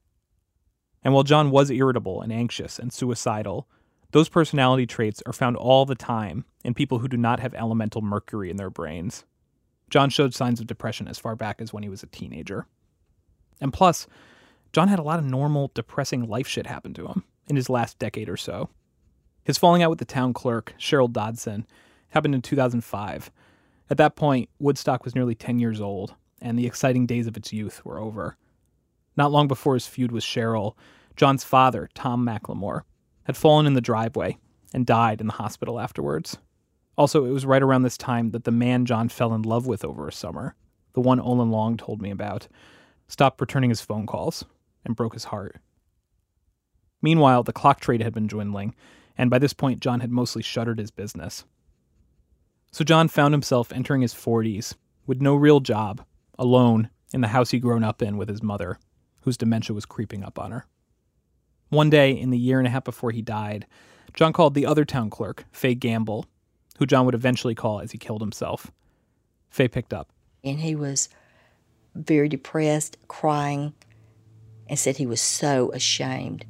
And 1.04 1.14
while 1.14 1.24
John 1.24 1.50
was 1.50 1.72
irritable 1.72 2.22
and 2.22 2.34
anxious 2.34 2.78
and 2.78 2.92
suicidal, 2.92 3.70
those 4.12 4.30
personality 4.30 4.86
traits 4.86 5.24
are 5.26 5.34
found 5.34 5.56
all 5.56 5.86
the 5.86 5.96
time 5.96 6.46
in 6.64 6.74
people 6.74 7.00
who 7.00 7.08
do 7.08 7.18
not 7.18 7.40
have 7.40 7.54
elemental 7.54 8.02
mercury 8.02 8.50
in 8.50 8.58
their 8.58 8.70
brains. 8.70 9.26
John 9.90 10.10
showed 10.10 10.34
signs 10.34 10.60
of 10.60 10.68
depression 10.68 11.08
as 11.08 11.20
far 11.20 11.36
back 11.36 11.62
as 11.62 11.72
when 11.72 11.84
he 11.84 11.90
was 11.90 12.04
a 12.04 12.08
teenager. 12.08 12.68
And 13.60 13.74
plus, 13.74 14.08
John 14.74 14.88
had 14.88 15.00
a 15.00 15.04
lot 15.04 15.20
of 15.20 15.26
normal, 15.26 15.72
depressing 15.74 16.28
life 16.28 16.48
shit 16.48 16.68
happen 16.68 16.94
to 16.96 17.08
him 17.08 17.24
in 17.48 17.56
his 17.56 17.70
last 17.70 17.98
decade 18.00 18.30
or 18.30 18.38
so. 18.38 18.70
His 19.44 19.58
falling 19.58 19.82
out 19.82 19.90
with 19.90 20.00
the 20.00 20.06
town 20.06 20.34
clerk, 20.34 20.74
Cheryl 20.78 21.12
Dodson, 21.12 21.66
happened 22.10 22.36
in 22.36 22.42
2005. 22.42 23.32
At 23.90 23.98
that 23.98 24.16
point, 24.16 24.50
Woodstock 24.60 25.06
was 25.06 25.16
nearly 25.16 25.36
10 25.36 25.60
years 25.60 25.80
old, 25.80 26.16
and 26.42 26.60
the 26.60 26.68
exciting 26.68 27.06
days 27.06 27.28
of 27.28 27.38
its 27.38 27.54
youth 27.54 27.84
were 27.86 28.00
over. 28.00 28.36
Not 29.16 29.32
long 29.32 29.48
before 29.48 29.74
his 29.74 29.88
feud 29.88 30.12
with 30.12 30.24
Cheryl, 30.24 30.76
John's 31.16 31.44
father, 31.44 31.90
Tom 31.96 32.26
McLemore, 32.26 32.82
had 33.24 33.38
fallen 33.38 33.66
in 33.66 33.74
the 33.74 33.82
driveway 33.82 34.38
and 34.74 34.86
died 34.86 35.22
in 35.22 35.28
the 35.28 35.34
hospital 35.34 35.80
afterwards. 35.80 36.38
Also, 36.98 37.26
it 37.26 37.32
was 37.32 37.46
right 37.46 37.64
around 37.64 37.84
this 37.84 37.98
time 37.98 38.32
that 38.32 38.44
the 38.44 38.52
man 38.52 38.86
John 38.86 39.10
fell 39.10 39.34
in 39.34 39.44
love 39.44 39.66
with 39.66 39.86
over 39.86 40.08
a 40.08 40.14
summer, 40.14 40.56
the 40.94 41.02
one 41.02 41.20
Olin 41.20 41.52
Long 41.52 41.78
told 41.78 42.02
me 42.02 42.12
about, 42.12 42.48
stopped 43.08 43.42
returning 43.42 43.70
his 43.70 43.82
phone 43.82 44.06
calls 44.06 44.46
and 44.86 44.96
broke 44.96 45.14
his 45.14 45.26
heart. 45.26 45.58
Meanwhile, 47.02 47.44
the 47.44 47.54
clock 47.54 47.80
trade 47.80 48.02
had 48.02 48.14
been 48.14 48.28
dwindling, 48.28 48.74
and 49.18 49.30
by 49.30 49.40
this 49.40 49.54
point, 49.54 49.80
John 49.80 50.00
had 50.00 50.12
mostly 50.12 50.42
shuttered 50.42 50.80
his 50.80 50.92
business. 50.92 51.46
So 52.72 52.84
John 52.84 53.08
found 53.08 53.34
himself 53.34 53.72
entering 53.72 54.02
his 54.02 54.14
40s 54.14 54.76
with 55.06 55.22
no 55.22 55.36
real 55.36 55.60
job, 55.60 56.04
alone 56.38 56.90
in 57.14 57.22
the 57.22 57.30
house 57.30 57.52
he'd 57.52 57.62
grown 57.62 57.84
up 57.84 58.02
in 58.02 58.18
with 58.18 58.30
his 58.30 58.44
mother, 58.44 58.80
whose 59.22 59.38
dementia 59.38 59.74
was 59.74 59.86
creeping 59.86 60.24
up 60.24 60.38
on 60.38 60.52
her. 60.52 60.66
One 61.70 61.90
day, 61.90 62.12
in 62.12 62.30
the 62.30 62.38
year 62.38 62.60
and 62.60 62.68
a 62.68 62.72
half 62.72 62.84
before 62.84 63.12
he 63.12 63.22
died, 63.22 63.66
John 64.14 64.34
called 64.34 64.54
the 64.54 64.66
other 64.66 64.86
town 64.86 65.10
clerk, 65.10 65.46
Fay 65.52 65.76
Gamble, 65.76 66.26
who 66.78 66.86
John 66.86 67.06
would 67.06 67.16
eventually 67.16 67.56
call 67.56 67.80
as 67.80 67.92
he 67.92 67.98
killed 67.98 68.22
himself. 68.22 68.72
Fay 69.50 69.68
picked 69.68 69.94
up. 69.94 70.10
And 70.44 70.60
he 70.60 70.76
was 70.76 71.10
very 71.98 72.30
depressed, 72.30 72.98
crying, 73.08 73.74
and 74.68 74.78
said 74.78 74.98
he 74.98 75.06
was 75.06 75.22
so 75.22 75.72
ashamed. 75.74 76.46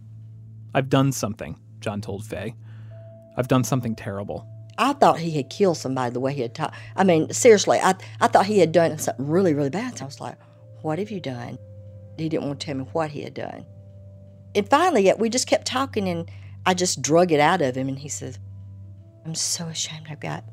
I've 0.74 0.90
done 0.90 1.12
something, 1.12 1.60
John 1.80 2.02
told 2.02 2.26
Fay. 2.26 2.56
I've 3.38 3.48
done 3.48 3.64
something 3.64 3.96
terrible. 3.96 4.48
I 4.78 4.94
thought 4.94 5.20
he 5.20 5.32
had 5.32 5.50
killed 5.50 5.78
somebody 5.78 6.12
the 6.12 6.20
way 6.20 6.34
he 6.34 6.42
had 6.42 6.54
talked. 6.54 6.76
I 6.96 7.04
mean, 7.04 7.32
seriously, 7.34 7.80
I, 7.80 7.96
I 8.22 8.28
thought 8.28 8.46
he 8.46 8.60
had 8.60 8.72
done 8.72 8.98
something 9.00 9.28
really, 9.28 9.54
really 9.54 9.70
bad. 9.70 9.98
So 9.98 10.06
I 10.06 10.06
was 10.06 10.22
like, 10.22 10.38
what 10.82 11.00
have 11.00 11.10
you 11.10 11.20
done? 11.20 11.58
He 12.18 12.30
didn't 12.30 12.48
want 12.48 12.60
to 12.60 12.66
tell 12.66 12.76
me 12.76 12.84
what 12.94 13.12
he 13.12 13.24
had 13.24 13.34
done. 13.34 13.66
And 14.56 14.70
finally, 14.70 15.12
we 15.18 15.30
just 15.30 15.48
kept 15.48 15.66
talking, 15.66 16.08
and 16.08 16.30
I 16.66 16.74
just 16.74 17.02
drug 17.02 17.32
it 17.32 17.40
out 17.40 17.62
of 17.62 17.76
him. 17.76 17.88
And 17.88 17.98
he 17.98 18.10
says, 18.10 18.40
I'm 19.26 19.36
so 19.36 19.66
ashamed 19.66 20.08
I've 20.10 20.20
got 20.20 20.44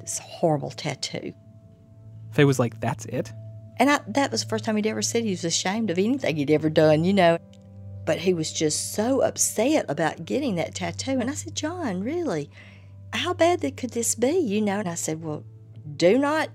this 0.00 0.18
horrible 0.18 0.70
tattoo. 0.70 1.32
Fay 2.32 2.44
was 2.44 2.58
like, 2.58 2.80
That's 2.80 3.04
it? 3.06 3.32
And 3.78 3.90
I, 3.90 4.00
that 4.08 4.30
was 4.30 4.42
the 4.42 4.48
first 4.48 4.64
time 4.64 4.76
he'd 4.76 4.86
ever 4.86 5.02
said 5.02 5.24
he 5.24 5.30
was 5.30 5.44
ashamed 5.44 5.90
of 5.90 5.98
anything 5.98 6.36
he'd 6.36 6.50
ever 6.50 6.68
done, 6.68 7.04
you 7.04 7.12
know. 7.12 7.38
But 8.04 8.18
he 8.18 8.34
was 8.34 8.52
just 8.52 8.94
so 8.94 9.20
upset 9.22 9.84
about 9.88 10.24
getting 10.24 10.56
that 10.56 10.74
tattoo. 10.74 11.18
And 11.20 11.30
I 11.30 11.34
said, 11.34 11.54
John, 11.54 12.00
really? 12.00 12.50
How 13.12 13.34
bad 13.34 13.60
could 13.76 13.90
this 13.90 14.14
be, 14.14 14.38
you 14.38 14.60
know? 14.60 14.80
And 14.80 14.88
I 14.88 14.94
said, 14.94 15.22
Well, 15.22 15.44
do 15.96 16.18
not 16.18 16.50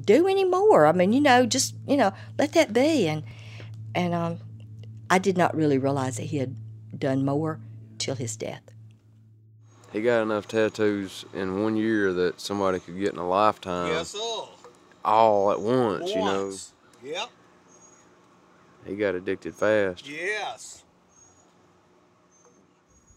do 0.00 0.26
any 0.26 0.44
more. 0.44 0.86
I 0.86 0.92
mean, 0.92 1.12
you 1.12 1.20
know, 1.20 1.46
just, 1.46 1.74
you 1.86 1.96
know, 1.96 2.12
let 2.38 2.52
that 2.52 2.72
be. 2.72 3.08
And, 3.08 3.22
and 3.94 4.14
um, 4.14 4.38
I 5.10 5.18
did 5.18 5.36
not 5.36 5.54
really 5.54 5.78
realize 5.78 6.16
that 6.16 6.24
he 6.24 6.38
had 6.38 6.56
done 6.98 7.24
more 7.24 7.60
till 7.98 8.14
his 8.14 8.36
death. 8.36 8.62
He 9.92 10.02
got 10.02 10.22
enough 10.22 10.46
tattoos 10.46 11.24
in 11.32 11.62
one 11.62 11.76
year 11.76 12.12
that 12.12 12.40
somebody 12.40 12.78
could 12.78 12.98
get 12.98 13.14
in 13.14 13.18
a 13.18 13.28
lifetime. 13.28 13.88
Yes, 13.88 14.10
sir. 14.10 14.44
All 15.04 15.50
at 15.50 15.60
once, 15.60 16.10
you 16.10 16.16
know. 16.16 16.52
Yep. 17.04 17.28
He 18.86 18.96
got 18.96 19.14
addicted 19.14 19.54
fast. 19.54 20.08
Yes. 20.08 20.84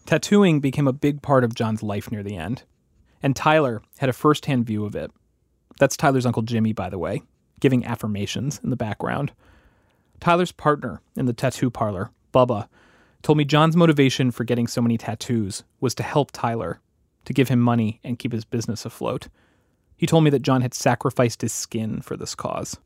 Tattooing 0.06 0.60
became 0.60 0.88
a 0.88 0.92
big 0.92 1.22
part 1.22 1.44
of 1.44 1.54
John's 1.54 1.82
life 1.82 2.10
near 2.10 2.22
the 2.22 2.36
end, 2.36 2.64
and 3.22 3.34
Tyler 3.34 3.82
had 3.98 4.08
a 4.08 4.12
first 4.12 4.46
hand 4.46 4.66
view 4.66 4.84
of 4.84 4.94
it. 4.94 5.10
That's 5.78 5.96
Tyler's 5.96 6.26
Uncle 6.26 6.42
Jimmy, 6.42 6.72
by 6.72 6.90
the 6.90 6.98
way, 6.98 7.22
giving 7.60 7.84
affirmations 7.84 8.60
in 8.62 8.70
the 8.70 8.76
background. 8.76 9.32
Tyler's 10.20 10.52
partner 10.52 11.00
in 11.16 11.26
the 11.26 11.32
tattoo 11.32 11.70
parlor, 11.70 12.10
Bubba, 12.34 12.68
told 13.22 13.38
me 13.38 13.44
John's 13.44 13.76
motivation 13.76 14.30
for 14.30 14.44
getting 14.44 14.66
so 14.66 14.82
many 14.82 14.98
tattoos 14.98 15.64
was 15.80 15.94
to 15.94 16.02
help 16.02 16.30
Tyler, 16.32 16.80
to 17.24 17.32
give 17.32 17.48
him 17.48 17.60
money 17.60 18.00
and 18.04 18.18
keep 18.18 18.32
his 18.32 18.44
business 18.44 18.84
afloat. 18.84 19.28
He 19.96 20.06
told 20.06 20.24
me 20.24 20.30
that 20.30 20.42
John 20.42 20.62
had 20.62 20.74
sacrificed 20.74 21.42
his 21.42 21.52
skin 21.52 22.00
for 22.00 22.16
this 22.16 22.34
cause. 22.34 22.76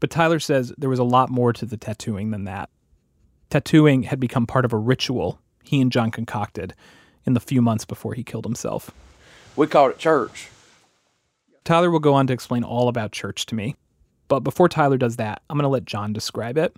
But 0.00 0.10
Tyler 0.10 0.38
says 0.38 0.72
there 0.76 0.90
was 0.90 0.98
a 0.98 1.04
lot 1.04 1.30
more 1.30 1.52
to 1.52 1.66
the 1.66 1.76
tattooing 1.76 2.30
than 2.30 2.44
that. 2.44 2.70
Tattooing 3.50 4.04
had 4.04 4.20
become 4.20 4.46
part 4.46 4.64
of 4.64 4.72
a 4.72 4.78
ritual 4.78 5.40
he 5.64 5.80
and 5.80 5.90
John 5.90 6.10
concocted 6.10 6.74
in 7.24 7.32
the 7.32 7.40
few 7.40 7.62
months 7.62 7.84
before 7.84 8.14
he 8.14 8.22
killed 8.22 8.44
himself. 8.44 8.90
We 9.56 9.66
called 9.66 9.92
it 9.92 9.98
church. 9.98 10.48
Tyler 11.64 11.90
will 11.90 12.00
go 12.00 12.14
on 12.14 12.26
to 12.26 12.32
explain 12.32 12.62
all 12.62 12.88
about 12.88 13.12
church 13.12 13.46
to 13.46 13.54
me. 13.54 13.76
But 14.28 14.40
before 14.40 14.68
Tyler 14.68 14.98
does 14.98 15.16
that, 15.16 15.42
I'm 15.48 15.56
going 15.56 15.64
to 15.64 15.68
let 15.68 15.84
John 15.84 16.12
describe 16.12 16.58
it. 16.58 16.76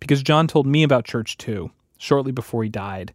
Because 0.00 0.22
John 0.22 0.46
told 0.46 0.66
me 0.66 0.82
about 0.82 1.04
church 1.04 1.36
too, 1.36 1.70
shortly 1.98 2.32
before 2.32 2.62
he 2.62 2.68
died, 2.68 3.12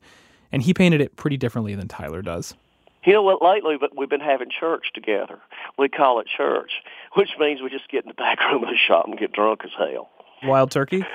and 0.52 0.62
he 0.62 0.74
painted 0.74 1.02
it 1.02 1.16
pretty 1.16 1.38
differently 1.38 1.76
than 1.76 1.88
Tyler 1.88 2.22
does. 2.22 2.56
You 3.04 3.14
know 3.14 3.24
what? 3.24 3.42
Lately, 3.42 3.78
but 3.80 3.96
we've 3.96 4.10
been 4.10 4.20
having 4.20 4.50
church 4.50 4.88
together. 4.94 5.40
We 5.78 5.90
call 5.90 6.20
it 6.20 6.28
church, 6.28 6.72
which 7.16 7.30
means 7.40 7.62
we 7.62 7.70
just 7.70 7.90
get 7.90 8.04
in 8.04 8.10
the 8.10 8.14
back 8.14 8.40
room 8.52 8.64
of 8.64 8.70
the 8.70 8.78
shop 8.78 9.06
and 9.08 9.18
get 9.18 9.32
drunk 9.32 9.62
as 9.64 9.72
hell. 9.78 10.10
Wild 10.44 10.72
turkey? 10.72 11.06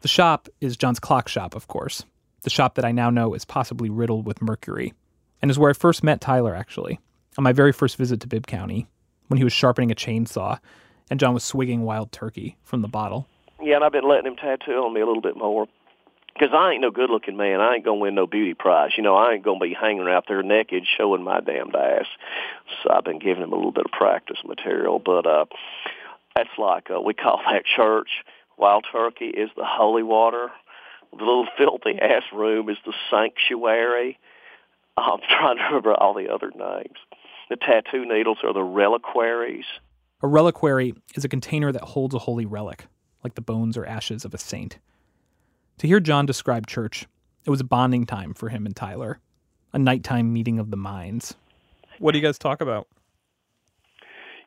The 0.00 0.08
shop 0.08 0.48
is 0.60 0.76
John's 0.76 1.00
clock 1.00 1.28
shop, 1.28 1.54
of 1.54 1.68
course. 1.68 2.04
The 2.42 2.50
shop 2.50 2.74
that 2.76 2.84
I 2.84 2.92
now 2.92 3.10
know 3.10 3.34
is 3.34 3.44
possibly 3.44 3.90
riddled 3.90 4.26
with 4.26 4.40
mercury, 4.40 4.94
and 5.42 5.50
is 5.50 5.58
where 5.58 5.70
I 5.70 5.74
first 5.74 6.02
met 6.02 6.22
Tyler, 6.22 6.54
actually, 6.54 6.98
on 7.36 7.44
my 7.44 7.52
very 7.52 7.72
first 7.72 7.96
visit 7.96 8.20
to 8.20 8.26
Bibb 8.26 8.46
County, 8.46 8.86
when 9.28 9.36
he 9.38 9.44
was 9.44 9.52
sharpening 9.52 9.90
a 9.90 9.94
chainsaw 9.94 10.58
and 11.10 11.18
John 11.18 11.34
was 11.34 11.44
swigging 11.44 11.82
wild 11.82 12.12
turkey 12.12 12.56
from 12.62 12.82
the 12.82 12.88
bottle. 12.88 13.26
Yeah, 13.60 13.76
and 13.76 13.84
I've 13.84 13.92
been 13.92 14.08
letting 14.08 14.26
him 14.26 14.36
tattoo 14.36 14.72
on 14.72 14.94
me 14.94 15.00
a 15.00 15.06
little 15.06 15.20
bit 15.20 15.36
more. 15.36 15.66
Because 16.40 16.54
I 16.56 16.72
ain't 16.72 16.80
no 16.80 16.90
good 16.90 17.10
looking 17.10 17.36
man. 17.36 17.60
I 17.60 17.74
ain't 17.74 17.84
to 17.84 18.00
win 18.00 18.14
no 18.14 18.26
beauty 18.26 18.54
prize. 18.54 18.92
You 18.96 19.02
know, 19.02 19.14
I 19.14 19.34
ain't 19.34 19.44
to 19.44 19.58
be 19.60 19.76
hanging 19.78 20.08
out 20.08 20.24
there 20.26 20.42
naked 20.42 20.84
showing 20.96 21.22
my 21.22 21.40
damned 21.40 21.76
ass. 21.76 22.06
So 22.82 22.90
I've 22.90 23.04
been 23.04 23.18
giving 23.18 23.42
him 23.42 23.52
a 23.52 23.56
little 23.56 23.72
bit 23.72 23.84
of 23.84 23.92
practice 23.92 24.38
material. 24.46 24.98
But 24.98 25.26
uh, 25.26 25.44
that's 26.34 26.48
like, 26.56 26.88
uh, 26.90 26.98
we 27.02 27.12
call 27.12 27.42
that 27.44 27.64
church. 27.76 28.08
Wild 28.56 28.86
turkey 28.90 29.26
is 29.26 29.50
the 29.54 29.66
holy 29.66 30.02
water. 30.02 30.50
The 31.10 31.18
little 31.18 31.46
filthy 31.58 31.98
ass 32.00 32.22
room 32.32 32.70
is 32.70 32.78
the 32.86 32.94
sanctuary. 33.10 34.18
I'm 34.96 35.20
trying 35.28 35.58
to 35.58 35.64
remember 35.64 35.92
all 35.92 36.14
the 36.14 36.32
other 36.32 36.50
names. 36.56 36.96
The 37.50 37.56
tattoo 37.56 38.06
needles 38.06 38.38
are 38.44 38.54
the 38.54 38.62
reliquaries. 38.62 39.66
A 40.22 40.26
reliquary 40.26 40.94
is 41.14 41.24
a 41.24 41.28
container 41.28 41.70
that 41.70 41.82
holds 41.82 42.14
a 42.14 42.18
holy 42.18 42.46
relic, 42.46 42.86
like 43.22 43.34
the 43.34 43.42
bones 43.42 43.76
or 43.76 43.84
ashes 43.84 44.24
of 44.24 44.32
a 44.32 44.38
saint. 44.38 44.78
To 45.80 45.86
hear 45.86 45.98
John 45.98 46.26
describe 46.26 46.66
church, 46.66 47.06
it 47.46 47.48
was 47.48 47.62
a 47.62 47.64
bonding 47.64 48.04
time 48.04 48.34
for 48.34 48.50
him 48.50 48.66
and 48.66 48.76
Tyler, 48.76 49.18
a 49.72 49.78
nighttime 49.78 50.30
meeting 50.30 50.58
of 50.58 50.70
the 50.70 50.76
minds. 50.76 51.36
What 51.98 52.12
do 52.12 52.18
you 52.18 52.22
guys 52.22 52.36
talk 52.36 52.60
about? 52.60 52.86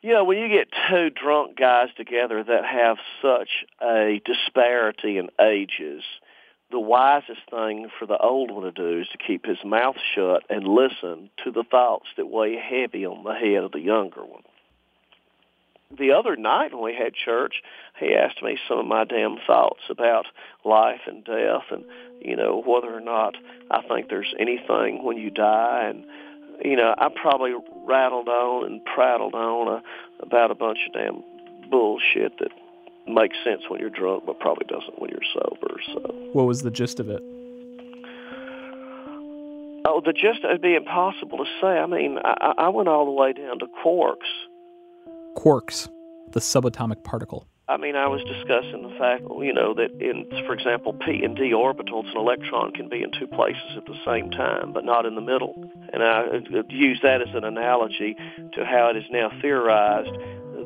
Know, 0.03 0.25
when 0.25 0.37
you 0.37 0.47
get 0.47 0.67
two 0.87 1.09
drunk 1.09 1.57
guys 1.57 1.87
together 1.97 2.43
that 2.43 2.65
have 2.65 2.97
such 3.19 3.49
a 3.81 4.21
disparity 4.23 5.17
in 5.17 5.29
ages, 5.41 6.03
the 6.69 6.79
wisest 6.79 7.49
thing 7.49 7.89
for 7.97 8.05
the 8.05 8.19
old 8.19 8.51
one 8.51 8.65
to 8.65 8.71
do 8.71 9.01
is 9.01 9.07
to 9.07 9.17
keep 9.17 9.43
his 9.43 9.57
mouth 9.65 9.95
shut 10.13 10.43
and 10.51 10.67
listen 10.67 11.31
to 11.43 11.49
the 11.49 11.63
thoughts 11.63 12.09
that 12.15 12.27
weigh 12.27 12.57
heavy 12.57 13.07
on 13.07 13.23
the 13.23 13.33
head 13.33 13.63
of 13.63 13.71
the 13.71 13.79
younger 13.79 14.23
one. 14.23 14.43
The 15.97 16.11
other 16.11 16.35
night 16.35 16.73
when 16.73 16.83
we 16.83 16.95
had 16.95 17.13
church, 17.13 17.61
he 17.99 18.13
asked 18.15 18.41
me 18.41 18.57
some 18.67 18.79
of 18.79 18.85
my 18.85 19.03
damn 19.03 19.37
thoughts 19.45 19.81
about 19.89 20.25
life 20.65 21.01
and 21.05 21.23
death 21.23 21.63
and, 21.71 21.83
you 22.19 22.35
know, 22.35 22.63
whether 22.65 22.91
or 22.91 23.01
not 23.01 23.35
I 23.69 23.81
think 23.87 24.09
there's 24.09 24.33
anything 24.39 25.03
when 25.03 25.17
you 25.17 25.29
die. 25.29 25.89
And, 25.89 26.05
you 26.65 26.75
know, 26.75 26.95
I 26.97 27.09
probably 27.09 27.53
rattled 27.85 28.27
on 28.27 28.65
and 28.65 28.83
prattled 28.85 29.35
on 29.35 29.67
uh, 29.77 29.81
about 30.21 30.49
a 30.51 30.55
bunch 30.55 30.79
of 30.87 30.93
damn 30.93 31.23
bullshit 31.69 32.39
that 32.39 32.49
makes 33.07 33.35
sense 33.43 33.61
when 33.69 33.79
you're 33.79 33.89
drunk, 33.89 34.23
but 34.25 34.39
probably 34.39 34.65
doesn't 34.67 34.99
when 34.99 35.11
you're 35.11 35.19
sober. 35.33 35.79
So, 35.93 35.99
What 36.33 36.45
was 36.47 36.63
the 36.63 36.71
gist 36.71 36.99
of 36.99 37.09
it? 37.09 37.21
oh, 39.85 40.01
the 40.03 40.13
gist 40.13 40.39
it'd 40.43 40.61
be 40.61 40.75
impossible 40.75 41.37
to 41.39 41.45
say. 41.61 41.67
I 41.67 41.85
mean, 41.85 42.17
I, 42.23 42.53
I 42.57 42.69
went 42.69 42.87
all 42.87 43.05
the 43.05 43.11
way 43.11 43.33
down 43.33 43.59
to 43.59 43.67
quarks. 43.83 44.17
Quarks, 45.35 45.89
the 46.31 46.39
subatomic 46.39 47.03
particle. 47.03 47.47
I 47.69 47.77
mean, 47.77 47.95
I 47.95 48.07
was 48.07 48.21
discussing 48.23 48.83
the 48.83 48.93
fact, 48.99 49.23
you 49.39 49.53
know, 49.53 49.73
that 49.73 49.91
in, 50.01 50.29
for 50.45 50.53
example, 50.53 50.93
p 50.93 51.23
and 51.23 51.35
d 51.35 51.53
orbitals, 51.55 52.11
an 52.11 52.17
electron 52.17 52.71
can 52.71 52.89
be 52.89 53.01
in 53.01 53.11
two 53.17 53.27
places 53.27 53.77
at 53.77 53.85
the 53.85 53.95
same 54.05 54.29
time, 54.31 54.73
but 54.73 54.83
not 54.83 55.05
in 55.05 55.15
the 55.15 55.21
middle. 55.21 55.71
And 55.93 56.03
I 56.03 56.23
uh, 56.23 56.63
use 56.69 56.99
that 57.03 57.21
as 57.21 57.33
an 57.33 57.45
analogy 57.45 58.15
to 58.53 58.65
how 58.65 58.89
it 58.89 58.97
is 58.97 59.05
now 59.09 59.31
theorized 59.41 60.11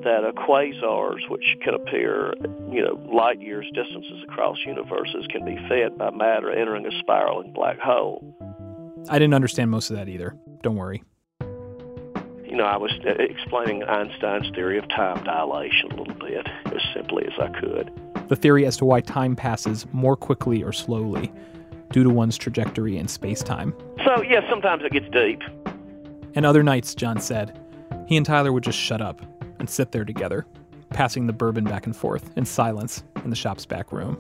that 0.04 0.34
quasars, 0.36 1.30
which 1.30 1.56
can 1.64 1.74
appear, 1.74 2.34
you 2.72 2.84
know, 2.84 3.00
light 3.14 3.42
years 3.42 3.66
distances 3.74 4.24
across 4.24 4.58
universes, 4.66 5.26
can 5.30 5.46
be 5.46 5.58
fed 5.68 5.98
by 5.98 6.10
matter 6.12 6.52
entering 6.52 6.86
a 6.86 6.92
spiraling 7.00 7.54
black 7.54 7.80
hole. 7.80 8.24
I 9.10 9.20
didn't 9.20 9.34
understand 9.34 9.72
most 9.72 9.90
of 9.90 9.98
that 9.98 10.10
either. 10.10 10.36
Don't 10.62 10.76
worry. 10.76 11.04
You 12.48 12.56
know, 12.56 12.64
I 12.64 12.78
was 12.78 12.94
uh, 13.06 13.10
explaining 13.20 13.84
Einstein's 13.84 14.50
theory 14.56 14.78
of 14.78 14.88
time 14.88 15.22
dilation 15.26 15.92
a 15.92 15.96
little 15.98 16.14
bit, 16.14 16.48
as 16.68 16.82
simply 16.94 17.26
as 17.26 17.34
I 17.38 17.50
could. 17.60 17.92
The 18.30 18.38
theory 18.38 18.66
as 18.66 18.78
to 18.78 18.86
why 18.86 19.02
time 19.02 19.36
passes 19.36 19.86
more 19.92 20.16
quickly 20.16 20.64
or 20.64 20.72
slowly 20.72 21.32
due 21.92 22.04
to 22.04 22.10
one's 22.10 22.38
trajectory 22.38 22.98
in 22.98 23.10
space 23.10 23.44
time. 23.44 23.76
So, 24.06 24.22
yeah, 24.22 24.50
sometimes 24.50 24.84
it 24.86 24.94
gets 24.94 25.10
deep. 25.10 25.42
And 26.36 26.46
other 26.46 26.64
nights, 26.64 26.96
John 26.96 27.20
said, 27.20 27.60
he 28.08 28.16
and 28.16 28.26
Tyler 28.26 28.54
would 28.54 28.64
just 28.64 28.80
shut 28.80 29.02
up 29.02 29.22
and 29.60 29.70
sit 29.70 29.92
there 29.92 30.06
together, 30.06 30.46
passing 30.92 31.28
the 31.28 31.34
bourbon 31.34 31.66
back 31.66 31.86
and 31.86 31.96
forth 31.96 32.32
in 32.38 32.46
silence 32.46 33.04
in 33.26 33.30
the 33.30 33.36
shop's 33.36 33.66
back 33.66 33.92
room. 33.92 34.18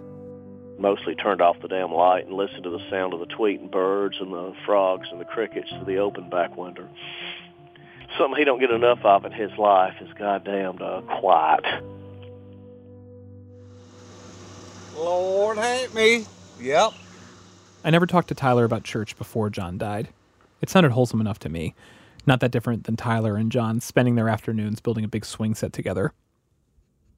Mostly 0.77 1.15
turned 1.15 1.41
off 1.41 1.61
the 1.61 1.69
damn 1.69 1.93
light 1.93 2.25
and 2.25 2.35
listened 2.35 2.63
to 2.63 2.69
the 2.69 2.89
sound 2.89 3.13
of 3.13 3.21
the 3.21 3.25
tweeting 3.25 3.71
birds 3.71 4.17
and 4.19 4.33
the 4.33 4.53
frogs 4.65 5.07
and 5.11 5.21
the 5.21 5.25
crickets 5.25 5.69
through 5.69 5.85
the 5.85 5.97
open 5.97 6.29
back 6.29 6.57
window. 6.57 6.87
Something 8.17 8.37
he 8.37 8.45
don't 8.45 8.59
get 8.59 8.71
enough 8.71 8.99
of 9.03 9.25
in 9.25 9.31
his 9.31 9.51
life 9.57 9.95
is 10.01 10.09
goddamn 10.17 10.77
uh, 10.81 11.01
quiet. 11.19 11.65
Lord 14.95 15.57
help 15.57 15.93
me. 15.93 16.25
Yep. 16.59 16.93
I 17.83 17.89
never 17.89 18.05
talked 18.05 18.29
to 18.29 18.35
Tyler 18.35 18.65
about 18.65 18.83
church 18.83 19.17
before 19.17 19.49
John 19.49 19.77
died. 19.77 20.09
It 20.61 20.69
sounded 20.69 20.91
wholesome 20.93 21.21
enough 21.21 21.39
to 21.39 21.49
me. 21.49 21.75
Not 22.25 22.39
that 22.39 22.51
different 22.51 22.85
than 22.85 22.97
Tyler 22.97 23.35
and 23.37 23.51
John 23.51 23.79
spending 23.79 24.15
their 24.15 24.27
afternoons 24.27 24.79
building 24.79 25.03
a 25.03 25.07
big 25.07 25.23
swing 25.23 25.53
set 25.55 25.71
together. 25.71 26.13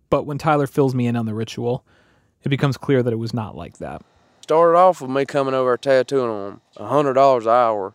But 0.09 0.25
when 0.25 0.37
Tyler 0.37 0.67
fills 0.67 0.93
me 0.93 1.07
in 1.07 1.15
on 1.15 1.25
the 1.25 1.33
ritual, 1.33 1.85
it 2.43 2.49
becomes 2.49 2.77
clear 2.77 3.01
that 3.01 3.13
it 3.13 3.17
was 3.17 3.33
not 3.33 3.55
like 3.55 3.77
that. 3.77 4.03
Started 4.41 4.77
off 4.77 5.01
with 5.01 5.11
me 5.11 5.25
coming 5.25 5.53
over 5.53 5.77
tattooing 5.77 6.29
on 6.29 6.49
them, 6.49 6.61
a 6.77 6.87
hundred 6.87 7.13
dollars 7.13 7.45
an 7.45 7.51
hour 7.51 7.93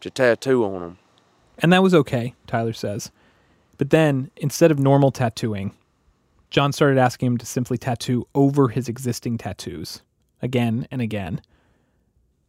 to 0.00 0.10
tattoo 0.10 0.64
on 0.64 0.80
them. 0.80 0.98
And 1.58 1.72
that 1.72 1.82
was 1.82 1.94
okay, 1.94 2.34
Tyler 2.46 2.72
says. 2.72 3.10
But 3.78 3.90
then, 3.90 4.30
instead 4.36 4.70
of 4.70 4.78
normal 4.78 5.10
tattooing, 5.10 5.72
John 6.50 6.72
started 6.72 6.98
asking 6.98 7.26
him 7.26 7.38
to 7.38 7.46
simply 7.46 7.78
tattoo 7.78 8.26
over 8.34 8.68
his 8.68 8.88
existing 8.88 9.38
tattoos, 9.38 10.02
again 10.40 10.86
and 10.90 11.02
again. 11.02 11.40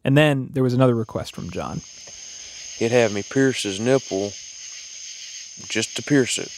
And 0.04 0.16
then 0.16 0.50
there 0.52 0.62
was 0.62 0.74
another 0.74 0.94
request 0.94 1.34
from 1.34 1.50
John. 1.50 1.82
He'd 2.78 2.92
have 2.92 3.12
me 3.12 3.22
pierce 3.22 3.62
his 3.64 3.78
nipple 3.78 4.30
just 5.68 5.96
to 5.96 6.02
pierce 6.02 6.38
it. 6.38 6.50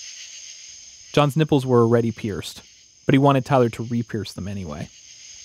John's 1.12 1.36
nipples 1.36 1.66
were 1.66 1.80
already 1.80 2.12
pierced, 2.12 2.62
but 3.04 3.12
he 3.12 3.18
wanted 3.18 3.44
Tyler 3.44 3.68
to 3.70 3.82
re 3.82 4.02
pierce 4.02 4.32
them 4.32 4.46
anyway. 4.46 4.88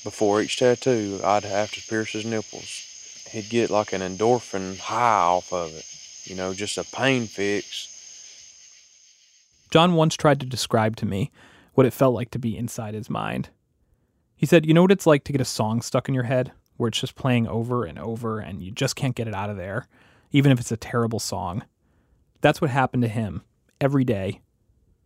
Before 0.03 0.41
each 0.41 0.57
tattoo, 0.57 1.19
I'd 1.23 1.43
have 1.43 1.71
to 1.71 1.81
pierce 1.81 2.11
his 2.11 2.25
nipples. 2.25 3.25
He'd 3.31 3.49
get 3.49 3.69
like 3.69 3.91
an 3.91 4.01
endorphin 4.01 4.77
high 4.77 5.23
off 5.23 5.51
of 5.51 5.73
it, 5.73 5.85
you 6.29 6.35
know, 6.35 6.53
just 6.53 6.77
a 6.77 6.83
pain 6.83 7.25
fix. 7.25 7.93
John 9.71 9.93
once 9.93 10.15
tried 10.15 10.39
to 10.39 10.45
describe 10.45 10.95
to 10.97 11.05
me 11.05 11.31
what 11.73 11.85
it 11.85 11.93
felt 11.93 12.13
like 12.13 12.31
to 12.31 12.39
be 12.39 12.57
inside 12.57 12.93
his 12.93 13.09
mind. 13.09 13.49
He 14.35 14.45
said, 14.45 14.65
You 14.65 14.73
know 14.73 14.81
what 14.81 14.91
it's 14.91 15.07
like 15.07 15.23
to 15.25 15.31
get 15.31 15.41
a 15.41 15.45
song 15.45 15.81
stuck 15.81 16.07
in 16.07 16.15
your 16.15 16.23
head, 16.23 16.51
where 16.77 16.87
it's 16.87 16.99
just 16.99 17.15
playing 17.15 17.47
over 17.47 17.85
and 17.85 17.99
over 17.99 18.39
and 18.39 18.61
you 18.61 18.71
just 18.71 18.95
can't 18.95 19.15
get 19.15 19.27
it 19.27 19.33
out 19.33 19.49
of 19.49 19.57
there, 19.57 19.87
even 20.31 20.51
if 20.51 20.59
it's 20.59 20.71
a 20.71 20.77
terrible 20.77 21.19
song? 21.19 21.63
That's 22.41 22.61
what 22.61 22.69
happened 22.69 23.03
to 23.03 23.09
him 23.09 23.43
every 23.81 24.03
day. 24.03 24.41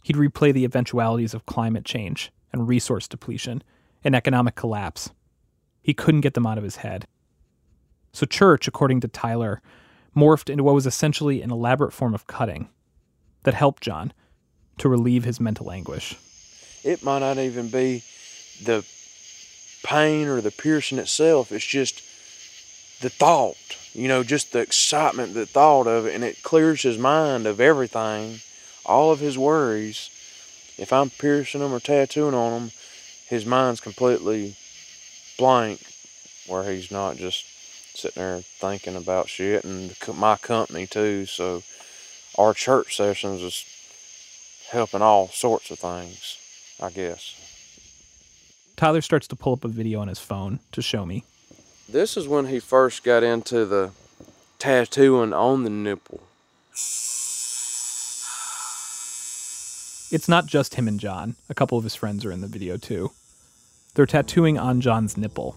He'd 0.04 0.16
replay 0.16 0.54
the 0.54 0.66
eventualities 0.66 1.34
of 1.34 1.46
climate 1.46 1.86
change 1.86 2.32
and 2.52 2.68
resource 2.68 3.08
depletion 3.08 3.64
and 4.04 4.16
economic 4.16 4.56
collapse. 4.56 5.12
He 5.82 5.94
couldn't 5.94 6.22
get 6.22 6.34
them 6.34 6.46
out 6.46 6.58
of 6.58 6.64
his 6.64 6.78
head. 6.78 7.08
So, 8.12 8.26
church, 8.26 8.68
according 8.68 9.00
to 9.02 9.08
Tyler, 9.08 9.62
morphed 10.16 10.50
into 10.50 10.64
what 10.64 10.76
was 10.76 10.86
essentially 10.86 11.42
an 11.42 11.52
elaborate 11.52 11.94
form 11.94 12.14
of 12.14 12.28
cutting 12.28 12.70
that 13.44 13.54
helped 13.54 13.84
John 13.84 14.14
to 14.78 14.90
relieve 14.90 15.24
his 15.24 15.40
mental 15.40 15.72
anguish. 15.72 16.18
It 16.84 17.04
might 17.04 17.20
not 17.20 17.38
even 17.38 17.70
be 17.70 18.04
the 18.64 18.86
pain 19.84 20.28
or 20.28 20.42
the 20.42 20.52
piercing 20.52 21.00
itself, 21.00 21.52
it's 21.52 21.66
just 21.66 22.02
the 23.02 23.10
thought, 23.10 23.78
you 23.94 24.08
know, 24.08 24.24
just 24.24 24.54
the 24.54 24.60
excitement, 24.60 25.34
the 25.34 25.46
thought 25.46 25.88
of 25.88 26.06
it, 26.06 26.14
and 26.14 26.24
it 26.24 26.44
clears 26.44 26.84
his 26.84 26.98
mind 26.98 27.48
of 27.48 27.60
everything, 27.60 28.40
all 28.86 29.12
of 29.12 29.20
his 29.20 29.38
worries. 29.38 30.10
If 30.78 30.94
I'm 30.94 31.10
piercing 31.10 31.62
them 31.62 31.74
or 31.74 31.80
tattooing 31.80 32.34
on 32.34 32.52
them, 32.52 32.72
his 33.28 33.46
mind's 33.46 33.82
completely 33.82 34.56
blank, 35.38 35.82
where 36.48 36.70
he's 36.72 36.92
not 36.92 37.18
just 37.18 37.46
sitting 37.94 38.22
there 38.22 38.42
thinking 38.42 38.96
about 38.96 39.30
shit, 39.30 39.64
and 39.64 39.96
my 40.16 40.38
company 40.38 40.88
too. 40.88 41.26
So, 41.26 41.64
our 42.38 42.54
church 42.54 42.96
sessions 42.96 43.42
is 43.42 43.66
helping 44.70 45.02
all 45.02 45.28
sorts 45.28 45.72
of 45.72 45.80
things, 45.80 46.38
I 46.82 46.90
guess. 46.90 47.36
Tyler 48.78 49.02
starts 49.02 49.28
to 49.28 49.36
pull 49.36 49.54
up 49.54 49.66
a 49.66 49.68
video 49.68 50.00
on 50.00 50.08
his 50.08 50.20
phone 50.20 50.60
to 50.72 50.82
show 50.82 51.06
me. 51.06 51.24
This 51.88 52.16
is 52.16 52.28
when 52.28 52.48
he 52.48 52.60
first 52.60 53.04
got 53.04 53.22
into 53.22 53.66
the 53.66 53.92
tattooing 54.60 55.34
on 55.34 55.64
the 55.64 55.70
nipple. 55.70 56.22
It's 60.12 60.28
not 60.28 60.46
just 60.46 60.76
him 60.76 60.88
and 60.88 61.00
John. 61.00 61.36
A 61.50 61.54
couple 61.54 61.78
of 61.78 61.84
his 61.84 61.96
friends 61.96 62.26
are 62.26 62.32
in 62.32 62.42
the 62.42 62.48
video 62.48 62.78
too. 62.78 63.12
They're 63.94 64.06
tattooing 64.06 64.58
on 64.58 64.82
John's 64.82 65.18
nipple. 65.18 65.56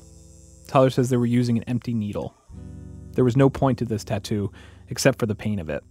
Tyler 0.67 0.91
says 0.91 1.11
they 1.11 1.17
were 1.17 1.27
using 1.27 1.57
an 1.57 1.65
empty 1.65 1.95
needle. 1.95 2.35
There 3.13 3.25
was 3.25 3.37
no 3.37 3.49
point 3.49 3.79
to 3.79 3.85
this 3.85 4.05
tattoo 4.05 4.51
except 4.89 5.19
for 5.19 5.27
the 5.27 5.35
pain 5.35 5.59
of 5.59 5.69
it. 5.69 5.85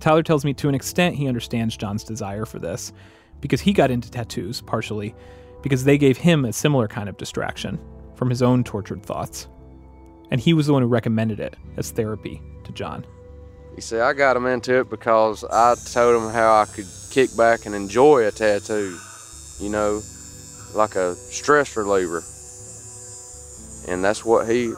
Tyler 0.00 0.22
tells 0.22 0.44
me 0.44 0.52
to 0.54 0.68
an 0.68 0.74
extent 0.74 1.16
he 1.16 1.28
understands 1.28 1.76
John's 1.76 2.04
desire 2.04 2.44
for 2.44 2.58
this 2.58 2.92
because 3.40 3.60
he 3.60 3.72
got 3.72 3.90
into 3.90 4.10
tattoos 4.10 4.60
partially 4.60 5.14
because 5.62 5.84
they 5.84 5.98
gave 5.98 6.16
him 6.16 6.44
a 6.44 6.52
similar 6.52 6.88
kind 6.88 7.08
of 7.08 7.16
distraction 7.16 7.78
from 8.14 8.30
his 8.30 8.42
own 8.42 8.64
tortured 8.64 9.02
thoughts. 9.02 9.48
And 10.30 10.40
he 10.40 10.52
was 10.52 10.66
the 10.66 10.72
one 10.72 10.82
who 10.82 10.88
recommended 10.88 11.40
it 11.40 11.56
as 11.76 11.90
therapy 11.90 12.42
to 12.64 12.72
John. 12.72 13.06
You 13.76 13.82
see, 13.82 13.98
I 13.98 14.12
got 14.12 14.36
him 14.36 14.46
into 14.46 14.80
it 14.80 14.90
because 14.90 15.44
I 15.44 15.74
told 15.92 16.22
him 16.22 16.30
how 16.30 16.60
I 16.60 16.66
could 16.66 16.86
kick 17.10 17.36
back 17.36 17.66
and 17.66 17.74
enjoy 17.74 18.26
a 18.26 18.30
tattoo, 18.30 18.96
you 19.58 19.68
know, 19.68 20.00
like 20.74 20.96
a 20.96 21.14
stress 21.14 21.76
reliever. 21.76 22.22
And 23.86 24.02
that's 24.02 24.24
what 24.24 24.48
he, 24.48 24.68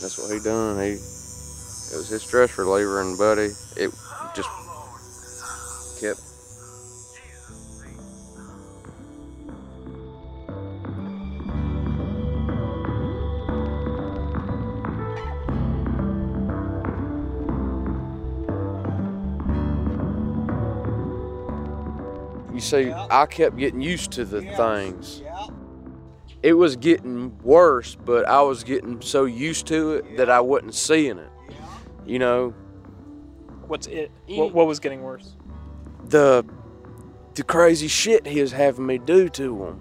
that's 0.00 0.18
what 0.18 0.32
he 0.32 0.40
done. 0.40 0.80
He, 0.80 0.92
it 0.92 1.96
was 1.96 2.08
his 2.08 2.22
stress 2.22 2.56
reliever, 2.56 3.00
and 3.00 3.18
buddy, 3.18 3.50
it 3.76 3.90
just 4.34 4.48
kept 6.00 6.20
You 22.58 22.62
see, 22.62 22.92
I 22.92 23.24
kept 23.26 23.56
getting 23.56 23.80
used 23.80 24.10
to 24.12 24.24
the 24.24 24.42
things. 24.42 25.22
It 26.42 26.52
was 26.52 26.76
getting 26.76 27.36
worse, 27.42 27.94
but 27.96 28.28
I 28.28 28.42
was 28.42 28.62
getting 28.64 29.00
so 29.00 29.24
used 29.24 29.66
to 29.68 29.94
it 29.94 30.16
that 30.16 30.30
I 30.30 30.40
wasn't 30.40 30.74
seeing 30.74 31.18
it. 31.18 31.30
You 32.06 32.18
know, 32.18 32.54
What's 33.66 33.86
it? 33.86 34.10
What, 34.28 34.54
what 34.54 34.66
was 34.66 34.80
getting 34.80 35.02
worse? 35.02 35.36
the 36.08 36.44
the 37.34 37.42
crazy 37.42 37.86
shit 37.86 38.26
he 38.26 38.40
was 38.40 38.50
having 38.50 38.86
me 38.86 38.98
do 38.98 39.28
to 39.28 39.64
him. 39.66 39.80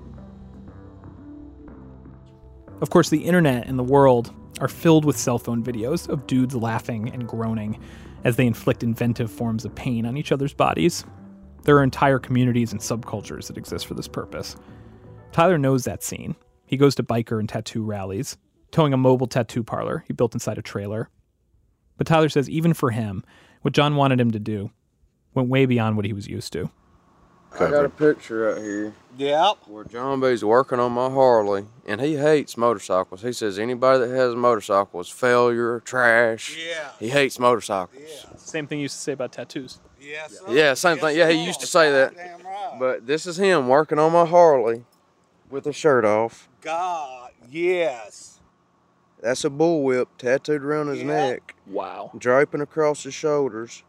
Of 2.81 2.89
course, 2.89 3.09
the 3.09 3.23
internet 3.23 3.65
and 3.65 3.79
the 3.79 3.83
world 3.83 4.33
are 4.59 4.67
filled 4.67 5.05
with 5.05 5.17
cell 5.17 5.39
phone 5.39 5.63
videos 5.63 6.07
of 6.09 6.27
dudes 6.27 6.53
laughing 6.55 7.09
and 7.09 7.27
groaning 7.27 7.79
as 8.23 8.35
they 8.35 8.45
inflict 8.45 8.83
inventive 8.83 9.31
forms 9.31 9.65
of 9.65 9.73
pain 9.73 10.05
on 10.05 10.17
each 10.17 10.31
other's 10.31 10.53
bodies. 10.53 11.05
There 11.63 11.77
are 11.77 11.83
entire 11.83 12.19
communities 12.19 12.71
and 12.73 12.81
subcultures 12.81 13.47
that 13.47 13.57
exist 13.57 13.87
for 13.87 13.93
this 13.95 14.07
purpose. 14.07 14.55
Tyler 15.31 15.57
knows 15.57 15.83
that 15.85 16.03
scene. 16.03 16.35
He 16.67 16.77
goes 16.77 16.93
to 16.95 17.03
biker 17.03 17.39
and 17.39 17.49
tattoo 17.49 17.83
rallies, 17.83 18.37
towing 18.71 18.93
a 18.93 18.97
mobile 18.97 19.25
tattoo 19.25 19.63
parlor 19.63 20.03
he 20.05 20.13
built 20.13 20.35
inside 20.35 20.59
a 20.59 20.61
trailer. 20.61 21.09
But 21.97 22.05
Tyler 22.05 22.29
says 22.29 22.49
even 22.49 22.73
for 22.73 22.91
him, 22.91 23.23
what 23.63 23.73
John 23.73 23.95
wanted 23.95 24.19
him 24.19 24.29
to 24.31 24.39
do 24.39 24.69
went 25.33 25.49
way 25.49 25.65
beyond 25.65 25.95
what 25.95 26.05
he 26.05 26.13
was 26.13 26.27
used 26.27 26.53
to. 26.53 26.69
I 27.53 27.69
got 27.71 27.85
a 27.85 27.89
picture 27.89 28.53
right 28.53 28.61
here. 28.61 28.93
Yep. 29.17 29.57
Where 29.67 29.83
John 29.85 30.19
B's 30.19 30.43
working 30.43 30.79
on 30.79 30.91
my 30.91 31.09
Harley, 31.09 31.65
and 31.87 31.99
he 32.01 32.17
hates 32.17 32.57
motorcycles. 32.57 33.21
He 33.21 33.33
says 33.33 33.57
anybody 33.57 34.05
that 34.05 34.13
has 34.13 34.33
a 34.33 34.35
motorcycle 34.35 34.99
is 34.99 35.09
failure, 35.09 35.79
trash. 35.79 36.55
Yeah. 36.57 36.91
He 36.99 37.09
hates 37.09 37.39
motorcycles. 37.39 38.27
Same 38.35 38.67
thing 38.67 38.79
you 38.79 38.83
used 38.83 38.95
to 38.95 39.01
say 39.01 39.13
about 39.13 39.31
tattoos. 39.31 39.79
Yes. 39.99 40.37
Yeah, 40.49 40.73
same 40.75 40.97
thing. 40.97 41.17
Yeah, 41.17 41.29
he 41.29 41.45
used 41.45 41.61
to 41.61 41.67
say 41.67 41.89
that. 41.91 42.15
Right. 42.15 42.77
But 42.79 43.07
this 43.07 43.25
is 43.25 43.39
him 43.39 43.67
working 43.69 43.97
on 43.97 44.11
my 44.11 44.25
Harley 44.25 44.83
with 45.49 45.65
a 45.67 45.73
shirt 45.73 46.05
off. 46.05 46.49
God, 46.61 47.31
yes. 47.49 48.39
That's 49.21 49.43
a 49.45 49.49
bullwhip 49.49 50.07
tattooed 50.17 50.63
around 50.63 50.87
his 50.87 51.03
neck. 51.03 51.55
Wow. 51.65 52.11
Draping 52.17 52.61
across 52.61 53.03
his 53.03 53.13
shoulders 53.13 53.83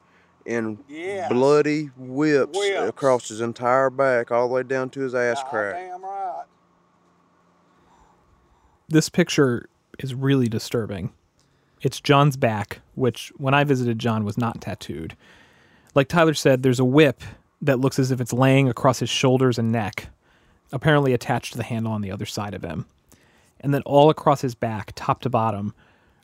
and 0.46 0.78
Yes. 0.88 1.30
bloody 1.30 1.90
whips, 1.98 2.56
Whips. 2.58 2.88
across 2.88 3.28
his 3.28 3.40
entire 3.42 3.90
back 3.90 4.30
all 4.30 4.48
the 4.48 4.54
way 4.54 4.62
down 4.62 4.88
to 4.90 5.00
his 5.00 5.14
ass 5.14 5.42
crack. 5.50 5.74
Damn 5.74 6.02
right. 6.02 6.44
This 8.88 9.08
picture 9.08 9.68
is 9.98 10.14
really 10.14 10.48
disturbing. 10.48 11.12
It's 11.82 12.00
John's 12.00 12.36
back, 12.36 12.80
which 12.94 13.32
when 13.36 13.54
I 13.54 13.64
visited 13.64 13.98
John 13.98 14.24
was 14.24 14.38
not 14.38 14.60
tattooed. 14.60 15.16
Like 15.94 16.08
Tyler 16.08 16.34
said, 16.34 16.62
there's 16.62 16.80
a 16.80 16.84
whip 16.84 17.22
that 17.60 17.78
looks 17.80 17.98
as 17.98 18.10
if 18.10 18.20
it's 18.20 18.32
laying 18.32 18.68
across 18.68 19.00
his 19.00 19.10
shoulders 19.10 19.58
and 19.58 19.70
neck, 19.70 20.08
apparently 20.72 21.12
attached 21.12 21.52
to 21.52 21.58
the 21.58 21.64
handle 21.64 21.92
on 21.92 22.02
the 22.02 22.10
other 22.10 22.26
side 22.26 22.54
of 22.54 22.62
him. 22.62 22.86
And 23.60 23.74
then 23.74 23.82
all 23.82 24.10
across 24.10 24.40
his 24.40 24.54
back, 24.54 24.92
top 24.94 25.20
to 25.22 25.30
bottom, 25.30 25.74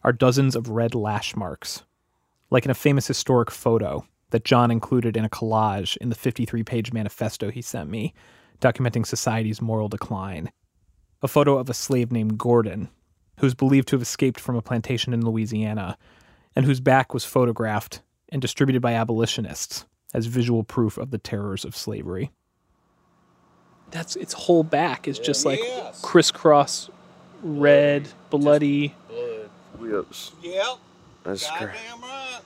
are 0.02 0.12
dozens 0.12 0.54
of 0.54 0.68
red 0.68 0.94
lash 0.94 1.34
marks, 1.34 1.82
like 2.50 2.64
in 2.64 2.70
a 2.70 2.74
famous 2.74 3.06
historic 3.06 3.50
photo 3.50 4.06
that 4.30 4.44
John 4.44 4.70
included 4.70 5.16
in 5.16 5.24
a 5.24 5.30
collage 5.30 5.96
in 5.98 6.08
the 6.08 6.14
53 6.14 6.62
page 6.62 6.92
manifesto 6.92 7.50
he 7.50 7.62
sent 7.62 7.88
me, 7.88 8.14
documenting 8.60 9.06
society's 9.06 9.62
moral 9.62 9.88
decline. 9.88 10.50
A 11.22 11.28
photo 11.28 11.56
of 11.56 11.70
a 11.70 11.74
slave 11.74 12.12
named 12.12 12.38
Gordon, 12.38 12.88
who's 13.40 13.54
believed 13.54 13.88
to 13.88 13.96
have 13.96 14.02
escaped 14.02 14.38
from 14.38 14.56
a 14.56 14.62
plantation 14.62 15.12
in 15.12 15.24
Louisiana, 15.24 15.96
and 16.54 16.66
whose 16.66 16.80
back 16.80 17.14
was 17.14 17.24
photographed 17.24 18.02
and 18.28 18.42
distributed 18.42 18.80
by 18.80 18.92
abolitionists 18.92 19.86
as 20.12 20.26
visual 20.26 20.62
proof 20.62 20.98
of 20.98 21.10
the 21.10 21.18
terrors 21.18 21.64
of 21.64 21.76
slavery. 21.76 22.30
That's 23.94 24.16
its 24.16 24.32
whole 24.32 24.64
back 24.64 25.06
is 25.06 25.20
just 25.20 25.46
like 25.46 25.60
crisscross 26.02 26.90
red, 27.44 28.08
bloody. 28.28 28.92
blood 29.08 29.48
Whips. 29.78 30.32
Yep. 30.42 30.78
That's 31.22 31.48
cra- 31.48 31.68
Goddamn 31.68 32.02
right. 32.02 32.40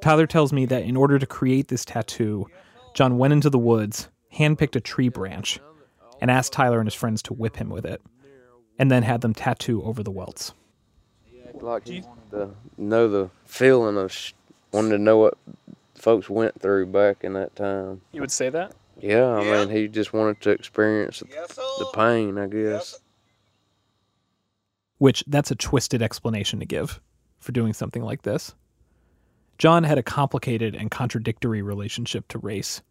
Tyler 0.00 0.26
tells 0.26 0.52
me 0.52 0.66
that 0.66 0.82
in 0.82 0.96
order 0.96 1.20
to 1.20 1.26
create 1.26 1.68
this 1.68 1.84
tattoo, 1.84 2.48
John 2.92 3.18
went 3.18 3.32
into 3.34 3.48
the 3.48 3.58
woods, 3.58 4.08
handpicked 4.34 4.74
a 4.74 4.80
tree 4.80 5.08
branch, 5.08 5.60
and 6.20 6.28
asked 6.28 6.52
Tyler 6.52 6.80
and 6.80 6.86
his 6.88 6.94
friends 6.94 7.22
to 7.22 7.32
whip 7.32 7.54
him 7.56 7.70
with 7.70 7.86
it, 7.86 8.02
and 8.80 8.90
then 8.90 9.04
had 9.04 9.20
them 9.20 9.32
tattoo 9.32 9.80
over 9.84 10.02
the 10.02 10.10
welts. 10.10 10.54
like 11.54 11.86
he 11.86 12.00
wanted 12.00 12.30
to 12.32 12.50
know 12.76 13.08
the 13.08 13.30
feeling 13.44 13.96
of 13.96 14.10
sh- 14.12 14.32
wanting 14.72 14.90
to 14.90 14.98
know 14.98 15.18
what 15.18 15.34
folks 15.94 16.28
went 16.28 16.60
through 16.60 16.86
back 16.86 17.22
in 17.22 17.34
that 17.34 17.54
time. 17.54 18.00
You 18.10 18.20
would 18.20 18.32
say 18.32 18.50
that? 18.50 18.74
Yeah, 18.98 19.26
I 19.28 19.44
mean, 19.44 19.68
he 19.68 19.88
just 19.88 20.12
wanted 20.12 20.40
to 20.42 20.50
experience 20.50 21.20
the 21.20 21.86
pain, 21.94 22.38
I 22.38 22.46
guess. 22.46 22.98
which 24.98 25.22
that's 25.26 25.50
a 25.50 25.54
twisted 25.54 26.00
explanation 26.02 26.60
to 26.60 26.66
give 26.66 27.00
for 27.38 27.52
doing 27.52 27.72
something 27.74 28.02
like 28.02 28.22
this. 28.22 28.54
John 29.58 29.84
had 29.84 29.98
a 29.98 30.02
complicated 30.02 30.74
and 30.74 30.90
contradictory 30.90 31.62
relationship 31.62 32.26
to 32.28 32.38
race. 32.38 32.82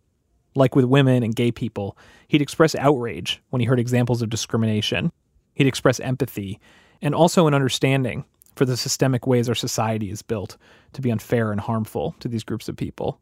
Like 0.55 0.75
with 0.75 0.85
women 0.85 1.21
and 1.23 1.35
gay 1.35 1.51
people, 1.51 1.97
he'd 2.27 2.41
express 2.41 2.75
outrage 2.75 3.41
when 3.49 3.59
he 3.59 3.65
heard 3.65 3.79
examples 3.79 4.21
of 4.21 4.29
discrimination. 4.29 5.11
He'd 5.53 5.67
express 5.67 5.99
empathy 5.99 6.59
and 7.01 7.13
also 7.13 7.47
an 7.47 7.53
understanding 7.53 8.25
for 8.55 8.65
the 8.65 8.77
systemic 8.77 9.27
ways 9.27 9.49
our 9.49 9.55
society 9.55 10.09
is 10.09 10.21
built 10.21 10.57
to 10.93 11.01
be 11.01 11.11
unfair 11.11 11.51
and 11.51 11.59
harmful 11.59 12.15
to 12.19 12.27
these 12.27 12.43
groups 12.43 12.69
of 12.69 12.77
people. 12.77 13.19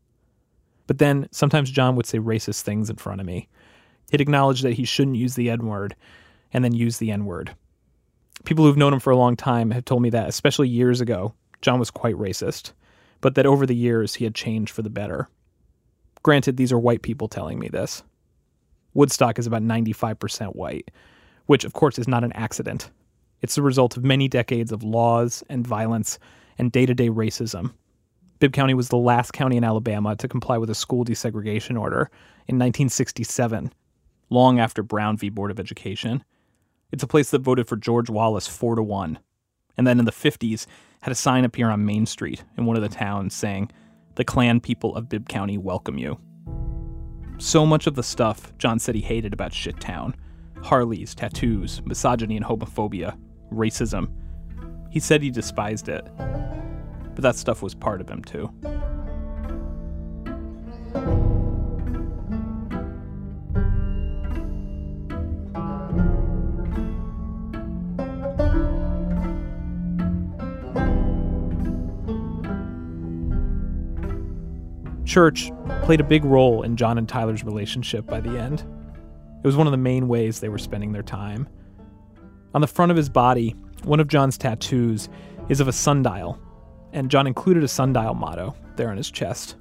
But 0.88 0.98
then 0.98 1.28
sometimes 1.32 1.72
John 1.72 1.96
would 1.96 2.06
say 2.06 2.20
racist 2.20 2.62
things 2.62 2.90
in 2.90 2.98
front 2.98 3.22
of 3.22 3.28
me. 3.28 3.48
He'd 4.12 4.22
acknowledge 4.22 4.62
that 4.62 4.74
he 4.74 4.86
shouldn't 4.86 5.18
use 5.18 5.36
the 5.36 5.50
N 5.50 5.66
word 5.66 5.96
and 6.52 6.64
then 6.64 6.74
use 6.74 6.98
the 6.98 7.12
N 7.12 7.26
word. 7.26 7.56
People 8.46 8.66
who've 8.66 8.78
known 8.78 8.94
him 8.94 9.00
for 9.00 9.12
a 9.12 9.18
long 9.18 9.36
time 9.36 9.72
have 9.72 9.86
told 9.86 10.02
me 10.02 10.10
that, 10.10 10.28
especially 10.28 10.68
years 10.68 11.00
ago, 11.02 11.34
John 11.62 11.80
was 11.80 11.92
quite 11.92 12.16
racist, 12.16 12.74
but 13.22 13.36
that 13.36 13.46
over 13.46 13.66
the 13.66 13.76
years 13.76 14.16
he 14.16 14.26
had 14.26 14.36
changed 14.36 14.74
for 14.74 14.82
the 14.82 14.90
better. 14.90 15.30
Granted, 16.24 16.58
these 16.58 16.72
are 16.72 16.80
white 16.80 17.02
people 17.02 17.28
telling 17.28 17.60
me 17.60 17.70
this. 17.70 18.04
Woodstock 18.94 19.40
is 19.40 19.48
about 19.48 19.64
95% 19.64 20.56
white, 20.56 20.92
which 21.46 21.64
of 21.64 21.74
course 21.74 21.98
is 21.98 22.08
not 22.08 22.24
an 22.24 22.34
accident. 22.34 22.92
It's 23.42 23.56
the 23.56 23.62
result 23.62 23.98
of 23.98 24.04
many 24.04 24.28
decades 24.28 24.72
of 24.72 24.84
laws 24.84 25.44
and 25.50 25.66
violence 25.66 26.20
and 26.58 26.72
day 26.72 26.86
to 26.86 26.94
day 26.94 27.10
racism. 27.10 27.74
Bibb 28.44 28.52
County 28.52 28.74
was 28.74 28.90
the 28.90 28.98
last 28.98 29.32
county 29.32 29.56
in 29.56 29.64
Alabama 29.64 30.18
to 30.18 30.28
comply 30.28 30.58
with 30.58 30.70
a 30.70 30.76
school 30.76 31.06
desegregation 31.06 31.80
order 31.80 32.12
in 32.46 32.60
1967, 32.60 33.72
long 34.30 34.60
after 34.60 34.84
Brown 34.84 35.16
v. 35.16 35.30
Board 35.30 35.50
of 35.50 35.62
Education. 35.62 36.26
It's 36.92 37.04
a 37.04 37.08
place 37.08 37.32
that 37.32 37.40
voted 37.40 37.70
for 37.70 37.78
George 37.78 38.10
Wallace 38.10 38.46
4 38.46 38.76
to 38.76 38.84
1. 38.84 39.18
And 39.78 39.88
then 39.88 39.98
in 39.98 40.04
the 40.04 40.12
50s, 40.12 40.66
had 41.04 41.14
a 41.14 41.16
sign 41.16 41.46
appear 41.46 41.70
on 41.70 41.86
Main 41.86 42.06
Street 42.06 42.44
in 42.58 42.66
one 42.66 42.76
of 42.76 42.82
the 42.82 42.90
towns 42.90 43.34
saying, 43.34 43.72
The 44.16 44.26
Klan 44.26 44.60
people 44.60 44.94
of 44.98 45.08
Bibb 45.08 45.30
County 45.30 45.58
welcome 45.58 45.98
you. 45.98 46.20
So 47.38 47.66
much 47.66 47.88
of 47.88 47.96
the 47.96 48.04
stuff 48.04 48.52
John 48.58 48.78
said 48.78 48.96
he 48.96 49.00
hated 49.00 49.32
about 49.32 49.54
Shit 49.54 49.80
Town 49.80 50.18
Harleys, 50.62 51.16
tattoos, 51.16 51.82
misogyny 51.86 52.36
and 52.36 52.46
homophobia, 52.46 53.18
racism. 53.54 54.12
He 54.90 55.00
said 55.00 55.22
he 55.22 55.32
despised 55.32 55.88
it. 55.88 56.06
But 57.16 57.22
that 57.22 57.36
stuff 57.36 57.62
was 57.62 57.76
part 57.76 58.02
of 58.02 58.10
him 58.10 58.24
too. 58.24 58.50
Church 75.06 75.52
played 75.84 76.00
a 76.00 76.04
big 76.04 76.26
role 76.26 76.64
in 76.64 76.76
John 76.76 76.98
and 76.98 77.08
Tyler's 77.08 77.44
relationship 77.44 78.08
by 78.08 78.20
the 78.20 78.40
end. 78.40 78.64
It 79.44 79.46
was 79.46 79.56
one 79.56 79.68
of 79.68 79.72
the 79.72 79.78
main 79.78 80.08
ways 80.08 80.40
they 80.40 80.50
were 80.50 80.58
spending 80.58 80.92
their 80.92 81.04
time. 81.04 81.48
On 82.56 82.62
the 82.62 82.68
front 82.68 82.90
of 82.90 82.98
his 82.98 83.10
body, 83.10 83.56
one 83.84 84.00
of 84.00 84.08
John's 84.08 84.40
tattoos 84.40 85.10
is 85.50 85.60
of 85.60 85.68
a 85.68 85.72
sundial, 85.72 86.40
and 86.94 87.12
John 87.12 87.28
included 87.28 87.64
a 87.64 87.68
sundial 87.68 88.14
motto 88.14 88.56
there 88.76 88.90
on 88.90 88.98
his 88.98 89.12
chest. 89.12 89.56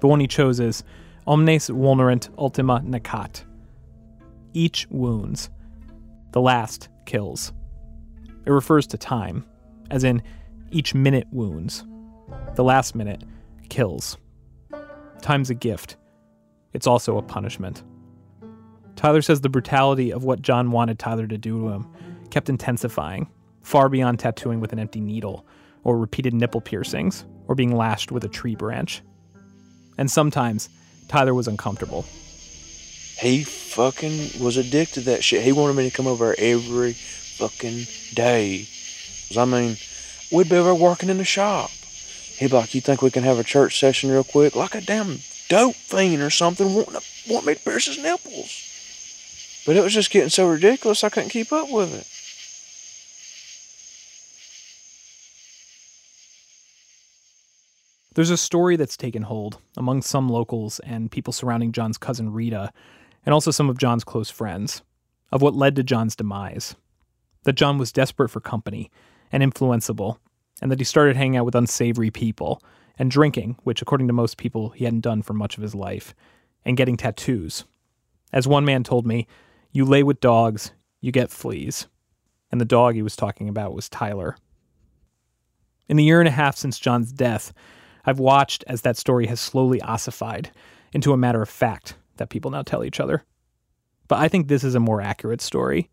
The 0.00 0.08
one 0.08 0.18
he 0.20 0.26
chose 0.26 0.58
is 0.58 0.82
Omnes 1.26 1.68
vulnerant 1.68 2.30
ultima 2.36 2.80
necat. 2.84 3.44
Each 4.52 4.86
wounds. 4.90 5.50
The 6.32 6.40
last 6.40 6.88
kills. 7.06 7.52
It 8.46 8.50
refers 8.50 8.86
to 8.88 8.98
time, 8.98 9.44
as 9.90 10.02
in 10.02 10.22
each 10.70 10.94
minute 10.94 11.26
wounds. 11.30 11.84
The 12.54 12.64
last 12.64 12.94
minute 12.94 13.22
kills. 13.68 14.16
Time's 15.20 15.50
a 15.50 15.54
gift. 15.54 15.96
It's 16.72 16.86
also 16.86 17.18
a 17.18 17.22
punishment. 17.22 17.82
Tyler 18.96 19.22
says 19.22 19.40
the 19.40 19.48
brutality 19.48 20.12
of 20.12 20.24
what 20.24 20.42
John 20.42 20.70
wanted 20.70 20.98
Tyler 20.98 21.26
to 21.26 21.38
do 21.38 21.60
to 21.60 21.68
him 21.68 21.86
kept 22.30 22.48
intensifying, 22.48 23.28
far 23.62 23.88
beyond 23.88 24.18
tattooing 24.18 24.60
with 24.60 24.72
an 24.72 24.78
empty 24.78 25.00
needle, 25.00 25.46
or 25.84 25.98
repeated 25.98 26.34
nipple 26.34 26.60
piercings, 26.60 27.24
or 27.48 27.54
being 27.54 27.74
lashed 27.74 28.12
with 28.12 28.24
a 28.24 28.28
tree 28.28 28.54
branch. 28.54 29.02
And 29.98 30.10
sometimes, 30.10 30.68
Tyler 31.08 31.34
was 31.34 31.48
uncomfortable. 31.48 32.04
He 33.18 33.44
fucking 33.44 34.42
was 34.42 34.56
addicted 34.56 35.00
to 35.00 35.10
that 35.10 35.24
shit. 35.24 35.44
He 35.44 35.52
wanted 35.52 35.76
me 35.76 35.88
to 35.88 35.94
come 35.94 36.06
over 36.06 36.34
every 36.38 36.92
fucking 36.92 37.86
day. 38.14 38.66
I 39.36 39.44
mean, 39.44 39.76
we'd 40.32 40.48
be 40.48 40.56
over 40.56 40.74
working 40.74 41.10
in 41.10 41.18
the 41.18 41.24
shop. 41.24 41.70
He'd 42.38 42.50
be 42.50 42.56
like, 42.56 42.74
"You 42.74 42.80
think 42.80 43.02
we 43.02 43.10
can 43.10 43.24
have 43.24 43.38
a 43.38 43.44
church 43.44 43.78
session 43.78 44.10
real 44.10 44.24
quick?" 44.24 44.56
Like 44.56 44.74
a 44.74 44.80
damn 44.80 45.20
dope 45.48 45.74
fiend 45.74 46.22
or 46.22 46.30
something, 46.30 46.74
wanting 46.74 46.94
to, 46.94 47.02
want 47.28 47.44
me 47.44 47.54
to 47.54 47.60
pierce 47.60 47.86
his 47.86 47.98
nipples. 47.98 48.66
But 49.66 49.76
it 49.76 49.82
was 49.82 49.92
just 49.92 50.10
getting 50.10 50.30
so 50.30 50.48
ridiculous, 50.48 51.04
I 51.04 51.10
couldn't 51.10 51.30
keep 51.30 51.52
up 51.52 51.70
with 51.70 51.94
it. 51.94 52.06
There's 58.14 58.30
a 58.30 58.36
story 58.36 58.74
that's 58.74 58.96
taken 58.96 59.22
hold 59.22 59.58
among 59.76 60.02
some 60.02 60.28
locals 60.28 60.80
and 60.80 61.12
people 61.12 61.32
surrounding 61.32 61.70
John's 61.70 61.96
cousin 61.96 62.32
Rita, 62.32 62.72
and 63.24 63.32
also 63.32 63.52
some 63.52 63.70
of 63.70 63.78
John's 63.78 64.02
close 64.02 64.30
friends, 64.30 64.82
of 65.30 65.42
what 65.42 65.54
led 65.54 65.76
to 65.76 65.84
John's 65.84 66.16
demise. 66.16 66.74
That 67.44 67.52
John 67.52 67.78
was 67.78 67.92
desperate 67.92 68.30
for 68.30 68.40
company 68.40 68.90
and 69.30 69.44
influenceable, 69.44 70.18
and 70.60 70.72
that 70.72 70.80
he 70.80 70.84
started 70.84 71.16
hanging 71.16 71.36
out 71.36 71.44
with 71.44 71.54
unsavory 71.54 72.10
people 72.10 72.60
and 72.98 73.12
drinking, 73.12 73.56
which, 73.62 73.80
according 73.80 74.08
to 74.08 74.12
most 74.12 74.36
people, 74.36 74.70
he 74.70 74.84
hadn't 74.84 75.00
done 75.00 75.22
for 75.22 75.32
much 75.32 75.56
of 75.56 75.62
his 75.62 75.74
life, 75.74 76.12
and 76.64 76.76
getting 76.76 76.96
tattoos. 76.96 77.64
As 78.32 78.48
one 78.48 78.64
man 78.64 78.82
told 78.82 79.06
me, 79.06 79.28
you 79.70 79.84
lay 79.84 80.02
with 80.02 80.20
dogs, 80.20 80.72
you 81.00 81.12
get 81.12 81.30
fleas. 81.30 81.86
And 82.50 82.60
the 82.60 82.64
dog 82.64 82.96
he 82.96 83.02
was 83.02 83.14
talking 83.14 83.48
about 83.48 83.72
was 83.72 83.88
Tyler. 83.88 84.36
In 85.88 85.96
the 85.96 86.04
year 86.04 86.20
and 86.20 86.28
a 86.28 86.32
half 86.32 86.56
since 86.56 86.78
John's 86.78 87.12
death, 87.12 87.52
I've 88.04 88.18
watched 88.18 88.64
as 88.66 88.82
that 88.82 88.96
story 88.96 89.26
has 89.26 89.40
slowly 89.40 89.80
ossified 89.82 90.50
into 90.92 91.12
a 91.12 91.16
matter 91.16 91.42
of 91.42 91.48
fact 91.48 91.96
that 92.16 92.30
people 92.30 92.50
now 92.50 92.62
tell 92.62 92.84
each 92.84 93.00
other. 93.00 93.24
But 94.08 94.18
I 94.18 94.28
think 94.28 94.48
this 94.48 94.64
is 94.64 94.74
a 94.74 94.80
more 94.80 95.00
accurate 95.00 95.40
story. 95.40 95.90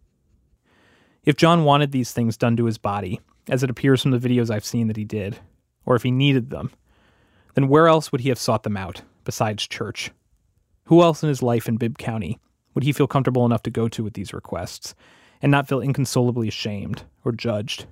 If 1.23 1.35
John 1.35 1.63
wanted 1.65 1.91
these 1.91 2.11
things 2.11 2.37
done 2.37 2.55
to 2.57 2.65
his 2.65 2.77
body, 2.77 3.19
as 3.49 3.63
it 3.63 3.69
appears 3.69 4.01
from 4.01 4.11
the 4.11 4.19
videos 4.19 4.49
I've 4.49 4.65
seen 4.65 4.87
that 4.87 4.97
he 4.97 5.03
did, 5.03 5.39
or 5.85 5.95
if 5.95 6.03
he 6.03 6.11
needed 6.11 6.49
them, 6.49 6.71
then 7.53 7.67
where 7.67 7.87
else 7.87 8.11
would 8.11 8.21
he 8.21 8.29
have 8.29 8.39
sought 8.39 8.63
them 8.63 8.77
out 8.77 9.01
besides 9.23 9.67
church? 9.67 10.11
Who 10.85 11.01
else 11.01 11.23
in 11.23 11.29
his 11.29 11.43
life 11.43 11.67
in 11.67 11.77
Bibb 11.77 11.97
County 11.97 12.39
would 12.73 12.83
he 12.83 12.93
feel 12.93 13.07
comfortable 13.07 13.45
enough 13.45 13.63
to 13.63 13.71
go 13.71 13.87
to 13.89 14.03
with 14.03 14.13
these 14.13 14.33
requests 14.33 14.95
and 15.41 15.51
not 15.51 15.67
feel 15.67 15.81
inconsolably 15.81 16.47
ashamed 16.47 17.03
or 17.25 17.31
judged, 17.31 17.87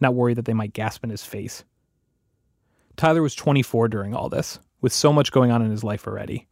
not 0.00 0.14
worry 0.14 0.34
that 0.34 0.44
they 0.44 0.52
might 0.52 0.72
gasp 0.72 1.02
in 1.02 1.10
his 1.10 1.24
face? 1.24 1.64
Tyler 2.96 3.22
was 3.22 3.34
24 3.34 3.88
during 3.88 4.14
all 4.14 4.28
this, 4.28 4.58
with 4.80 4.92
so 4.92 5.12
much 5.12 5.32
going 5.32 5.50
on 5.50 5.62
in 5.62 5.70
his 5.70 5.84
life 5.84 6.06
already. 6.06 6.46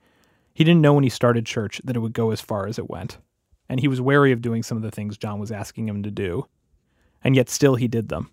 He 0.52 0.64
didn't 0.64 0.82
know 0.82 0.94
when 0.94 1.04
he 1.04 1.10
started 1.10 1.46
church 1.46 1.80
that 1.84 1.96
it 1.96 2.00
would 2.00 2.12
go 2.12 2.30
as 2.30 2.40
far 2.40 2.66
as 2.66 2.78
it 2.78 2.90
went, 2.90 3.18
and 3.68 3.80
he 3.80 3.88
was 3.88 4.00
wary 4.00 4.30
of 4.30 4.42
doing 4.42 4.62
some 4.62 4.76
of 4.76 4.82
the 4.82 4.90
things 4.90 5.18
John 5.18 5.38
was 5.40 5.50
asking 5.50 5.88
him 5.88 6.02
to 6.02 6.10
do. 6.10 6.46
And 7.22 7.34
yet 7.34 7.48
still 7.48 7.74
he 7.74 7.88
did 7.88 8.08
them. 8.08 8.30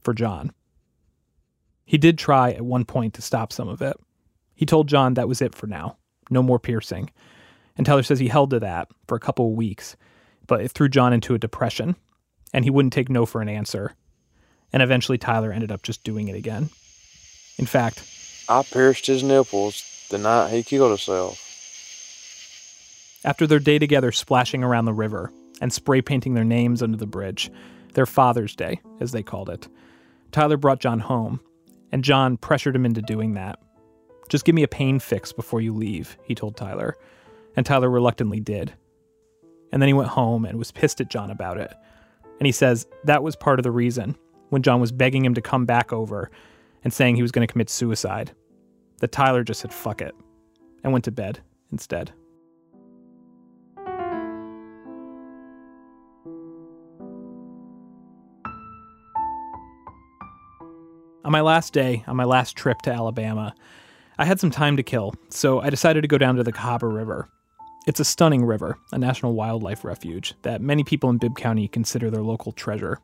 For 0.00 0.14
John. 0.14 0.52
He 1.84 1.98
did 1.98 2.18
try 2.18 2.52
at 2.52 2.62
one 2.62 2.84
point 2.84 3.14
to 3.14 3.22
stop 3.22 3.52
some 3.52 3.68
of 3.68 3.82
it. 3.82 3.96
He 4.54 4.66
told 4.66 4.88
John 4.88 5.14
that 5.14 5.28
was 5.28 5.42
it 5.42 5.54
for 5.54 5.66
now. 5.66 5.96
No 6.30 6.42
more 6.42 6.58
piercing. 6.58 7.10
And 7.76 7.84
Tyler 7.86 8.02
says 8.02 8.18
he 8.18 8.28
held 8.28 8.50
to 8.50 8.60
that 8.60 8.88
for 9.06 9.16
a 9.16 9.20
couple 9.20 9.48
of 9.48 9.56
weeks, 9.56 9.96
but 10.46 10.60
it 10.60 10.70
threw 10.70 10.88
John 10.88 11.12
into 11.12 11.34
a 11.34 11.38
depression, 11.38 11.96
and 12.52 12.64
he 12.64 12.70
wouldn't 12.70 12.92
take 12.92 13.08
no 13.08 13.26
for 13.26 13.40
an 13.42 13.48
answer. 13.48 13.94
And 14.72 14.82
eventually 14.82 15.18
Tyler 15.18 15.52
ended 15.52 15.72
up 15.72 15.82
just 15.82 16.04
doing 16.04 16.28
it 16.28 16.36
again. 16.36 16.70
In 17.58 17.66
fact, 17.66 18.02
I 18.48 18.62
pierced 18.62 19.06
his 19.06 19.22
nipples 19.22 20.06
the 20.10 20.18
night 20.18 20.50
he 20.50 20.62
killed 20.62 20.90
himself. 20.90 21.40
After 23.24 23.46
their 23.46 23.58
day 23.58 23.78
together 23.78 24.12
splashing 24.12 24.62
around 24.62 24.84
the 24.84 24.92
river 24.92 25.32
and 25.60 25.72
spray 25.72 26.02
painting 26.02 26.34
their 26.34 26.44
names 26.44 26.82
under 26.82 26.96
the 26.96 27.06
bridge, 27.06 27.50
their 27.94 28.06
Father's 28.06 28.54
Day, 28.54 28.80
as 29.00 29.12
they 29.12 29.22
called 29.22 29.48
it, 29.48 29.68
Tyler 30.30 30.56
brought 30.56 30.80
John 30.80 30.98
home, 30.98 31.40
and 31.90 32.04
John 32.04 32.36
pressured 32.36 32.76
him 32.76 32.84
into 32.84 33.00
doing 33.00 33.34
that. 33.34 33.58
Just 34.28 34.44
give 34.44 34.54
me 34.54 34.62
a 34.62 34.68
pain 34.68 34.98
fix 34.98 35.32
before 35.32 35.60
you 35.60 35.72
leave, 35.72 36.18
he 36.24 36.34
told 36.34 36.56
Tyler, 36.56 36.96
and 37.56 37.64
Tyler 37.64 37.88
reluctantly 37.88 38.40
did. 38.40 38.74
And 39.72 39.80
then 39.80 39.88
he 39.88 39.94
went 39.94 40.10
home 40.10 40.44
and 40.44 40.58
was 40.58 40.72
pissed 40.72 41.00
at 41.00 41.08
John 41.08 41.30
about 41.30 41.58
it. 41.58 41.72
And 42.38 42.46
he 42.46 42.52
says 42.52 42.86
that 43.04 43.22
was 43.22 43.36
part 43.36 43.58
of 43.58 43.62
the 43.62 43.70
reason 43.70 44.16
when 44.50 44.62
John 44.62 44.80
was 44.80 44.92
begging 44.92 45.24
him 45.24 45.34
to 45.34 45.40
come 45.40 45.66
back 45.66 45.92
over 45.92 46.30
and 46.84 46.92
saying 46.92 47.16
he 47.16 47.22
was 47.22 47.32
going 47.32 47.46
to 47.46 47.50
commit 47.50 47.70
suicide, 47.70 48.32
that 49.00 49.10
Tyler 49.10 49.42
just 49.42 49.60
said 49.60 49.72
fuck 49.72 50.00
it 50.00 50.14
and 50.84 50.92
went 50.92 51.04
to 51.06 51.10
bed 51.10 51.40
instead. 51.72 52.12
On 61.24 61.32
my 61.32 61.40
last 61.40 61.72
day, 61.72 62.04
on 62.06 62.16
my 62.16 62.24
last 62.24 62.54
trip 62.54 62.82
to 62.82 62.92
Alabama, 62.92 63.54
I 64.18 64.26
had 64.26 64.38
some 64.38 64.50
time 64.50 64.76
to 64.76 64.82
kill, 64.82 65.14
so 65.30 65.60
I 65.60 65.70
decided 65.70 66.02
to 66.02 66.08
go 66.08 66.18
down 66.18 66.36
to 66.36 66.42
the 66.44 66.52
Cahaba 66.52 66.94
River. 66.94 67.30
It's 67.86 67.98
a 67.98 68.04
stunning 68.04 68.44
river, 68.44 68.78
a 68.92 68.98
national 68.98 69.32
wildlife 69.32 69.84
refuge 69.84 70.34
that 70.42 70.60
many 70.60 70.84
people 70.84 71.08
in 71.08 71.16
Bibb 71.16 71.36
County 71.36 71.66
consider 71.66 72.10
their 72.10 72.22
local 72.22 72.52
treasure. 72.52 72.98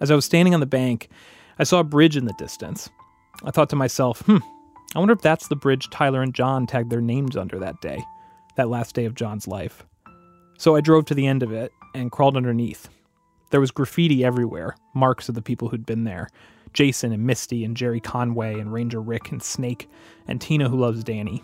As 0.00 0.10
I 0.10 0.14
was 0.14 0.24
standing 0.24 0.54
on 0.54 0.60
the 0.60 0.66
bank, 0.66 1.08
I 1.58 1.64
saw 1.64 1.80
a 1.80 1.84
bridge 1.84 2.16
in 2.16 2.24
the 2.24 2.34
distance. 2.34 2.88
I 3.44 3.50
thought 3.50 3.70
to 3.70 3.76
myself, 3.76 4.20
hmm, 4.22 4.38
I 4.94 4.98
wonder 4.98 5.14
if 5.14 5.22
that's 5.22 5.48
the 5.48 5.56
bridge 5.56 5.90
Tyler 5.90 6.22
and 6.22 6.34
John 6.34 6.66
tagged 6.66 6.90
their 6.90 7.00
names 7.00 7.36
under 7.36 7.58
that 7.58 7.80
day, 7.80 8.02
that 8.56 8.68
last 8.68 8.94
day 8.94 9.04
of 9.04 9.14
John's 9.14 9.48
life. 9.48 9.84
So 10.58 10.76
I 10.76 10.80
drove 10.80 11.04
to 11.06 11.14
the 11.14 11.26
end 11.26 11.42
of 11.42 11.52
it 11.52 11.72
and 11.94 12.12
crawled 12.12 12.36
underneath. 12.36 12.88
There 13.50 13.60
was 13.60 13.70
graffiti 13.70 14.24
everywhere, 14.24 14.76
marks 14.94 15.28
of 15.28 15.34
the 15.34 15.42
people 15.42 15.68
who'd 15.68 15.86
been 15.86 16.04
there, 16.04 16.28
Jason 16.72 17.12
and 17.12 17.24
Misty 17.24 17.64
and 17.64 17.76
Jerry 17.76 18.00
Conway 18.00 18.58
and 18.58 18.72
Ranger 18.72 19.00
Rick 19.00 19.30
and 19.30 19.42
Snake 19.42 19.88
and 20.26 20.40
Tina 20.40 20.68
who 20.68 20.78
loves 20.78 21.04
Danny. 21.04 21.42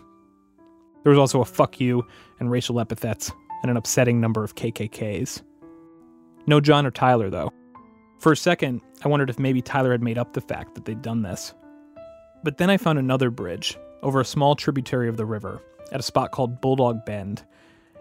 There 1.03 1.11
was 1.11 1.19
also 1.19 1.41
a 1.41 1.45
fuck 1.45 1.79
you 1.79 2.05
and 2.39 2.51
racial 2.51 2.79
epithets 2.79 3.31
and 3.61 3.71
an 3.71 3.77
upsetting 3.77 4.19
number 4.19 4.43
of 4.43 4.55
KKKs. 4.55 5.41
No 6.47 6.59
John 6.59 6.85
or 6.85 6.91
Tyler, 6.91 7.29
though. 7.29 7.51
For 8.21 8.31
a 8.31 8.37
second, 8.37 8.81
I 9.03 9.07
wondered 9.07 9.31
if 9.31 9.39
maybe 9.39 9.63
Tyler 9.63 9.91
had 9.91 10.03
made 10.03 10.19
up 10.19 10.33
the 10.33 10.41
fact 10.41 10.75
that 10.75 10.85
they'd 10.85 11.01
done 11.01 11.23
this. 11.23 11.55
But 12.43 12.59
then 12.59 12.69
I 12.69 12.77
found 12.77 12.99
another 12.99 13.31
bridge 13.31 13.79
over 14.03 14.21
a 14.21 14.25
small 14.25 14.55
tributary 14.55 15.09
of 15.09 15.17
the 15.17 15.25
river 15.25 15.59
at 15.91 15.99
a 15.99 16.03
spot 16.03 16.31
called 16.31 16.61
Bulldog 16.61 17.03
Bend 17.03 17.43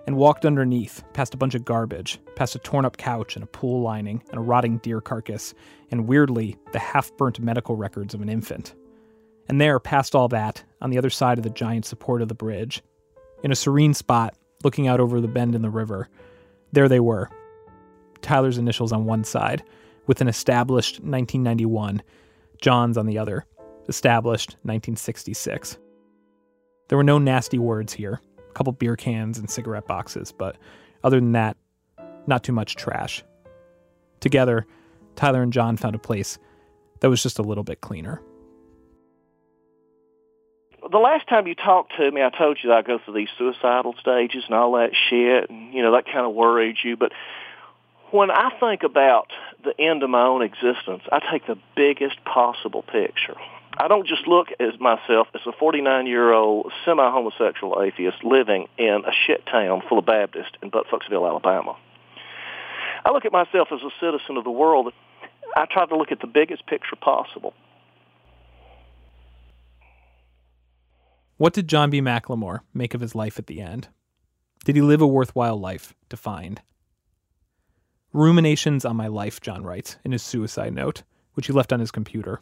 and 0.07 0.18
walked 0.18 0.45
underneath, 0.45 1.03
past 1.14 1.33
a 1.33 1.39
bunch 1.39 1.55
of 1.55 1.64
garbage, 1.64 2.18
past 2.37 2.55
a 2.55 2.59
torn 2.59 2.85
up 2.85 2.99
couch 2.99 3.35
and 3.35 3.43
a 3.43 3.47
pool 3.47 3.81
lining 3.81 4.23
and 4.29 4.39
a 4.39 4.43
rotting 4.43 4.77
deer 4.79 5.01
carcass, 5.01 5.55
and 5.91 6.07
weirdly, 6.07 6.59
the 6.73 6.79
half 6.79 7.11
burnt 7.16 7.41
medical 7.41 7.77
records 7.77 8.12
of 8.12 8.21
an 8.21 8.29
infant. 8.29 8.75
And 9.49 9.59
there, 9.59 9.81
past 9.81 10.14
all 10.14 10.29
that, 10.29 10.62
on 10.83 10.91
the 10.91 10.99
other 10.99 11.09
side 11.09 11.39
of 11.39 11.45
the 11.45 11.51
giant 11.51 11.87
support 11.87 12.21
of 12.21 12.29
the 12.29 12.35
bridge, 12.35 12.83
in 13.43 13.53
a 13.53 13.57
serene 13.57 13.95
spot, 13.95 14.37
looking 14.64 14.87
out 14.87 15.01
over 15.01 15.18
the 15.18 15.29
bend 15.29 15.55
in 15.55 15.62
the 15.62 15.71
river, 15.71 16.11
there 16.73 16.91
they 16.91 17.01
were. 17.01 17.31
Tyler's 18.21 18.59
initials 18.59 18.93
on 18.93 19.07
one 19.07 19.25
side, 19.25 19.62
with 20.11 20.20
an 20.20 20.26
established 20.26 20.94
1991, 20.94 22.02
John's 22.61 22.98
on 22.98 23.06
the 23.06 23.16
other, 23.16 23.46
established 23.86 24.56
1966. 24.64 25.78
There 26.88 26.98
were 26.98 27.04
no 27.04 27.18
nasty 27.18 27.61
words 27.61 27.92
here, 27.92 28.20
a 28.36 28.52
couple 28.54 28.72
beer 28.72 28.96
cans 28.96 29.38
and 29.38 29.48
cigarette 29.48 29.86
boxes, 29.86 30.32
but 30.32 30.56
other 31.04 31.20
than 31.20 31.30
that, 31.30 31.56
not 32.26 32.42
too 32.42 32.50
much 32.50 32.74
trash. 32.74 33.22
Together, 34.18 34.66
Tyler 35.14 35.44
and 35.44 35.52
John 35.52 35.76
found 35.76 35.94
a 35.94 36.00
place 36.00 36.40
that 36.98 37.08
was 37.08 37.22
just 37.22 37.38
a 37.38 37.42
little 37.42 37.62
bit 37.62 37.80
cleaner. 37.80 38.20
The 40.90 40.98
last 40.98 41.28
time 41.28 41.46
you 41.46 41.54
talked 41.54 41.92
to 41.98 42.11
me, 42.11 42.20
I 42.20 42.36
told 42.36 42.58
you 42.61 42.70
that 42.70 42.78
I 42.78 42.82
go 42.82 42.98
through 42.98 43.14
these 43.14 43.28
suicidal 43.38 43.94
stages 44.00 44.42
and 44.46 44.56
all 44.56 44.72
that 44.72 44.90
shit, 45.08 45.48
and 45.48 45.72
you 45.72 45.82
know 45.84 45.92
that 45.92 46.06
kind 46.06 46.26
of 46.26 46.34
worried 46.34 46.78
you. 46.82 46.96
But 46.96 47.12
when 48.11 48.30
I 48.30 48.50
think 48.58 48.82
about 48.82 49.28
the 49.64 49.78
end 49.80 50.02
of 50.02 50.11
my 50.11 50.22
own 50.22 50.42
existence, 50.42 51.02
I 51.12 51.20
take 51.30 51.46
the 51.46 51.58
biggest 51.76 52.24
possible 52.24 52.82
picture. 52.82 53.36
I 53.76 53.88
don't 53.88 54.06
just 54.06 54.26
look 54.26 54.48
at 54.58 54.80
myself 54.80 55.28
as 55.34 55.40
a 55.46 55.52
49-year-old 55.52 56.72
semi-homosexual 56.84 57.82
atheist 57.82 58.24
living 58.24 58.66
in 58.76 59.02
a 59.06 59.12
shit 59.26 59.46
town 59.46 59.82
full 59.88 60.00
of 60.00 60.06
Baptists 60.06 60.52
in 60.62 60.70
Buttfucksville, 60.70 61.26
Alabama. 61.28 61.76
I 63.04 63.12
look 63.12 63.24
at 63.24 63.32
myself 63.32 63.68
as 63.72 63.80
a 63.80 63.90
citizen 64.00 64.36
of 64.36 64.44
the 64.44 64.50
world. 64.50 64.92
I 65.56 65.66
try 65.66 65.86
to 65.86 65.96
look 65.96 66.12
at 66.12 66.20
the 66.20 66.26
biggest 66.26 66.66
picture 66.66 66.96
possible. 66.96 67.54
What 71.36 71.54
did 71.54 71.68
John 71.68 71.88
B. 71.88 72.02
McLemore 72.02 72.61
make 72.74 72.92
of 72.92 73.00
his 73.00 73.14
life 73.14 73.38
at 73.38 73.46
the 73.46 73.62
end? 73.62 73.88
Did 74.64 74.76
he 74.76 74.82
live 74.82 75.00
a 75.00 75.06
worthwhile 75.06 75.58
life, 75.58 75.94
defined? 76.11 76.61
Ruminations 78.12 78.84
on 78.84 78.96
my 78.96 79.06
life, 79.06 79.40
John 79.40 79.62
writes 79.62 79.96
in 80.04 80.11
his 80.11 80.22
suicide 80.22 80.74
note, 80.74 81.04
which 81.34 81.46
he 81.46 81.52
left 81.52 81.72
on 81.72 81.78
his 81.78 81.92
computer. 81.92 82.40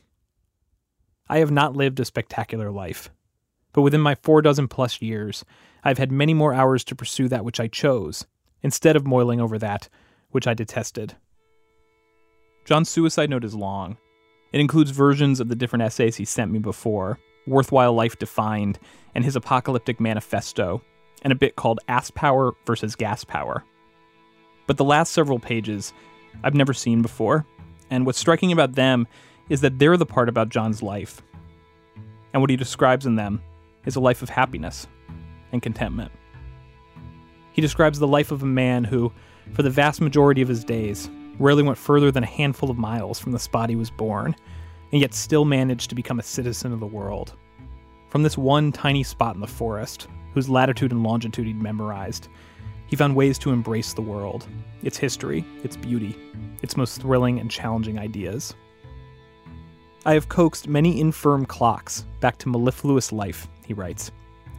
I 1.28 1.38
have 1.38 1.50
not 1.50 1.76
lived 1.76 2.00
a 2.00 2.06
spectacular 2.06 2.70
life, 2.70 3.10
but 3.74 3.82
within 3.82 4.00
my 4.00 4.14
four 4.14 4.40
dozen 4.40 4.66
plus 4.66 5.02
years, 5.02 5.44
I've 5.84 5.98
had 5.98 6.10
many 6.10 6.32
more 6.32 6.54
hours 6.54 6.84
to 6.84 6.96
pursue 6.96 7.28
that 7.28 7.44
which 7.44 7.60
I 7.60 7.68
chose, 7.68 8.26
instead 8.62 8.96
of 8.96 9.06
moiling 9.06 9.40
over 9.40 9.58
that 9.58 9.90
which 10.30 10.46
I 10.46 10.54
detested. 10.54 11.16
John's 12.64 12.88
suicide 12.88 13.28
note 13.28 13.44
is 13.44 13.54
long. 13.54 13.98
It 14.52 14.60
includes 14.60 14.90
versions 14.90 15.38
of 15.38 15.48
the 15.48 15.54
different 15.54 15.82
essays 15.82 16.16
he 16.16 16.24
sent 16.24 16.50
me 16.50 16.58
before, 16.58 17.18
Worthwhile 17.46 17.92
Life 17.92 18.18
Defined, 18.18 18.78
and 19.14 19.22
his 19.22 19.36
apocalyptic 19.36 20.00
manifesto, 20.00 20.82
and 21.22 21.32
a 21.32 21.36
bit 21.36 21.56
called 21.56 21.80
Ass 21.88 22.10
Power 22.10 22.54
versus 22.66 22.96
Gas 22.96 23.24
Power. 23.24 23.64
But 24.68 24.76
the 24.76 24.84
last 24.84 25.12
several 25.12 25.40
pages 25.40 25.92
I've 26.44 26.54
never 26.54 26.72
seen 26.72 27.02
before, 27.02 27.44
and 27.90 28.06
what's 28.06 28.18
striking 28.18 28.52
about 28.52 28.74
them 28.74 29.08
is 29.48 29.62
that 29.62 29.78
they're 29.78 29.96
the 29.96 30.06
part 30.06 30.28
about 30.28 30.50
John's 30.50 30.82
life. 30.82 31.22
And 32.32 32.42
what 32.42 32.50
he 32.50 32.56
describes 32.56 33.06
in 33.06 33.16
them 33.16 33.42
is 33.86 33.96
a 33.96 34.00
life 34.00 34.22
of 34.22 34.28
happiness 34.28 34.86
and 35.52 35.62
contentment. 35.62 36.12
He 37.52 37.62
describes 37.62 37.98
the 37.98 38.06
life 38.06 38.30
of 38.30 38.42
a 38.42 38.46
man 38.46 38.84
who, 38.84 39.10
for 39.54 39.62
the 39.62 39.70
vast 39.70 40.02
majority 40.02 40.42
of 40.42 40.48
his 40.48 40.62
days, 40.64 41.10
rarely 41.38 41.62
went 41.62 41.78
further 41.78 42.12
than 42.12 42.22
a 42.22 42.26
handful 42.26 42.70
of 42.70 42.76
miles 42.76 43.18
from 43.18 43.32
the 43.32 43.38
spot 43.38 43.70
he 43.70 43.76
was 43.76 43.90
born, 43.90 44.36
and 44.92 45.00
yet 45.00 45.14
still 45.14 45.46
managed 45.46 45.88
to 45.88 45.96
become 45.96 46.18
a 46.18 46.22
citizen 46.22 46.74
of 46.74 46.80
the 46.80 46.86
world. 46.86 47.32
From 48.10 48.22
this 48.22 48.36
one 48.36 48.70
tiny 48.70 49.02
spot 49.02 49.34
in 49.34 49.40
the 49.40 49.46
forest, 49.46 50.08
whose 50.34 50.50
latitude 50.50 50.92
and 50.92 51.02
longitude 51.02 51.46
he'd 51.46 51.62
memorized, 51.62 52.28
he 52.88 52.96
found 52.96 53.14
ways 53.14 53.38
to 53.38 53.50
embrace 53.50 53.92
the 53.92 54.02
world, 54.02 54.46
its 54.82 54.96
history, 54.96 55.44
its 55.62 55.76
beauty, 55.76 56.16
its 56.62 56.76
most 56.76 57.00
thrilling 57.00 57.38
and 57.38 57.50
challenging 57.50 57.98
ideas. 57.98 58.54
I 60.04 60.14
have 60.14 60.28
coaxed 60.28 60.68
many 60.68 61.00
infirm 61.00 61.44
clocks 61.46 62.04
back 62.20 62.38
to 62.38 62.48
mellifluous 62.48 63.12
life, 63.12 63.46
he 63.66 63.74
writes, 63.74 64.10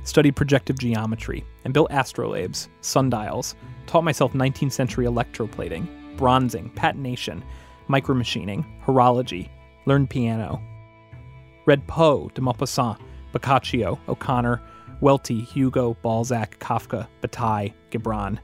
studied 0.04 0.36
projective 0.36 0.78
geometry, 0.78 1.44
and 1.66 1.74
built 1.74 1.92
astrolabes, 1.92 2.68
sundials, 2.82 3.56
taught 3.88 4.04
myself 4.04 4.34
19th 4.34 4.72
century 4.72 5.06
electroplating, 5.06 5.88
bronzing, 6.18 6.70
patination, 6.72 7.42
micromachining, 7.90 8.66
horology, 8.86 9.50
learned 9.86 10.10
piano. 10.10 10.62
Read 11.66 11.86
Poe, 11.88 12.30
de 12.34 12.42
Maupassant, 12.42 13.00
Boccaccio, 13.32 14.00
O'Connor, 14.08 14.62
Welty, 15.02 15.41
Hugo, 15.41 15.95
Balzac, 16.02 16.60
Kafka, 16.60 17.08
Bataille, 17.22 17.74
Gibran, 17.91 18.38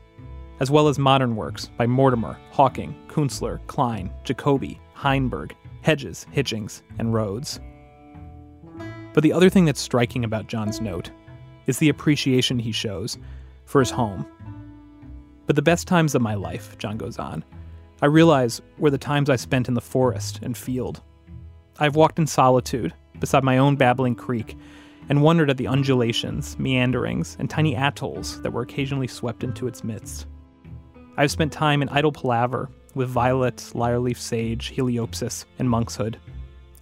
as 0.60 0.72
well 0.72 0.88
as 0.88 0.98
modern 0.98 1.36
works 1.36 1.70
by 1.78 1.86
Mortimer, 1.86 2.38
Hawking, 2.52 2.96
Kunstler, 3.08 3.60
Klein, 3.68 4.12
Jacobi, 4.24 4.80
Heinberg, 4.94 5.52
Hedges, 5.82 6.26
Hitchings, 6.34 6.82
and 6.98 7.14
Rhodes. 7.14 7.60
But 9.14 9.24
the 9.24 9.34
other 9.34 9.50
thing 9.50 9.66
that's 9.66 9.82
striking 9.82 10.24
about 10.24 10.48
John's 10.48 10.80
note 10.80 11.12
is 11.68 11.78
the 11.80 11.90
appreciation 11.90 12.60
he 12.60 12.72
shows 12.72 13.18
for 13.66 13.80
his 13.80 13.92
home. 13.92 14.26
But 15.48 15.56
the 15.56 15.62
best 15.62 15.88
times 15.88 16.16
of 16.16 16.22
my 16.22 16.36
life, 16.36 16.78
John 16.78 16.98
goes 16.98 17.20
on, 17.20 17.44
I 18.02 18.08
realize 18.08 18.62
were 18.78 18.90
the 18.90 18.98
times 18.98 19.30
I 19.30 19.36
spent 19.36 19.68
in 19.68 19.74
the 19.74 19.82
forest 19.82 20.40
and 20.42 20.58
field. 20.58 21.02
I've 21.80 21.96
walked 21.96 22.20
in 22.20 22.28
solitude 22.28 22.94
beside 23.20 23.44
my 23.44 23.58
own 23.58 23.76
babbling 23.76 24.16
creek 24.16 24.58
and 25.10 25.22
wondered 25.22 25.50
at 25.50 25.58
the 25.58 25.68
undulations, 25.68 26.58
meanderings, 26.58 27.36
and 27.40 27.50
tiny 27.50 27.76
atolls 27.76 28.42
that 28.42 28.52
were 28.52 28.62
occasionally 28.62 29.08
swept 29.08 29.44
into 29.44 29.68
its 29.68 29.84
midst. 29.84 30.26
I've 31.18 31.32
spent 31.32 31.52
time 31.52 31.82
in 31.82 31.90
idle 31.90 32.12
palaver 32.12 32.70
with 32.94 33.10
violet, 33.10 33.72
lyre-leaf 33.74 34.20
sage, 34.20 34.74
heliopsis, 34.76 35.46
and 35.60 35.70
monkshood, 35.70 36.20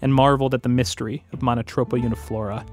and 0.02 0.14
marveled 0.14 0.54
at 0.54 0.64
the 0.64 0.70
mystery 0.70 1.24
of 1.34 1.40
Monotropa 1.40 2.02
uniflora. 2.02 2.66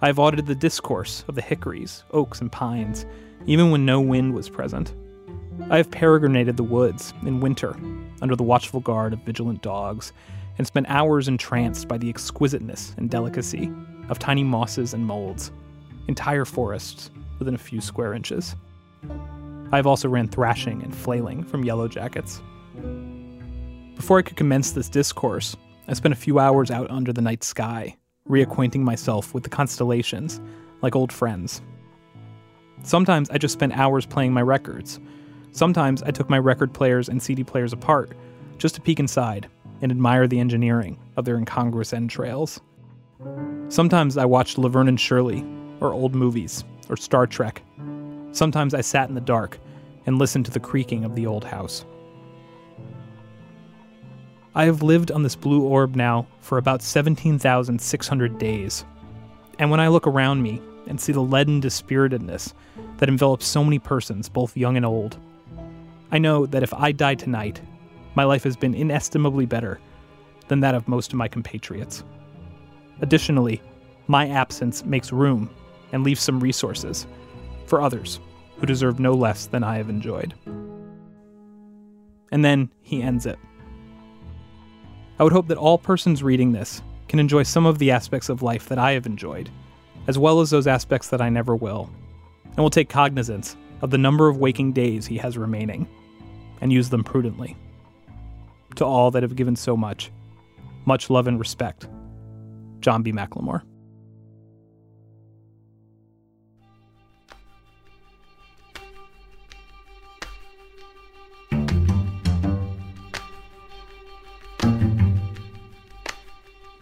I've 0.00 0.18
audited 0.18 0.46
the 0.46 0.54
discourse 0.54 1.24
of 1.28 1.34
the 1.34 1.42
hickories, 1.42 2.04
oaks, 2.12 2.40
and 2.40 2.50
pines, 2.50 3.06
even 3.46 3.70
when 3.70 3.84
no 3.84 4.00
wind 4.00 4.34
was 4.34 4.48
present. 4.48 4.94
I 5.70 5.76
have 5.76 5.90
peregrinated 5.90 6.56
the 6.56 6.62
woods 6.62 7.12
in 7.22 7.40
winter 7.40 7.76
under 8.22 8.36
the 8.36 8.42
watchful 8.42 8.80
guard 8.80 9.12
of 9.12 9.20
vigilant 9.20 9.62
dogs, 9.62 10.12
and 10.56 10.66
spent 10.66 10.88
hours 10.88 11.28
entranced 11.28 11.86
by 11.86 11.98
the 11.98 12.08
exquisiteness 12.08 12.94
and 12.96 13.08
delicacy 13.10 13.70
of 14.08 14.18
tiny 14.18 14.44
mosses 14.44 14.94
and 14.94 15.06
molds, 15.06 15.50
entire 16.08 16.44
forests 16.44 17.10
within 17.38 17.54
a 17.54 17.58
few 17.58 17.80
square 17.80 18.14
inches. 18.14 18.56
I've 19.70 19.86
also 19.86 20.08
ran 20.08 20.28
thrashing 20.28 20.82
and 20.82 20.94
flailing 20.94 21.44
from 21.44 21.64
yellow 21.64 21.88
jackets. 21.88 22.40
Before 23.96 24.18
I 24.18 24.22
could 24.22 24.36
commence 24.36 24.72
this 24.72 24.88
discourse, 24.88 25.56
I 25.88 25.94
spent 25.94 26.12
a 26.12 26.16
few 26.16 26.38
hours 26.38 26.70
out 26.70 26.90
under 26.90 27.12
the 27.12 27.22
night 27.22 27.42
sky, 27.42 27.96
reacquainting 28.28 28.80
myself 28.80 29.34
with 29.34 29.42
the 29.42 29.50
constellations 29.50 30.40
like 30.82 30.94
old 30.94 31.12
friends. 31.12 31.60
Sometimes 32.82 33.28
I 33.30 33.38
just 33.38 33.54
spent 33.54 33.76
hours 33.76 34.06
playing 34.06 34.32
my 34.32 34.42
records. 34.42 35.00
Sometimes 35.52 36.02
I 36.02 36.10
took 36.10 36.30
my 36.30 36.38
record 36.38 36.72
players 36.72 37.08
and 37.08 37.22
CD 37.22 37.42
players 37.42 37.72
apart 37.72 38.12
just 38.58 38.74
to 38.76 38.80
peek 38.80 39.00
inside 39.00 39.48
and 39.82 39.90
admire 39.90 40.26
the 40.26 40.40
engineering 40.40 40.98
of 41.16 41.24
their 41.24 41.36
incongruous 41.36 41.92
entrails. 41.92 42.60
Sometimes 43.70 44.16
I 44.16 44.24
watched 44.24 44.56
Laverne 44.56 44.88
and 44.88 44.98
Shirley, 44.98 45.44
or 45.80 45.92
old 45.92 46.14
movies, 46.14 46.64
or 46.88 46.96
Star 46.96 47.26
Trek. 47.26 47.62
Sometimes 48.32 48.72
I 48.72 48.80
sat 48.80 49.10
in 49.10 49.14
the 49.14 49.20
dark 49.20 49.58
and 50.06 50.18
listened 50.18 50.46
to 50.46 50.50
the 50.50 50.58
creaking 50.58 51.04
of 51.04 51.14
the 51.14 51.26
old 51.26 51.44
house. 51.44 51.84
I 54.54 54.64
have 54.64 54.82
lived 54.82 55.12
on 55.12 55.22
this 55.22 55.36
blue 55.36 55.62
orb 55.62 55.96
now 55.96 56.26
for 56.40 56.56
about 56.56 56.80
17,600 56.80 58.38
days. 58.38 58.86
And 59.58 59.70
when 59.70 59.80
I 59.80 59.88
look 59.88 60.06
around 60.06 60.42
me 60.42 60.62
and 60.86 60.98
see 60.98 61.12
the 61.12 61.20
leaden 61.20 61.60
dispiritedness 61.60 62.54
that 62.96 63.10
envelops 63.10 63.46
so 63.46 63.62
many 63.62 63.78
persons, 63.78 64.30
both 64.30 64.56
young 64.56 64.78
and 64.78 64.86
old, 64.86 65.18
I 66.10 66.16
know 66.16 66.46
that 66.46 66.62
if 66.62 66.72
I 66.72 66.92
die 66.92 67.16
tonight, 67.16 67.60
my 68.14 68.24
life 68.24 68.44
has 68.44 68.56
been 68.56 68.74
inestimably 68.74 69.44
better 69.44 69.78
than 70.48 70.60
that 70.60 70.74
of 70.74 70.88
most 70.88 71.12
of 71.12 71.18
my 71.18 71.28
compatriots. 71.28 72.02
Additionally, 73.00 73.62
my 74.06 74.28
absence 74.28 74.84
makes 74.84 75.12
room 75.12 75.50
and 75.92 76.04
leaves 76.04 76.22
some 76.22 76.40
resources 76.40 77.06
for 77.66 77.80
others 77.80 78.20
who 78.58 78.66
deserve 78.66 78.98
no 78.98 79.14
less 79.14 79.46
than 79.46 79.62
I 79.62 79.76
have 79.76 79.88
enjoyed. 79.88 80.34
And 82.32 82.44
then 82.44 82.70
he 82.82 83.02
ends 83.02 83.26
it. 83.26 83.38
I 85.18 85.24
would 85.24 85.32
hope 85.32 85.48
that 85.48 85.58
all 85.58 85.78
persons 85.78 86.22
reading 86.22 86.52
this 86.52 86.82
can 87.08 87.18
enjoy 87.18 87.42
some 87.42 87.66
of 87.66 87.78
the 87.78 87.90
aspects 87.90 88.28
of 88.28 88.42
life 88.42 88.68
that 88.68 88.78
I 88.78 88.92
have 88.92 89.06
enjoyed, 89.06 89.50
as 90.06 90.18
well 90.18 90.40
as 90.40 90.50
those 90.50 90.66
aspects 90.66 91.08
that 91.08 91.20
I 91.20 91.28
never 91.28 91.56
will, 91.56 91.90
and 92.44 92.58
will 92.58 92.70
take 92.70 92.88
cognizance 92.88 93.56
of 93.82 93.90
the 93.90 93.98
number 93.98 94.28
of 94.28 94.38
waking 94.38 94.72
days 94.72 95.06
he 95.06 95.16
has 95.18 95.38
remaining, 95.38 95.88
and 96.60 96.72
use 96.72 96.90
them 96.90 97.04
prudently. 97.04 97.56
To 98.76 98.84
all 98.84 99.10
that 99.12 99.22
have 99.22 99.36
given 99.36 99.56
so 99.56 99.76
much, 99.76 100.10
much 100.84 101.10
love 101.10 101.26
and 101.26 101.38
respect. 101.38 101.88
John 102.80 103.02
B. 103.02 103.12
McLemore. 103.12 103.62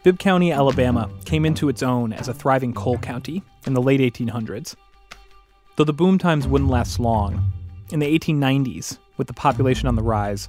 Bibb 0.07 0.21
County, 0.21 0.53
Alabama 0.53 1.11
came 1.25 1.45
into 1.45 1.69
its 1.69 1.83
own 1.83 2.13
as 2.13 2.29
a 2.29 2.33
thriving 2.33 2.73
coal 2.73 2.97
county 2.97 3.43
in 3.67 3.75
the 3.75 3.83
late 3.83 3.99
1800s. 3.99 4.77
Though 5.75 5.83
the 5.83 5.93
boom 5.93 6.17
times 6.17 6.47
wouldn't 6.47 6.71
last 6.71 7.01
long, 7.01 7.53
in 7.91 7.99
the 7.99 8.17
1890s, 8.17 8.99
with 9.17 9.27
the 9.27 9.35
population 9.35 9.89
on 9.89 9.97
the 9.97 10.05
rise, 10.05 10.49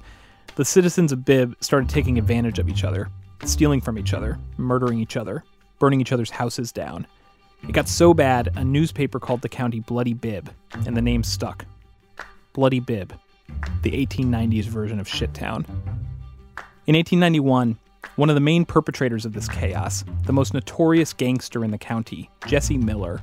the 0.54 0.64
citizens 0.64 1.10
of 1.10 1.24
Bibb 1.24 1.56
started 1.60 1.88
taking 1.88 2.18
advantage 2.18 2.60
of 2.60 2.68
each 2.68 2.84
other, 2.84 3.10
stealing 3.44 3.80
from 3.80 3.98
each 3.98 4.14
other, 4.14 4.38
murdering 4.56 4.98
each 4.98 5.16
other, 5.16 5.44
burning 5.78 6.00
each 6.00 6.12
other's 6.12 6.30
houses 6.30 6.72
down. 6.72 7.06
It 7.66 7.72
got 7.72 7.88
so 7.88 8.14
bad, 8.14 8.50
a 8.56 8.64
newspaper 8.64 9.18
called 9.18 9.42
the 9.42 9.48
county 9.48 9.80
Bloody 9.80 10.14
Bibb, 10.14 10.50
and 10.86 10.96
the 10.96 11.02
name 11.02 11.22
stuck. 11.22 11.64
Bloody 12.52 12.80
Bibb, 12.80 13.12
the 13.82 13.90
1890s 13.92 14.64
version 14.64 15.00
of 15.00 15.08
Shittown. 15.08 15.68
In 16.86 16.94
1891, 16.94 17.78
one 18.16 18.28
of 18.28 18.34
the 18.34 18.40
main 18.40 18.64
perpetrators 18.64 19.24
of 19.24 19.32
this 19.32 19.48
chaos, 19.48 20.04
the 20.24 20.32
most 20.32 20.54
notorious 20.54 21.12
gangster 21.12 21.64
in 21.64 21.70
the 21.70 21.78
county, 21.78 22.30
Jesse 22.46 22.78
Miller, 22.78 23.20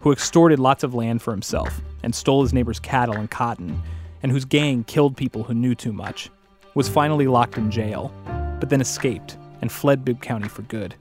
who 0.00 0.12
extorted 0.12 0.58
lots 0.58 0.84
of 0.84 0.94
land 0.94 1.20
for 1.20 1.32
himself 1.32 1.80
and 2.02 2.14
stole 2.14 2.42
his 2.42 2.54
neighbor's 2.54 2.78
cattle 2.78 3.16
and 3.16 3.30
cotton, 3.30 3.82
and 4.22 4.32
whose 4.32 4.44
gang 4.44 4.84
killed 4.84 5.16
people 5.16 5.42
who 5.42 5.54
knew 5.54 5.74
too 5.74 5.92
much, 5.92 6.30
was 6.74 6.88
finally 6.88 7.26
locked 7.26 7.58
in 7.58 7.70
jail, 7.70 8.12
but 8.60 8.70
then 8.70 8.80
escaped 8.80 9.36
and 9.60 9.70
fled 9.70 10.04
Bibb 10.04 10.20
County 10.20 10.48
for 10.48 10.62
good, 10.62 10.94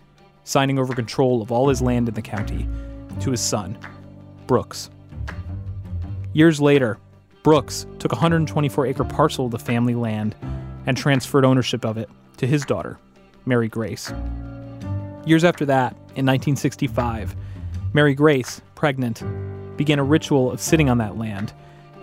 signing 0.43 0.79
over 0.79 0.93
control 0.93 1.41
of 1.41 1.51
all 1.51 1.69
his 1.69 1.81
land 1.81 2.07
in 2.07 2.13
the 2.13 2.21
county 2.21 2.67
to 3.19 3.31
his 3.31 3.41
son, 3.41 3.77
Brooks. 4.45 4.89
Years 6.33 6.61
later, 6.61 6.97
Brooks 7.43 7.85
took 7.99 8.11
a 8.11 8.15
124 8.15 8.85
acre 8.87 9.03
parcel 9.03 9.45
of 9.45 9.51
the 9.51 9.59
family 9.59 9.95
land 9.95 10.35
and 10.85 10.97
transferred 10.97 11.45
ownership 11.45 11.85
of 11.85 11.97
it 11.97 12.09
to 12.37 12.47
his 12.47 12.65
daughter, 12.65 12.99
Mary 13.45 13.67
Grace. 13.67 14.11
Years 15.25 15.43
after 15.43 15.65
that, 15.65 15.93
in 16.15 16.25
1965, 16.25 17.35
Mary 17.93 18.13
Grace, 18.13 18.61
pregnant, 18.75 19.23
began 19.77 19.99
a 19.99 20.03
ritual 20.03 20.51
of 20.51 20.61
sitting 20.61 20.89
on 20.89 20.97
that 20.97 21.17
land 21.17 21.53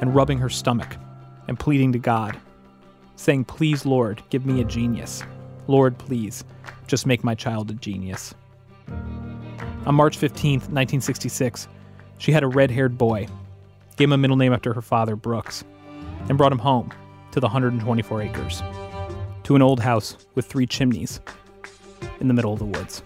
and 0.01 0.15
rubbing 0.15 0.39
her 0.39 0.49
stomach 0.49 0.97
and 1.49 1.59
pleading 1.59 1.93
to 1.93 1.99
God, 1.99 2.39
saying, 3.17 3.45
Please, 3.45 3.87
Lord, 3.87 4.23
give 4.31 4.47
me 4.47 4.61
a 4.61 4.65
genius. 4.65 5.23
Lord, 5.67 5.99
please, 5.99 6.45
just 6.87 7.07
make 7.07 7.25
my 7.25 7.35
child 7.35 7.71
a 7.71 7.75
genius. 7.75 8.35
On 9.87 9.95
March 9.95 10.19
15th, 10.19 10.69
1966, 10.71 11.69
she 12.19 12.33
had 12.33 12.43
a 12.43 12.49
red 12.49 12.71
haired 12.71 12.97
boy, 12.97 13.27
gave 13.97 14.09
him 14.09 14.13
a 14.13 14.19
middle 14.19 14.37
name 14.37 14.53
after 14.53 14.73
her 14.73 14.83
father, 14.83 15.17
Brooks, 15.17 15.65
and 16.29 16.39
brought 16.39 16.53
him 16.53 16.59
home 16.59 16.91
to 17.33 17.41
the 17.41 17.47
124 17.47 18.23
acres, 18.23 18.63
to 19.43 19.57
an 19.57 19.63
old 19.63 19.81
house 19.81 20.17
with 20.35 20.47
three 20.47 20.67
chimneys 20.67 21.21
in 22.21 22.29
the 22.29 22.35
middle 22.35 22.53
of 22.53 22.59
the 22.59 22.65
woods. 22.65 23.03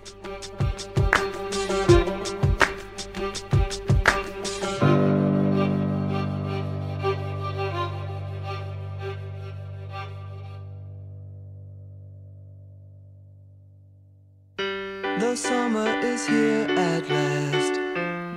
Here 16.28 16.66
at 16.68 17.08
last. 17.08 17.74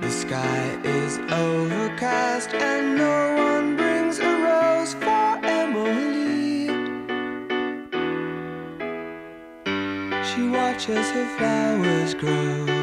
The 0.02 0.10
sky 0.10 0.78
is 0.82 1.18
overcast, 1.30 2.54
and 2.54 2.96
no 2.96 3.34
one 3.36 3.76
brings 3.76 4.18
a 4.18 4.32
rose 4.46 4.94
for 4.94 5.28
Emily. 5.44 6.68
She 10.28 10.48
watches 10.48 11.10
her 11.10 11.28
flowers 11.36 12.14
grow 12.14 12.81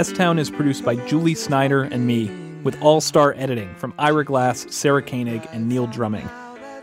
S 0.00 0.12
Town 0.12 0.38
is 0.38 0.50
produced 0.50 0.82
by 0.82 0.96
Julie 1.06 1.34
Snyder 1.34 1.82
and 1.82 2.06
me, 2.06 2.30
with 2.62 2.80
all 2.80 3.02
star 3.02 3.34
editing 3.36 3.74
from 3.74 3.92
Ira 3.98 4.24
Glass, 4.24 4.64
Sarah 4.70 5.02
Koenig, 5.02 5.46
and 5.52 5.68
Neil 5.68 5.86
Drumming. 5.86 6.26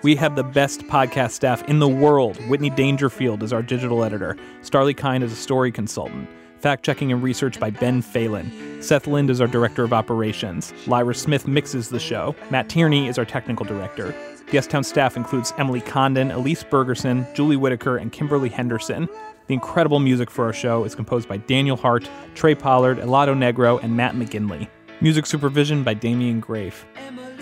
We 0.03 0.15
have 0.17 0.35
the 0.35 0.43
best 0.43 0.81
podcast 0.81 1.31
staff 1.31 1.67
in 1.67 1.79
the 1.79 1.87
world. 1.87 2.37
Whitney 2.47 2.69
Dangerfield 2.69 3.41
is 3.41 3.51
our 3.51 3.63
digital 3.63 4.03
editor, 4.03 4.37
Starlee 4.61 4.95
Kine 4.95 5.23
is 5.23 5.31
a 5.31 5.35
story 5.35 5.71
consultant. 5.71 6.29
Fact 6.59 6.85
checking 6.85 7.11
and 7.11 7.23
research 7.23 7.59
by 7.59 7.71
Ben 7.71 8.03
Phelan. 8.03 8.83
Seth 8.83 9.07
Lind 9.07 9.31
is 9.31 9.41
our 9.41 9.47
director 9.47 9.83
of 9.83 9.93
operations. 9.93 10.71
Lyra 10.85 11.15
Smith 11.15 11.47
mixes 11.47 11.89
the 11.89 11.99
show. 11.99 12.35
Matt 12.51 12.69
Tierney 12.69 13.07
is 13.07 13.17
our 13.17 13.25
technical 13.25 13.65
director. 13.65 14.13
The 14.51 14.61
Town 14.61 14.83
staff 14.83 15.17
includes 15.17 15.55
Emily 15.57 15.81
Condon, 15.81 16.29
Elise 16.29 16.63
Bergerson, 16.63 17.33
Julie 17.33 17.57
Whitaker, 17.57 17.97
and 17.97 18.11
Kimberly 18.11 18.49
Henderson. 18.49 19.09
The 19.47 19.53
incredible 19.53 19.99
music 19.99 20.29
for 20.29 20.45
our 20.45 20.53
show 20.53 20.83
is 20.83 20.93
composed 20.93 21.29
by 21.29 21.37
Daniel 21.37 21.77
Hart, 21.77 22.09
Trey 22.35 22.53
Pollard, 22.53 22.97
Helado 22.97 23.33
Negro, 23.33 23.81
and 23.81 23.95
Matt 23.95 24.13
McGinley. 24.13 24.67
Music 24.99 25.25
supervision 25.25 25.83
by 25.83 25.93
Damien 25.93 26.41
Graef. 26.41 26.83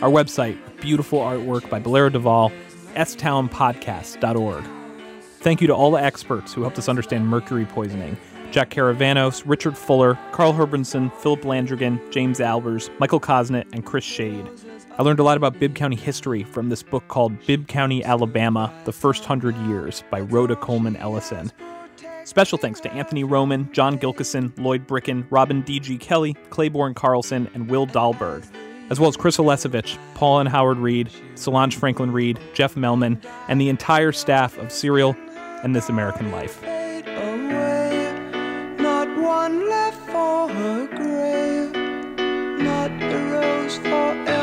Our 0.04 0.10
website, 0.10 0.58
beautiful 0.82 1.20
artwork 1.20 1.68
by 1.70 1.80
Bolero 1.80 2.10
Duvall, 2.10 2.52
stownpodcast.org. 2.94 4.64
Thank 5.40 5.62
you 5.62 5.68
to 5.68 5.74
all 5.74 5.92
the 5.92 6.02
experts 6.02 6.54
who 6.54 6.62
helped 6.62 6.78
us 6.78 6.88
understand 6.88 7.28
mercury 7.28 7.66
poisoning. 7.66 8.18
Jack 8.52 8.70
Caravanos, 8.70 9.42
Richard 9.46 9.76
Fuller, 9.76 10.18
Carl 10.32 10.54
Herbinson, 10.54 11.12
Philip 11.16 11.42
Landrigan, 11.42 12.00
James 12.12 12.40
Albers, 12.40 12.90
Michael 13.00 13.20
Kosnett, 13.20 13.66
and 13.74 13.84
Chris 13.84 14.04
Shade. 14.04 14.48
I 14.98 15.02
learned 15.02 15.20
a 15.20 15.24
lot 15.24 15.38
about 15.38 15.60
Bibb 15.60 15.76
County 15.76 15.96
history 15.96 16.44
from 16.44 16.70
this 16.70 16.84
book 16.84 17.08
called 17.08 17.34
Bibb 17.48 17.68
County, 17.68 18.04
Alabama 18.04 18.72
The 18.86 18.94
First 18.94 19.26
Hundred 19.26 19.58
Years 19.68 20.04
by 20.12 20.22
Rhoda 20.22 20.56
Coleman 20.56 20.96
Ellison. 20.98 21.52
Special 22.26 22.58
thanks 22.58 22.80
to 22.80 22.92
Anthony 22.92 23.24
Roman, 23.24 23.72
John 23.72 24.00
Gilkison, 24.00 24.52
Lloyd 24.58 24.88
Bricken, 24.88 25.28
Robin 25.30 25.62
D.G. 25.62 26.00
Kelley, 26.00 26.34
Claiborne 26.50 26.96
Carlson, 26.96 27.48
and 27.54 27.70
Will 27.70 27.86
Dahlberg, 27.86 28.44
as 28.90 29.00
well 29.00 29.10
as 29.10 29.16
Chris 29.16 29.38
Olesevich, 29.38 30.00
Paul 30.16 30.40
and 30.40 30.50
Howard 30.50 30.80
Reed, 30.80 31.12
Solange 31.36 31.76
Franklin 31.76 32.12
Reed, 32.12 32.40
Jeff 32.56 32.74
Melman, 32.74 33.24
and 33.48 33.62
the 33.62 33.70
entire 33.70 34.12
staff 34.12 34.58
of 34.58 34.72
Serial 34.72 35.16
and 35.64 35.76
This 35.76 35.88
American 35.88 36.32
Life. 36.32 36.64
Not 42.58 42.92
a 43.02 43.30
rose 43.32 43.78
for 43.78 44.35